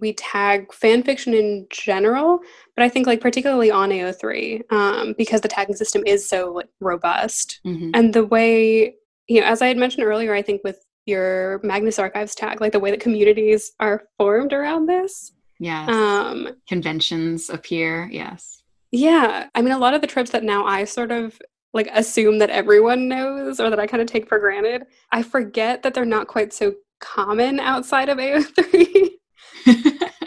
we 0.00 0.12
tag 0.12 0.72
fan 0.72 1.02
fiction 1.02 1.34
in 1.34 1.66
general 1.70 2.40
but 2.76 2.84
i 2.84 2.88
think 2.88 3.06
like 3.06 3.20
particularly 3.20 3.70
on 3.70 3.90
ao3 3.90 4.62
um, 4.72 5.14
because 5.16 5.40
the 5.40 5.48
tagging 5.48 5.76
system 5.76 6.02
is 6.06 6.28
so 6.28 6.52
like, 6.52 6.68
robust. 6.80 7.60
Mm-hmm. 7.66 7.90
and 7.94 8.14
the 8.14 8.24
way 8.24 8.94
you 9.28 9.40
know 9.40 9.46
as 9.46 9.62
i 9.62 9.68
had 9.68 9.76
mentioned 9.76 10.04
earlier 10.04 10.34
i 10.34 10.42
think 10.42 10.62
with 10.64 10.84
your 11.08 11.60
Magnus 11.62 11.98
Archives 11.98 12.34
tag, 12.34 12.60
like 12.60 12.72
the 12.72 12.80
way 12.80 12.90
that 12.90 13.00
communities 13.00 13.72
are 13.80 14.04
formed 14.18 14.52
around 14.52 14.86
this. 14.86 15.32
Yes. 15.58 15.88
Um, 15.88 16.50
Conventions 16.68 17.50
appear. 17.50 18.08
Yes. 18.12 18.62
Yeah. 18.92 19.48
I 19.54 19.62
mean, 19.62 19.72
a 19.72 19.78
lot 19.78 19.94
of 19.94 20.00
the 20.00 20.06
trips 20.06 20.30
that 20.30 20.44
now 20.44 20.64
I 20.64 20.84
sort 20.84 21.10
of 21.10 21.40
like 21.74 21.88
assume 21.92 22.38
that 22.38 22.50
everyone 22.50 23.08
knows 23.08 23.60
or 23.60 23.70
that 23.70 23.80
I 23.80 23.86
kind 23.86 24.00
of 24.00 24.06
take 24.06 24.28
for 24.28 24.38
granted, 24.38 24.84
I 25.12 25.22
forget 25.22 25.82
that 25.82 25.94
they're 25.94 26.04
not 26.04 26.28
quite 26.28 26.52
so 26.52 26.74
common 27.00 27.60
outside 27.60 28.08
of 28.08 28.18
AO3. 28.18 29.10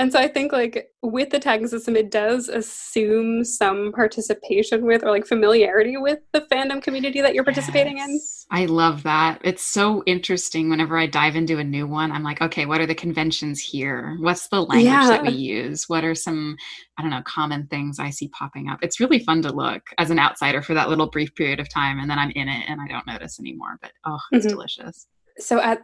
and 0.00 0.10
so 0.10 0.18
I 0.18 0.28
think 0.28 0.50
like 0.50 0.90
with 1.02 1.28
the 1.28 1.38
tagging 1.38 1.68
system, 1.68 1.94
it 1.94 2.10
does 2.10 2.48
assume 2.48 3.44
some 3.44 3.92
participation 3.92 4.86
with 4.86 5.04
or 5.04 5.10
like 5.10 5.26
familiarity 5.26 5.98
with 5.98 6.20
the 6.32 6.40
fandom 6.50 6.82
community 6.82 7.20
that 7.20 7.34
you're 7.34 7.44
participating 7.44 7.98
yes. 7.98 8.08
in. 8.08 8.18
I 8.50 8.64
love 8.64 9.02
that. 9.02 9.42
It's 9.44 9.62
so 9.62 10.02
interesting 10.06 10.70
whenever 10.70 10.96
I 10.96 11.06
dive 11.06 11.36
into 11.36 11.58
a 11.58 11.64
new 11.64 11.86
one. 11.86 12.12
I'm 12.12 12.22
like, 12.22 12.40
okay, 12.40 12.64
what 12.64 12.80
are 12.80 12.86
the 12.86 12.94
conventions 12.94 13.60
here? 13.60 14.16
What's 14.20 14.48
the 14.48 14.62
language 14.62 14.86
yeah. 14.86 15.08
that 15.08 15.22
we 15.22 15.32
use? 15.32 15.86
What 15.86 16.02
are 16.02 16.14
some, 16.14 16.56
I 16.98 17.02
don't 17.02 17.10
know, 17.10 17.22
common 17.26 17.66
things 17.66 17.98
I 17.98 18.08
see 18.08 18.28
popping 18.28 18.70
up? 18.70 18.78
It's 18.80 19.00
really 19.00 19.18
fun 19.18 19.42
to 19.42 19.52
look 19.52 19.82
as 19.98 20.10
an 20.10 20.18
outsider 20.18 20.62
for 20.62 20.72
that 20.72 20.88
little 20.88 21.10
brief 21.10 21.34
period 21.34 21.60
of 21.60 21.68
time. 21.68 21.98
And 21.98 22.08
then 22.08 22.18
I'm 22.18 22.30
in 22.30 22.48
it 22.48 22.64
and 22.70 22.80
I 22.80 22.88
don't 22.88 23.06
notice 23.06 23.38
anymore. 23.38 23.76
But 23.82 23.92
oh, 24.06 24.18
it's 24.32 24.46
mm-hmm. 24.46 24.54
delicious. 24.54 25.06
So 25.36 25.60
at 25.60 25.82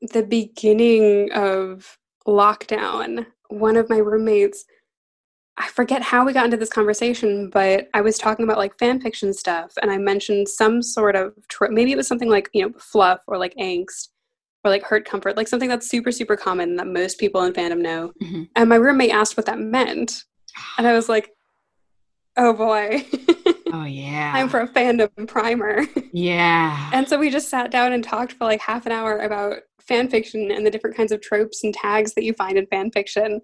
the 0.00 0.22
beginning 0.22 1.30
of 1.32 1.98
lockdown, 2.30 3.26
one 3.48 3.76
of 3.76 3.90
my 3.90 3.98
roommates 3.98 4.64
I 5.60 5.68
forget 5.68 6.00
how 6.00 6.24
we 6.24 6.32
got 6.32 6.46
into 6.46 6.56
this 6.56 6.70
conversation, 6.70 7.50
but 7.50 7.88
I 7.92 8.00
was 8.00 8.16
talking 8.16 8.44
about 8.44 8.56
like 8.56 8.78
fan 8.78 8.98
fiction 8.98 9.34
stuff, 9.34 9.72
and 9.82 9.90
I 9.90 9.98
mentioned 9.98 10.48
some 10.48 10.80
sort 10.80 11.16
of 11.16 11.34
tro- 11.48 11.70
maybe 11.70 11.92
it 11.92 11.96
was 11.96 12.08
something 12.08 12.30
like 12.30 12.48
you 12.54 12.62
know 12.62 12.72
fluff 12.78 13.20
or 13.26 13.36
like 13.36 13.54
angst 13.56 14.08
or 14.64 14.70
like 14.70 14.82
hurt 14.82 15.04
comfort, 15.04 15.36
like 15.36 15.48
something 15.48 15.68
that's 15.68 15.86
super 15.86 16.12
super 16.12 16.34
common 16.34 16.76
that 16.76 16.86
most 16.86 17.18
people 17.18 17.42
in 17.42 17.52
fandom 17.52 17.82
know. 17.82 18.10
Mm-hmm. 18.22 18.44
And 18.56 18.68
my 18.70 18.76
roommate 18.76 19.10
asked 19.10 19.36
what 19.36 19.44
that 19.46 19.58
meant, 19.58 20.24
and 20.78 20.86
I 20.86 20.94
was 20.94 21.10
like, 21.10 21.30
"Oh 22.38 22.54
boy." 22.54 23.06
Oh 23.72 23.84
yeah. 23.84 24.32
I'm 24.34 24.48
for 24.48 24.60
a 24.60 24.68
fandom 24.68 25.26
primer. 25.26 25.84
Yeah. 26.12 26.90
and 26.94 27.08
so 27.08 27.18
we 27.18 27.30
just 27.30 27.48
sat 27.48 27.70
down 27.70 27.92
and 27.92 28.02
talked 28.02 28.32
for 28.32 28.44
like 28.44 28.60
half 28.60 28.86
an 28.86 28.92
hour 28.92 29.18
about 29.18 29.58
fan 29.80 30.08
fiction 30.08 30.50
and 30.50 30.64
the 30.64 30.70
different 30.70 30.96
kinds 30.96 31.12
of 31.12 31.20
tropes 31.20 31.64
and 31.64 31.74
tags 31.74 32.14
that 32.14 32.24
you 32.24 32.32
find 32.34 32.58
in 32.58 32.66
fan 32.66 32.90
fiction. 32.90 33.40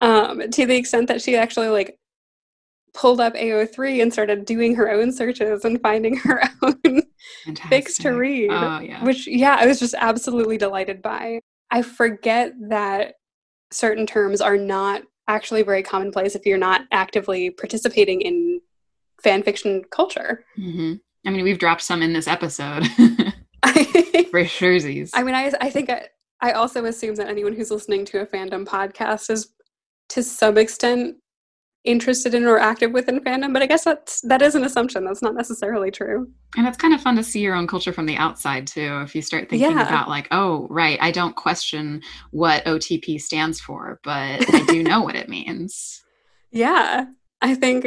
Um, 0.00 0.50
to 0.50 0.66
the 0.66 0.76
extent 0.76 1.08
that 1.08 1.22
she 1.22 1.36
actually 1.36 1.68
like 1.68 1.98
pulled 2.96 3.20
up 3.20 3.34
AO3 3.34 4.02
and 4.02 4.12
started 4.12 4.44
doing 4.44 4.74
her 4.74 4.90
own 4.90 5.12
searches 5.12 5.64
and 5.64 5.80
finding 5.80 6.16
her 6.16 6.42
own 6.62 7.02
fics 7.46 8.00
to 8.02 8.10
read. 8.10 8.50
Oh, 8.50 8.80
yeah. 8.80 9.04
Which 9.04 9.26
yeah, 9.26 9.56
I 9.58 9.66
was 9.66 9.78
just 9.78 9.94
absolutely 9.98 10.58
delighted 10.58 11.02
by. 11.02 11.40
I 11.70 11.82
forget 11.82 12.52
that 12.68 13.14
certain 13.70 14.06
terms 14.06 14.40
are 14.40 14.56
not 14.56 15.02
actually 15.28 15.62
very 15.62 15.82
commonplace 15.82 16.34
if 16.34 16.46
you're 16.46 16.58
not 16.58 16.82
actively 16.92 17.50
participating 17.50 18.20
in 18.20 18.55
fan 19.22 19.42
fiction 19.42 19.82
culture. 19.90 20.44
Mm-hmm. 20.58 20.94
I 21.26 21.30
mean, 21.30 21.44
we've 21.44 21.58
dropped 21.58 21.82
some 21.82 22.02
in 22.02 22.12
this 22.12 22.28
episode 22.28 22.86
for 24.30 24.44
sure. 24.44 24.78
I 25.14 25.22
mean, 25.22 25.34
I, 25.34 25.52
I 25.60 25.70
think 25.70 25.90
I, 25.90 26.08
I 26.40 26.52
also 26.52 26.84
assume 26.84 27.16
that 27.16 27.28
anyone 27.28 27.54
who's 27.54 27.70
listening 27.70 28.04
to 28.06 28.20
a 28.20 28.26
fandom 28.26 28.64
podcast 28.64 29.30
is 29.30 29.52
to 30.10 30.22
some 30.22 30.58
extent 30.58 31.16
interested 31.86 32.34
in 32.34 32.44
or 32.44 32.58
active 32.58 32.90
within 32.90 33.20
fandom 33.20 33.52
but 33.52 33.62
i 33.62 33.66
guess 33.66 33.84
that's 33.84 34.20
that 34.22 34.42
is 34.42 34.56
an 34.56 34.64
assumption 34.64 35.04
that's 35.04 35.22
not 35.22 35.36
necessarily 35.36 35.88
true 35.88 36.28
and 36.56 36.66
it's 36.66 36.76
kind 36.76 36.92
of 36.92 37.00
fun 37.00 37.14
to 37.14 37.22
see 37.22 37.38
your 37.38 37.54
own 37.54 37.66
culture 37.66 37.92
from 37.92 38.06
the 38.06 38.16
outside 38.16 38.66
too 38.66 39.00
if 39.04 39.14
you 39.14 39.22
start 39.22 39.48
thinking 39.48 39.70
yeah. 39.70 39.86
about 39.86 40.08
like 40.08 40.26
oh 40.32 40.66
right 40.68 40.98
i 41.00 41.12
don't 41.12 41.36
question 41.36 42.02
what 42.32 42.64
otp 42.64 43.20
stands 43.20 43.60
for 43.60 44.00
but 44.02 44.52
i 44.52 44.64
do 44.66 44.82
know 44.82 45.00
what 45.00 45.14
it 45.14 45.28
means 45.28 46.02
yeah 46.50 47.06
i 47.40 47.54
think 47.54 47.86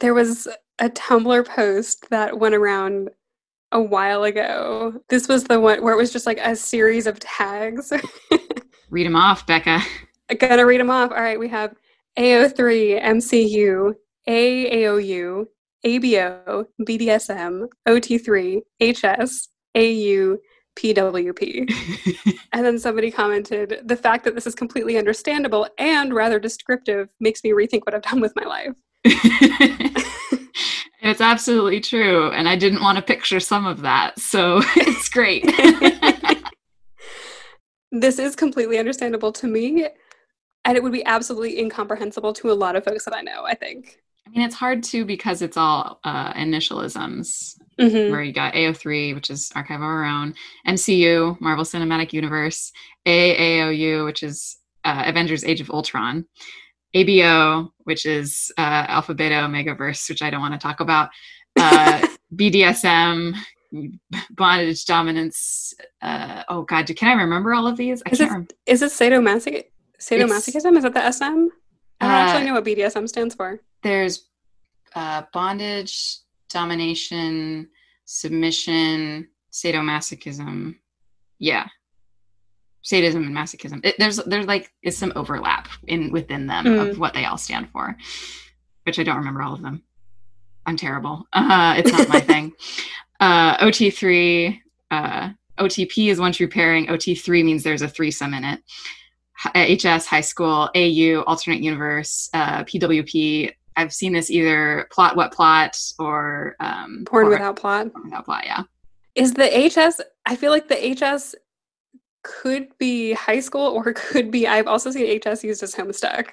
there 0.00 0.14
was 0.14 0.48
a 0.78 0.88
tumblr 0.90 1.46
post 1.46 2.08
that 2.10 2.38
went 2.38 2.54
around 2.54 3.10
a 3.72 3.80
while 3.80 4.24
ago 4.24 4.92
this 5.08 5.28
was 5.28 5.44
the 5.44 5.58
one 5.58 5.82
where 5.82 5.94
it 5.94 5.96
was 5.96 6.12
just 6.12 6.26
like 6.26 6.38
a 6.42 6.54
series 6.54 7.06
of 7.06 7.18
tags 7.20 7.92
read 8.90 9.06
them 9.06 9.16
off 9.16 9.46
becca 9.46 9.80
I 10.32 10.34
gotta 10.34 10.64
read 10.64 10.80
them 10.80 10.90
off. 10.90 11.10
All 11.10 11.18
right, 11.20 11.38
we 11.38 11.48
have 11.48 11.74
AO3, 12.18 13.02
MCU, 13.02 13.92
AAOU, 14.26 15.46
ABO, 15.84 16.64
BDSM, 16.80 17.66
OT3, 17.86 18.62
HS, 18.80 19.48
AU, 19.74 20.38
PWP. 20.74 22.34
and 22.52 22.64
then 22.64 22.78
somebody 22.78 23.10
commented, 23.10 23.82
the 23.84 23.96
fact 23.96 24.24
that 24.24 24.34
this 24.34 24.46
is 24.46 24.54
completely 24.54 24.96
understandable 24.96 25.68
and 25.76 26.14
rather 26.14 26.38
descriptive 26.38 27.10
makes 27.20 27.44
me 27.44 27.50
rethink 27.50 27.80
what 27.84 27.94
I've 27.94 28.00
done 28.00 28.22
with 28.22 28.34
my 28.34 28.44
life. 28.44 28.72
it's 31.00 31.20
absolutely 31.20 31.80
true. 31.80 32.30
And 32.30 32.48
I 32.48 32.56
didn't 32.56 32.82
want 32.82 32.96
to 32.96 33.02
picture 33.02 33.40
some 33.40 33.66
of 33.66 33.82
that. 33.82 34.18
So 34.18 34.60
it's 34.76 35.08
great. 35.08 35.44
this 37.92 38.18
is 38.18 38.36
completely 38.36 38.78
understandable 38.78 39.32
to 39.32 39.46
me 39.46 39.88
and 40.64 40.76
it 40.76 40.82
would 40.82 40.92
be 40.92 41.04
absolutely 41.04 41.58
incomprehensible 41.58 42.32
to 42.34 42.50
a 42.50 42.54
lot 42.54 42.76
of 42.76 42.84
folks 42.84 43.04
that 43.04 43.14
I 43.14 43.22
know, 43.22 43.44
I 43.44 43.54
think. 43.54 44.00
I 44.26 44.30
mean, 44.30 44.42
it's 44.42 44.54
hard 44.54 44.82
too 44.82 45.04
because 45.04 45.42
it's 45.42 45.56
all 45.56 45.98
uh, 46.04 46.32
initialisms, 46.34 47.56
mm-hmm. 47.78 48.12
where 48.12 48.22
you 48.22 48.32
got 48.32 48.54
AO3, 48.54 49.14
which 49.14 49.30
is 49.30 49.50
Archive 49.54 49.80
of 49.80 49.82
Our 49.82 50.04
Own, 50.04 50.34
MCU, 50.66 51.40
Marvel 51.40 51.64
Cinematic 51.64 52.12
Universe, 52.12 52.72
AAOU, 53.04 54.04
which 54.04 54.22
is 54.22 54.58
uh, 54.84 55.02
Avengers 55.06 55.44
Age 55.44 55.60
of 55.60 55.70
Ultron, 55.70 56.26
ABO, 56.94 57.70
which 57.84 58.06
is 58.06 58.52
uh, 58.58 58.84
Alpha 58.88 59.14
Beta 59.14 59.42
Omega 59.44 59.74
Verse, 59.74 60.08
which 60.08 60.22
I 60.22 60.30
don't 60.30 60.40
want 60.40 60.54
to 60.54 60.58
talk 60.58 60.80
about, 60.80 61.10
uh, 61.58 62.06
BDSM, 62.34 63.34
bondage, 64.30 64.84
dominance. 64.84 65.74
Uh, 66.00 66.42
oh 66.48 66.62
God, 66.62 66.86
can 66.96 67.08
I 67.08 67.22
remember 67.22 67.54
all 67.54 67.66
of 67.66 67.76
these? 67.76 68.02
I 68.06 68.10
is 68.10 68.18
can't 68.18 68.20
it, 68.30 68.32
remember. 68.32 68.54
Is 68.66 68.82
it 68.82 68.90
sadomasochism? 68.92 69.64
Sadomasochism? 69.98 70.76
Is 70.76 70.82
that 70.82 70.94
the 70.94 71.10
SM? 71.12 71.24
I 71.24 71.28
don't 71.28 71.50
Uh, 72.00 72.14
actually 72.14 72.46
know 72.46 72.54
what 72.54 72.64
BDSM 72.64 73.08
stands 73.08 73.34
for. 73.34 73.60
There's 73.82 74.28
uh, 74.94 75.22
bondage, 75.32 76.18
domination, 76.50 77.68
submission, 78.04 79.28
sadomasochism. 79.52 80.76
Yeah, 81.38 81.66
sadism 82.82 83.24
and 83.24 83.34
masochism. 83.36 83.84
It, 83.84 83.96
there's 83.98 84.16
there's 84.18 84.46
like 84.46 84.72
is 84.82 84.96
some 84.98 85.12
overlap 85.16 85.68
in 85.86 86.10
within 86.12 86.46
them 86.46 86.64
Mm. 86.64 86.90
of 86.90 86.98
what 86.98 87.14
they 87.14 87.24
all 87.24 87.38
stand 87.38 87.70
for, 87.70 87.96
which 88.84 88.98
I 88.98 89.02
don't 89.02 89.16
remember 89.16 89.42
all 89.42 89.54
of 89.54 89.62
them. 89.62 89.82
I'm 90.66 90.76
terrible. 90.76 91.26
Uh, 91.32 91.74
it's 91.78 91.90
not 91.92 92.08
my 92.08 92.20
thing. 92.32 92.52
Uh, 93.18 93.56
OT3, 93.58 94.58
uh, 94.90 95.30
OTP 95.58 96.08
is 96.10 96.18
one 96.20 96.32
true 96.32 96.48
pairing. 96.48 96.86
OT3 96.86 97.44
means 97.44 97.62
there's 97.62 97.82
a 97.82 97.88
threesome 97.88 98.34
in 98.34 98.44
it. 98.44 98.60
HS, 99.54 100.06
high 100.06 100.20
school, 100.20 100.70
AU, 100.76 101.22
alternate 101.26 101.60
universe, 101.62 102.30
uh, 102.32 102.62
PWP. 102.64 103.50
I've 103.76 103.92
seen 103.92 104.12
this 104.12 104.30
either 104.30 104.86
plot 104.92 105.16
what 105.16 105.32
plot 105.32 105.76
or 105.98 106.54
um, 106.60 107.04
Porn 107.06 107.26
or- 107.26 107.30
without 107.30 107.56
plot. 107.56 107.92
porn 107.92 108.04
without 108.04 108.24
plot. 108.24 108.44
Yeah. 108.44 108.62
Is 109.14 109.34
the 109.34 109.46
HS? 109.46 110.00
I 110.26 110.36
feel 110.36 110.50
like 110.52 110.68
the 110.68 110.94
HS 110.94 111.34
could 112.22 112.76
be 112.78 113.12
high 113.12 113.40
school 113.40 113.66
or 113.66 113.92
could 113.94 114.30
be. 114.30 114.46
I've 114.46 114.66
also 114.66 114.90
seen 114.90 115.20
HS 115.20 115.44
used 115.44 115.62
as 115.62 115.74
Homestuck, 115.74 116.30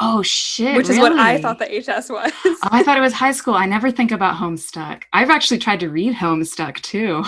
Oh 0.00 0.22
shit! 0.22 0.76
which 0.76 0.88
is 0.88 0.98
what 0.98 1.12
I 1.12 1.40
thought 1.40 1.58
the 1.58 1.66
HS 1.66 2.10
was. 2.10 2.32
Oh, 2.44 2.56
I 2.64 2.82
thought 2.82 2.98
it 2.98 3.02
was 3.02 3.12
high 3.24 3.32
school. 3.32 3.54
I 3.54 3.66
never 3.66 3.90
think 3.90 4.10
about 4.10 4.36
Homestuck. 4.36 5.02
I've 5.12 5.30
actually 5.30 5.58
tried 5.58 5.80
to 5.80 5.88
read 5.88 6.14
Homestuck 6.14 6.80
too. 6.82 7.24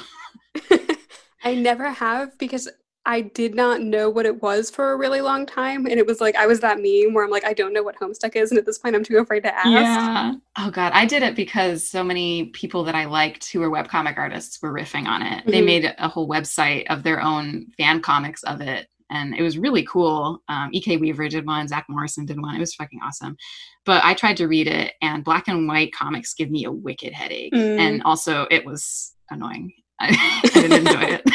I 1.44 1.54
never 1.54 1.90
have 1.90 2.36
because 2.38 2.68
I 3.06 3.22
did 3.22 3.54
not 3.54 3.80
know 3.80 4.10
what 4.10 4.26
it 4.26 4.42
was 4.42 4.68
for 4.68 4.92
a 4.92 4.96
really 4.96 5.20
long 5.20 5.46
time, 5.46 5.86
and 5.86 5.94
it 5.98 6.06
was 6.06 6.20
like 6.20 6.34
I 6.36 6.46
was 6.46 6.60
that 6.60 6.78
meme 6.78 7.14
where 7.14 7.24
I'm 7.24 7.30
like, 7.30 7.44
I 7.46 7.52
don't 7.52 7.72
know 7.72 7.82
what 7.84 7.96
Homestuck 7.98 8.34
is, 8.36 8.50
and 8.50 8.58
at 8.58 8.66
this 8.66 8.78
point, 8.78 8.96
I'm 8.96 9.04
too 9.04 9.18
afraid 9.18 9.44
to 9.44 9.54
ask. 9.54 9.66
Yeah. 9.68 10.34
Oh 10.58 10.70
god, 10.70 10.92
I 10.92 11.06
did 11.06 11.22
it 11.22 11.36
because 11.36 11.88
so 11.88 12.02
many 12.02 12.46
people 12.46 12.84
that 12.84 12.94
I 12.94 13.04
liked 13.04 13.50
who 13.52 13.60
were 13.60 13.70
webcomic 13.70 14.18
artists 14.18 14.60
were 14.60 14.72
riffing 14.72 15.06
on 15.06 15.22
it. 15.22 15.46
They 15.46 15.62
Mhm. 15.62 15.66
made 15.66 15.94
a 15.98 16.08
whole 16.08 16.28
website 16.28 16.84
of 16.90 17.02
their 17.04 17.22
own 17.22 17.68
fan 17.78 18.02
comics 18.02 18.42
of 18.42 18.60
it. 18.60 18.88
And 19.08 19.36
it 19.36 19.42
was 19.42 19.56
really 19.56 19.84
cool. 19.84 20.42
Um, 20.48 20.70
E.K. 20.72 20.96
Weaver 20.96 21.28
did 21.28 21.46
one, 21.46 21.68
Zach 21.68 21.86
Morrison 21.88 22.26
did 22.26 22.40
one. 22.42 22.56
It 22.56 22.58
was 22.58 22.74
fucking 22.74 22.98
awesome. 23.04 23.36
But 23.84 24.04
I 24.04 24.14
tried 24.14 24.36
to 24.38 24.48
read 24.48 24.66
it, 24.66 24.94
and 25.00 25.22
black 25.22 25.46
and 25.46 25.68
white 25.68 25.92
comics 25.94 26.34
give 26.34 26.50
me 26.50 26.64
a 26.64 26.72
wicked 26.72 27.12
headache. 27.12 27.52
Mm. 27.52 27.78
And 27.78 28.02
also, 28.02 28.48
it 28.50 28.66
was 28.66 29.14
annoying. 29.30 29.72
I, 30.00 30.40
I 30.44 30.48
didn't 30.48 30.86
enjoy 30.86 31.02
it. 31.02 31.22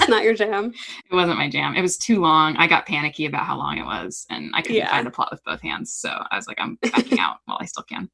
It's 0.00 0.08
not 0.08 0.24
your 0.24 0.32
jam. 0.34 0.72
it 1.10 1.14
wasn't 1.14 1.36
my 1.36 1.50
jam. 1.50 1.76
It 1.76 1.82
was 1.82 1.98
too 1.98 2.20
long. 2.20 2.56
I 2.56 2.66
got 2.66 2.86
panicky 2.86 3.26
about 3.26 3.44
how 3.44 3.58
long 3.58 3.76
it 3.76 3.84
was, 3.84 4.24
and 4.30 4.50
I 4.54 4.62
couldn't 4.62 4.78
Yeah. 4.78 4.88
find 4.90 5.06
the 5.06 5.10
plot 5.10 5.28
with 5.30 5.44
both 5.44 5.60
hands. 5.60 5.92
So 5.92 6.08
I 6.08 6.36
was 6.36 6.46
like, 6.48 6.58
I'm 6.58 6.76
backing 6.80 7.18
out 7.18 7.36
while 7.44 7.58
I 7.60 7.66
still 7.66 7.82
can. 7.84 8.08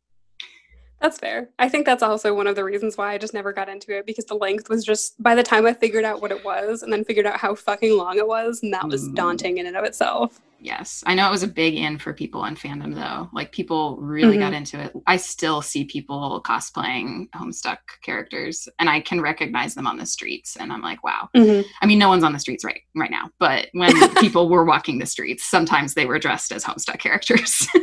That's 1.00 1.18
fair. 1.18 1.50
I 1.60 1.68
think 1.68 1.86
that's 1.86 2.02
also 2.02 2.34
one 2.34 2.48
of 2.48 2.56
the 2.56 2.64
reasons 2.64 2.96
why 2.98 3.12
I 3.12 3.18
just 3.18 3.34
never 3.34 3.52
got 3.52 3.68
into 3.68 3.96
it 3.96 4.04
because 4.04 4.24
the 4.24 4.34
length 4.34 4.68
was 4.68 4.84
just 4.84 5.22
by 5.22 5.36
the 5.36 5.42
time 5.44 5.64
I 5.64 5.74
figured 5.74 6.04
out 6.04 6.20
what 6.20 6.32
it 6.32 6.44
was 6.44 6.82
and 6.82 6.92
then 6.92 7.04
figured 7.04 7.26
out 7.26 7.36
how 7.38 7.54
fucking 7.54 7.96
long 7.96 8.18
it 8.18 8.26
was, 8.26 8.62
and 8.64 8.74
that 8.74 8.88
was 8.88 9.08
Mm. 9.08 9.14
daunting 9.14 9.58
in 9.58 9.66
and 9.66 9.76
of 9.76 9.84
itself. 9.84 10.40
Yes, 10.66 11.04
I 11.06 11.14
know 11.14 11.28
it 11.28 11.30
was 11.30 11.44
a 11.44 11.48
big 11.48 11.74
in 11.76 11.96
for 11.96 12.12
people 12.12 12.44
in 12.44 12.56
fandom 12.56 12.92
though. 12.92 13.30
Like 13.32 13.52
people 13.52 13.98
really 13.98 14.36
Mhm. 14.36 14.40
got 14.40 14.52
into 14.52 14.80
it. 14.80 14.92
I 15.06 15.16
still 15.16 15.62
see 15.62 15.84
people 15.84 16.42
cosplaying 16.44 17.30
Homestuck 17.30 17.78
characters, 18.02 18.68
and 18.80 18.90
I 18.90 18.98
can 19.00 19.20
recognize 19.20 19.76
them 19.76 19.86
on 19.86 19.96
the 19.96 20.06
streets. 20.06 20.56
And 20.56 20.72
I'm 20.72 20.82
like, 20.82 21.04
wow. 21.04 21.28
I 21.36 21.86
mean, 21.86 22.00
no 22.00 22.08
one's 22.08 22.24
on 22.24 22.32
the 22.32 22.40
streets 22.40 22.64
right 22.64 22.80
right 22.96 23.12
now, 23.12 23.30
but 23.38 23.68
when 23.72 23.92
people 24.16 24.48
were 24.48 24.64
walking 24.64 24.98
the 24.98 25.06
streets, 25.06 25.44
sometimes 25.44 25.94
they 25.94 26.04
were 26.04 26.18
dressed 26.18 26.50
as 26.50 26.64
Homestuck 26.64 26.98
characters. 26.98 27.66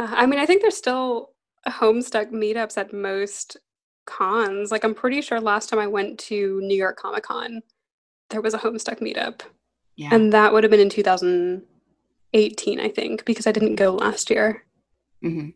Uh, 0.00 0.06
I 0.12 0.26
mean, 0.26 0.38
I 0.38 0.46
think 0.46 0.62
there's 0.62 0.76
still 0.76 1.30
Homestuck 1.66 2.30
meetups 2.30 2.78
at 2.78 2.92
most 2.92 3.56
cons. 4.06 4.70
Like, 4.70 4.84
I'm 4.84 4.94
pretty 4.94 5.20
sure 5.20 5.40
last 5.40 5.68
time 5.68 5.80
I 5.80 5.88
went 5.88 6.20
to 6.20 6.60
New 6.60 6.76
York 6.76 6.96
Comic 6.96 7.24
Con, 7.24 7.62
there 8.30 8.40
was 8.40 8.54
a 8.54 8.58
Homestuck 8.58 9.00
meetup. 9.00 9.40
Yeah. 9.98 10.14
And 10.14 10.32
that 10.32 10.52
would 10.52 10.62
have 10.62 10.70
been 10.70 10.78
in 10.78 10.88
2018, 10.88 12.80
I 12.80 12.88
think, 12.88 13.24
because 13.24 13.48
I 13.48 13.52
didn't 13.52 13.74
go 13.74 13.90
last 13.90 14.30
year. 14.30 14.64
hmm 15.20 15.48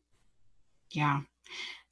Yeah. 0.91 1.21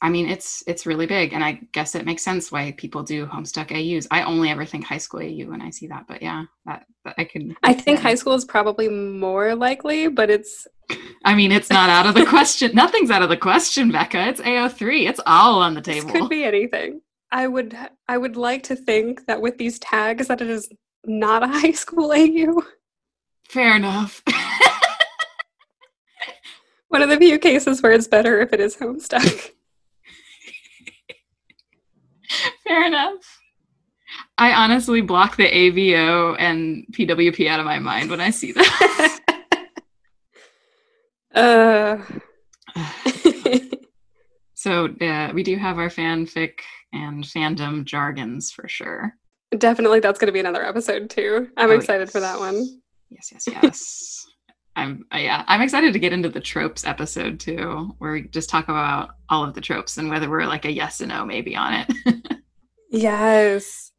I 0.03 0.09
mean, 0.09 0.28
it's 0.30 0.64
it's 0.66 0.86
really 0.86 1.05
big, 1.05 1.34
and 1.34 1.44
I 1.44 1.61
guess 1.72 1.94
it 1.94 2.07
makes 2.07 2.22
sense 2.22 2.51
why 2.51 2.72
people 2.72 3.03
do 3.03 3.26
Homestuck 3.26 3.70
AUs. 3.70 4.07
I 4.11 4.22
only 4.22 4.48
ever 4.48 4.64
think 4.64 4.84
high 4.84 4.96
school 4.96 5.20
AU 5.20 5.51
when 5.51 5.61
I 5.61 5.68
see 5.68 5.88
that, 5.88 6.07
but 6.09 6.22
yeah, 6.22 6.44
that, 6.64 6.86
that 7.05 7.16
I 7.18 7.24
could. 7.24 7.55
I 7.62 7.74
think 7.74 7.98
yeah. 7.98 8.05
high 8.05 8.14
school 8.14 8.32
is 8.32 8.46
probably 8.46 8.88
more 8.88 9.55
likely, 9.55 10.09
but 10.09 10.30
it's 10.30 10.66
I 11.24 11.34
mean, 11.34 11.53
it's 11.53 11.68
not 11.68 11.90
out 11.90 12.07
of 12.07 12.14
the 12.14 12.24
question. 12.24 12.74
Nothing's 12.74 13.11
out 13.11 13.22
of 13.22 13.28
the 13.28 13.36
question, 13.36 13.92
Becca. 13.92 14.28
It's 14.28 14.40
AO3. 14.40 15.07
It's 15.07 15.20
all 15.26 15.61
on 15.61 15.74
the 15.74 15.82
this 15.82 16.03
table. 16.03 16.12
could 16.12 16.30
be 16.30 16.44
anything. 16.44 17.03
I 17.30 17.46
would 17.46 17.76
I 18.09 18.16
would 18.16 18.36
like 18.36 18.62
to 18.64 18.76
think 18.76 19.26
that 19.26 19.42
with 19.42 19.59
these 19.59 19.78
tags 19.78 20.28
that 20.28 20.40
it 20.40 20.48
is 20.48 20.72
not 21.05 21.42
a 21.42 21.46
high 21.61 21.72
school 21.72 22.12
AU. 22.12 22.62
Fair 23.44 23.76
enough. 23.76 24.22
One 26.88 27.03
of 27.03 27.09
the 27.09 27.16
few 27.16 27.38
cases 27.38 27.82
where 27.82 27.92
it's 27.92 28.09
better 28.09 28.40
if 28.40 28.53
it 28.53 28.61
is 28.61 28.76
Homestuck. 28.76 29.51
Fair 32.66 32.86
enough. 32.86 33.40
I 34.38 34.53
honestly 34.53 35.01
block 35.01 35.36
the 35.36 35.48
ABO 35.48 36.36
and 36.38 36.84
PWP 36.92 37.48
out 37.48 37.61
of 37.61 37.66
my 37.66 37.78
mind 37.78 38.11
when 38.11 38.20
I 38.20 38.30
see 38.30 38.53
that. 38.53 39.20
uh 41.34 41.98
so 44.55 44.86
uh, 45.01 45.30
we 45.32 45.42
do 45.44 45.57
have 45.57 45.78
our 45.78 45.88
fanfic 45.88 46.61
and 46.92 47.24
fandom 47.24 47.84
jargons 47.84 48.51
for 48.51 48.66
sure. 48.68 49.14
Definitely 49.57 50.01
that's 50.01 50.18
going 50.18 50.26
to 50.28 50.32
be 50.32 50.40
another 50.40 50.64
episode 50.64 51.11
too. 51.11 51.48
I'm 51.57 51.70
Oh, 51.70 51.74
excited 51.74 52.11
for 52.11 52.20
that 52.20 52.38
one. 52.38 52.80
Yes, 53.11 53.30
yes, 53.32 53.44
yes. 53.46 54.26
I'm 54.76 55.05
uh, 55.12 55.18
yeah, 55.18 55.44
I'm 55.48 55.61
excited 55.62 55.92
to 55.92 55.98
get 55.98 56.12
into 56.12 56.28
the 56.28 56.40
tropes 56.40 56.86
episode 56.86 57.40
too, 57.40 57.94
where 57.98 58.12
we 58.12 58.22
just 58.28 58.48
talk 58.48 58.68
about 58.68 59.11
all 59.28 59.42
of 59.42 59.55
the 59.55 59.61
tropes 59.61 59.98
and 59.98 60.09
whether 60.09 60.30
we're 60.30 60.46
like 60.46 60.64
a 60.64 60.70
yes 60.70 61.01
and 61.01 61.09
no 61.09 61.24
maybe 61.24 61.57
on 61.57 61.74
it. 61.74 62.26
Yes. 62.92 63.92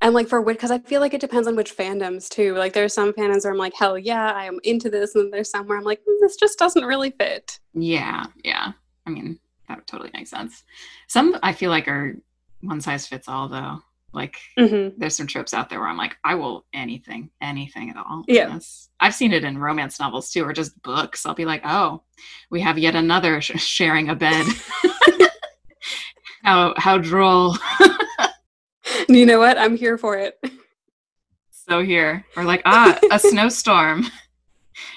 And 0.00 0.14
like 0.14 0.26
for 0.26 0.40
which, 0.40 0.56
because 0.56 0.70
I 0.70 0.78
feel 0.78 1.00
like 1.00 1.14
it 1.14 1.20
depends 1.20 1.46
on 1.46 1.54
which 1.54 1.76
fandoms 1.76 2.28
too. 2.28 2.54
Like 2.54 2.72
there's 2.72 2.94
some 2.94 3.12
fandoms 3.12 3.44
where 3.44 3.52
I'm 3.52 3.58
like, 3.58 3.74
hell 3.74 3.96
yeah, 3.98 4.32
I 4.32 4.46
am 4.46 4.58
into 4.64 4.90
this, 4.90 5.14
and 5.14 5.24
then 5.24 5.30
there's 5.30 5.50
some 5.50 5.66
where 5.68 5.78
I'm 5.78 5.84
like, 5.84 6.00
"Mm, 6.00 6.16
this 6.20 6.36
just 6.36 6.58
doesn't 6.58 6.84
really 6.84 7.10
fit. 7.10 7.60
yeah, 7.74 8.24
yeah. 8.42 8.72
I 9.06 9.10
mean, 9.10 9.38
that 9.68 9.86
totally 9.86 10.10
makes 10.14 10.30
sense. 10.30 10.64
Some 11.08 11.36
I 11.42 11.52
feel 11.52 11.70
like 11.70 11.86
are 11.88 12.16
one 12.62 12.80
size 12.80 13.06
fits 13.06 13.28
all 13.28 13.48
though. 13.48 13.80
Like 14.14 14.36
Mm-hmm. 14.58 14.98
there's 14.98 15.16
some 15.16 15.26
tropes 15.26 15.54
out 15.54 15.70
there 15.70 15.80
where 15.80 15.88
I'm 15.88 15.96
like, 15.96 16.16
I 16.24 16.34
will 16.34 16.66
anything, 16.74 17.30
anything 17.40 17.90
at 17.90 17.96
all. 17.96 18.24
Yeah. 18.28 18.48
Yes. 18.54 18.88
I've 19.00 19.14
seen 19.14 19.32
it 19.32 19.42
in 19.44 19.56
romance 19.58 19.98
novels 19.98 20.30
too, 20.30 20.44
or 20.44 20.52
just 20.52 20.80
books. 20.82 21.24
I'll 21.24 21.34
be 21.34 21.44
like, 21.46 21.62
oh, 21.64 22.02
we 22.50 22.60
have 22.60 22.78
yet 22.78 22.94
another 22.94 23.40
sh- 23.40 23.58
sharing 23.62 24.10
a 24.10 24.14
bed. 24.14 24.46
how 26.44 26.74
how 26.76 26.98
droll. 26.98 27.56
You 29.08 29.26
know 29.26 29.38
what? 29.38 29.58
I'm 29.58 29.76
here 29.76 29.96
for 29.98 30.16
it. 30.18 30.38
So 31.50 31.82
here, 31.82 32.24
or 32.36 32.44
like, 32.44 32.62
ah, 32.64 32.98
a 33.10 33.18
snowstorm 33.18 34.06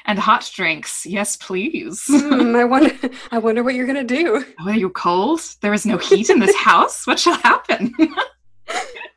and 0.05 0.19
hot 0.19 0.49
drinks. 0.53 1.05
Yes, 1.05 1.37
please. 1.37 2.03
Hmm, 2.07 2.55
I 2.55 2.65
wonder. 2.65 2.93
I 3.31 3.37
wonder 3.37 3.63
what 3.63 3.73
you're 3.75 3.87
gonna 3.87 4.03
do. 4.03 4.43
Oh, 4.59 4.69
are 4.69 4.75
you 4.75 4.89
cold? 4.89 5.41
There 5.61 5.73
is 5.73 5.85
no 5.85 5.97
heat 5.97 6.29
in 6.29 6.39
this 6.39 6.55
house. 6.55 7.07
What 7.07 7.19
shall 7.19 7.37
happen? 7.37 7.93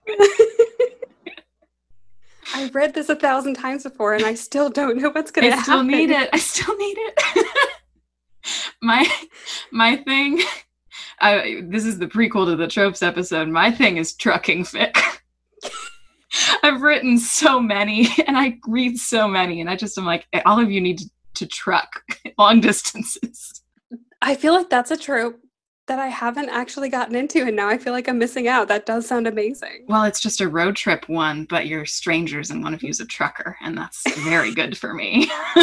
I've 2.55 2.75
read 2.75 2.95
this 2.95 3.09
a 3.09 3.17
thousand 3.17 3.55
times 3.55 3.83
before, 3.83 4.15
and 4.15 4.25
I 4.25 4.35
still 4.35 4.71
don't 4.71 4.97
know 4.97 5.11
what's 5.11 5.31
gonna 5.31 5.51
happen. 5.51 5.59
I 5.59 5.75
happen. 5.75 5.75
still 5.75 5.99
need 5.99 6.11
it. 6.11 6.31
I 6.33 6.39
still 6.39 6.77
need 6.77 6.97
it. 6.99 7.47
my 8.83 9.07
my 9.71 9.97
thing. 9.97 10.41
I, 11.21 11.63
this 11.65 11.85
is 11.85 11.99
the 11.99 12.07
prequel 12.07 12.47
to 12.47 12.57
the 12.57 12.69
tropes 12.69 13.03
episode. 13.03 13.49
My 13.49 13.71
thing 13.71 13.97
is 13.97 14.15
trucking 14.15 14.65
fic. 14.65 14.97
I've 16.63 16.81
written 16.81 17.19
so 17.19 17.61
many, 17.61 18.09
and 18.27 18.37
I 18.37 18.59
read 18.67 18.99
so 18.99 19.27
many, 19.27 19.61
and 19.61 19.69
I 19.69 19.77
just 19.77 19.99
am 19.99 20.07
like, 20.07 20.27
eh, 20.33 20.43
all 20.47 20.61
of 20.61 20.71
you 20.71 20.81
need 20.81 20.99
to, 20.99 21.11
to 21.35 21.47
truck 21.47 21.89
long 22.39 22.61
distances. 22.61 23.63
I 24.23 24.37
feel 24.37 24.53
like 24.53 24.71
that's 24.71 24.91
a 24.91 24.97
trope 24.97 25.41
that 25.89 25.99
I 25.99 26.07
haven't 26.07 26.49
actually 26.49 26.89
gotten 26.89 27.17
into, 27.17 27.45
and 27.45 27.57
now 27.57 27.69
I 27.69 27.79
feel 27.79 27.93
like 27.93 28.09
I'm 28.09 28.19
missing 28.19 28.49
out. 28.49 28.69
That 28.69 28.87
does 28.87 29.07
sound 29.07 29.27
amazing. 29.27 29.85
Well, 29.89 30.05
it's 30.05 30.21
just 30.21 30.41
a 30.41 30.49
road 30.49 30.77
trip 30.77 31.09
one, 31.09 31.45
but 31.45 31.67
you're 31.67 31.87
strangers, 31.87 32.51
and 32.51 32.63
one 32.63 32.75
of 32.75 32.83
you's 32.83 33.01
a 33.01 33.07
trucker, 33.07 33.57
and 33.61 33.77
that's 33.77 34.03
very 34.21 34.55
good 34.55 34.79
for 34.79 34.95
me. 34.95 35.31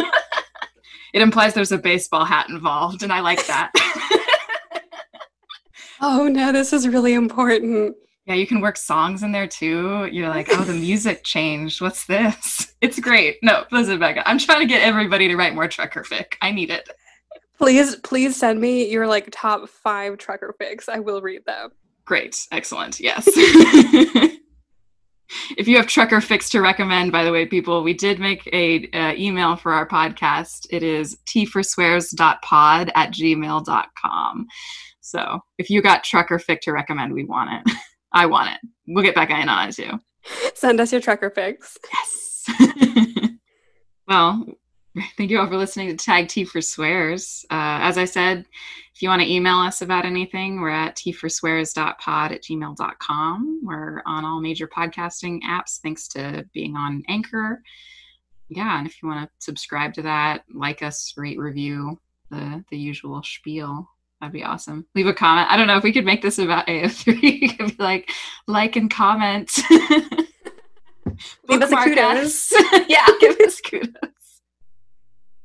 it 1.13 1.21
implies 1.21 1.53
there's 1.53 1.71
a 1.71 1.77
baseball 1.77 2.25
hat 2.25 2.49
involved, 2.49 3.01
and 3.03 3.13
I 3.13 3.21
like 3.21 3.45
that. 3.47 3.71
Oh 6.01 6.27
no, 6.27 6.51
this 6.51 6.73
is 6.73 6.87
really 6.87 7.13
important. 7.13 7.95
Yeah, 8.25 8.35
you 8.35 8.47
can 8.47 8.59
work 8.59 8.75
songs 8.77 9.23
in 9.23 9.31
there 9.31 9.47
too. 9.47 10.09
You're 10.11 10.29
like, 10.29 10.47
oh, 10.51 10.63
the 10.63 10.73
music 10.73 11.23
changed. 11.23 11.81
What's 11.81 12.05
this? 12.05 12.73
It's 12.81 12.99
great. 12.99 13.37
No, 13.41 13.63
listen, 13.71 13.97
Becca. 13.97 14.29
I'm 14.29 14.37
trying 14.37 14.59
to 14.59 14.67
get 14.67 14.83
everybody 14.83 15.27
to 15.27 15.35
write 15.35 15.55
more 15.55 15.67
trucker 15.67 16.03
fic. 16.03 16.35
I 16.39 16.51
need 16.51 16.69
it. 16.69 16.87
Please, 17.57 17.95
please 17.97 18.35
send 18.35 18.59
me 18.59 18.89
your 18.89 19.07
like 19.07 19.29
top 19.31 19.69
five 19.69 20.17
trucker 20.17 20.53
fics. 20.61 20.89
I 20.89 20.99
will 20.99 21.21
read 21.21 21.45
them. 21.45 21.71
Great. 22.05 22.47
Excellent. 22.51 22.99
Yes. 22.99 23.27
if 25.57 25.67
you 25.67 25.77
have 25.77 25.87
trucker 25.87 26.17
fics 26.17 26.49
to 26.51 26.61
recommend, 26.61 27.11
by 27.11 27.23
the 27.23 27.31
way, 27.31 27.45
people, 27.45 27.83
we 27.83 27.93
did 27.93 28.19
make 28.19 28.47
a 28.53 28.89
uh, 28.91 29.13
email 29.15 29.55
for 29.55 29.73
our 29.73 29.87
podcast. 29.87 30.67
It 30.69 30.83
is 30.83 31.17
tforswears.pod 31.27 32.91
at 32.93 33.11
gmail.com. 33.11 34.47
So 35.01 35.39
if 35.57 35.69
you 35.69 35.81
got 35.81 36.03
trucker 36.03 36.39
fic 36.39 36.61
to 36.61 36.71
recommend, 36.71 37.13
we 37.13 37.23
want 37.23 37.67
it. 37.67 37.75
I 38.11 38.25
want 38.25 38.51
it. 38.51 38.59
We'll 38.87 39.03
get 39.03 39.15
back 39.15 39.29
in 39.29 39.49
on 39.49 39.69
it 39.69 39.75
too. 39.75 39.99
Send 40.53 40.79
us 40.79 40.91
your 40.91 41.01
trucker 41.01 41.29
fics. 41.29 41.77
Yes. 41.93 42.49
well, 44.07 44.45
thank 45.17 45.29
you 45.29 45.39
all 45.39 45.47
for 45.47 45.57
listening 45.57 45.89
to 45.89 45.95
Tag 45.95 46.27
T 46.27 46.45
for 46.45 46.59
Swears. 46.59 47.45
Uh, 47.51 47.79
as 47.81 47.97
I 47.97 48.05
said, 48.05 48.45
if 48.93 49.01
you 49.01 49.09
want 49.09 49.21
to 49.21 49.31
email 49.31 49.57
us 49.57 49.81
about 49.81 50.05
anything, 50.05 50.61
we're 50.61 50.69
at 50.69 50.95
tforswears.pod 50.95 52.31
at 52.31 52.43
gmail.com. 52.43 53.61
We're 53.63 54.01
on 54.05 54.23
all 54.23 54.39
major 54.39 54.67
podcasting 54.67 55.41
apps 55.41 55.79
thanks 55.81 56.07
to 56.09 56.47
being 56.53 56.77
on 56.77 57.03
Anchor. 57.09 57.61
Yeah, 58.47 58.77
and 58.77 58.87
if 58.87 59.01
you 59.01 59.09
want 59.09 59.27
to 59.27 59.31
subscribe 59.39 59.93
to 59.95 60.03
that, 60.03 60.43
like 60.53 60.81
us, 60.81 61.13
rate, 61.17 61.39
review, 61.39 61.99
the 62.29 62.63
the 62.69 62.77
usual 62.77 63.21
spiel. 63.23 63.89
That'd 64.21 64.33
be 64.33 64.43
awesome. 64.43 64.85
Leave 64.95 65.07
a 65.07 65.13
comment. 65.13 65.51
I 65.51 65.57
don't 65.57 65.67
know 65.67 65.77
if 65.77 65.83
we 65.83 65.91
could 65.91 66.05
make 66.05 66.21
this 66.21 66.39
about 66.39 66.67
AO3. 66.67 67.21
you 67.21 67.49
could 67.57 67.77
be 67.77 67.83
like, 67.83 68.09
like 68.47 68.77
and 68.77 68.89
comment. 68.89 69.51
Leave 71.49 71.61
us 71.61 71.71
a 71.71 71.75
kudos. 71.75 72.51
yeah, 72.87 73.05
give 73.19 73.37
us 73.41 73.59
kudos. 73.59 74.14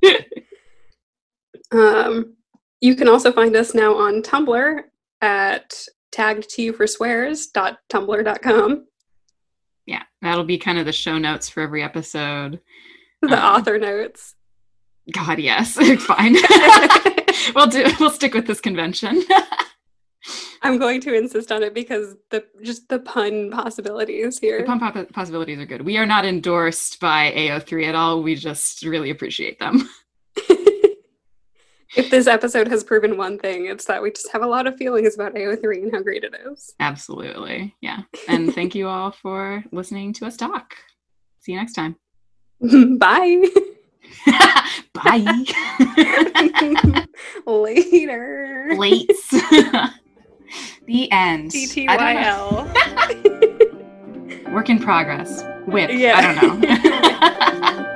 um, 1.72 2.36
you 2.80 2.94
can 2.94 3.08
also 3.08 3.32
find 3.32 3.56
us 3.56 3.74
now 3.74 3.96
on 3.96 4.22
Tumblr 4.22 4.82
at 5.20 5.74
taggedtforswears.tumblr.com. 6.12 8.86
Yeah, 9.86 10.02
that'll 10.22 10.44
be 10.44 10.58
kind 10.58 10.78
of 10.78 10.86
the 10.86 10.92
show 10.92 11.18
notes 11.18 11.48
for 11.48 11.62
every 11.62 11.82
episode. 11.82 12.60
The 13.22 13.36
um, 13.36 13.56
author 13.56 13.76
notes. 13.78 14.36
God, 15.12 15.38
yes, 15.38 15.74
fine. 16.04 16.34
we'll 17.54 17.66
do. 17.66 17.84
We'll 17.98 18.10
stick 18.10 18.34
with 18.34 18.46
this 18.46 18.60
convention. 18.60 19.24
I'm 20.62 20.78
going 20.78 21.00
to 21.02 21.14
insist 21.14 21.50
on 21.50 21.62
it 21.62 21.72
because 21.72 22.16
the 22.30 22.44
just 22.62 22.88
the 22.88 22.98
pun 22.98 23.50
possibilities 23.50 24.38
here. 24.38 24.60
The 24.60 24.66
pun 24.66 25.06
possibilities 25.06 25.58
are 25.58 25.66
good. 25.66 25.82
We 25.82 25.96
are 25.96 26.06
not 26.06 26.24
endorsed 26.24 27.00
by 27.00 27.32
AO3 27.32 27.88
at 27.88 27.94
all. 27.94 28.22
We 28.22 28.34
just 28.34 28.84
really 28.84 29.10
appreciate 29.10 29.58
them. 29.58 29.88
if 31.96 32.10
this 32.10 32.26
episode 32.26 32.68
has 32.68 32.84
proven 32.84 33.16
one 33.16 33.38
thing, 33.38 33.66
it's 33.66 33.86
that 33.86 34.02
we 34.02 34.10
just 34.10 34.30
have 34.32 34.42
a 34.42 34.46
lot 34.46 34.66
of 34.66 34.76
feelings 34.76 35.14
about 35.14 35.34
AO3 35.34 35.82
and 35.82 35.92
how 35.92 36.02
great 36.02 36.24
it 36.24 36.34
is. 36.46 36.74
Absolutely. 36.78 37.74
Yeah. 37.80 38.02
And 38.28 38.54
thank 38.54 38.74
you 38.74 38.86
all 38.86 39.12
for 39.12 39.64
listening 39.72 40.12
to 40.14 40.26
us 40.26 40.36
talk. 40.36 40.74
See 41.40 41.52
you 41.52 41.58
next 41.58 41.72
time. 41.72 41.96
Bye. 42.98 43.48
Bye. 44.92 45.44
Later. 47.46 48.74
Late. 48.76 49.10
The 50.86 51.10
end. 51.12 51.52
TTYL. 51.52 52.66
Work 54.52 54.68
in 54.70 54.78
progress. 54.80 55.44
Whip. 55.66 55.90
Yeah. 55.92 56.16
I 56.16 56.22
don't 56.22 56.60
know. 56.60 57.86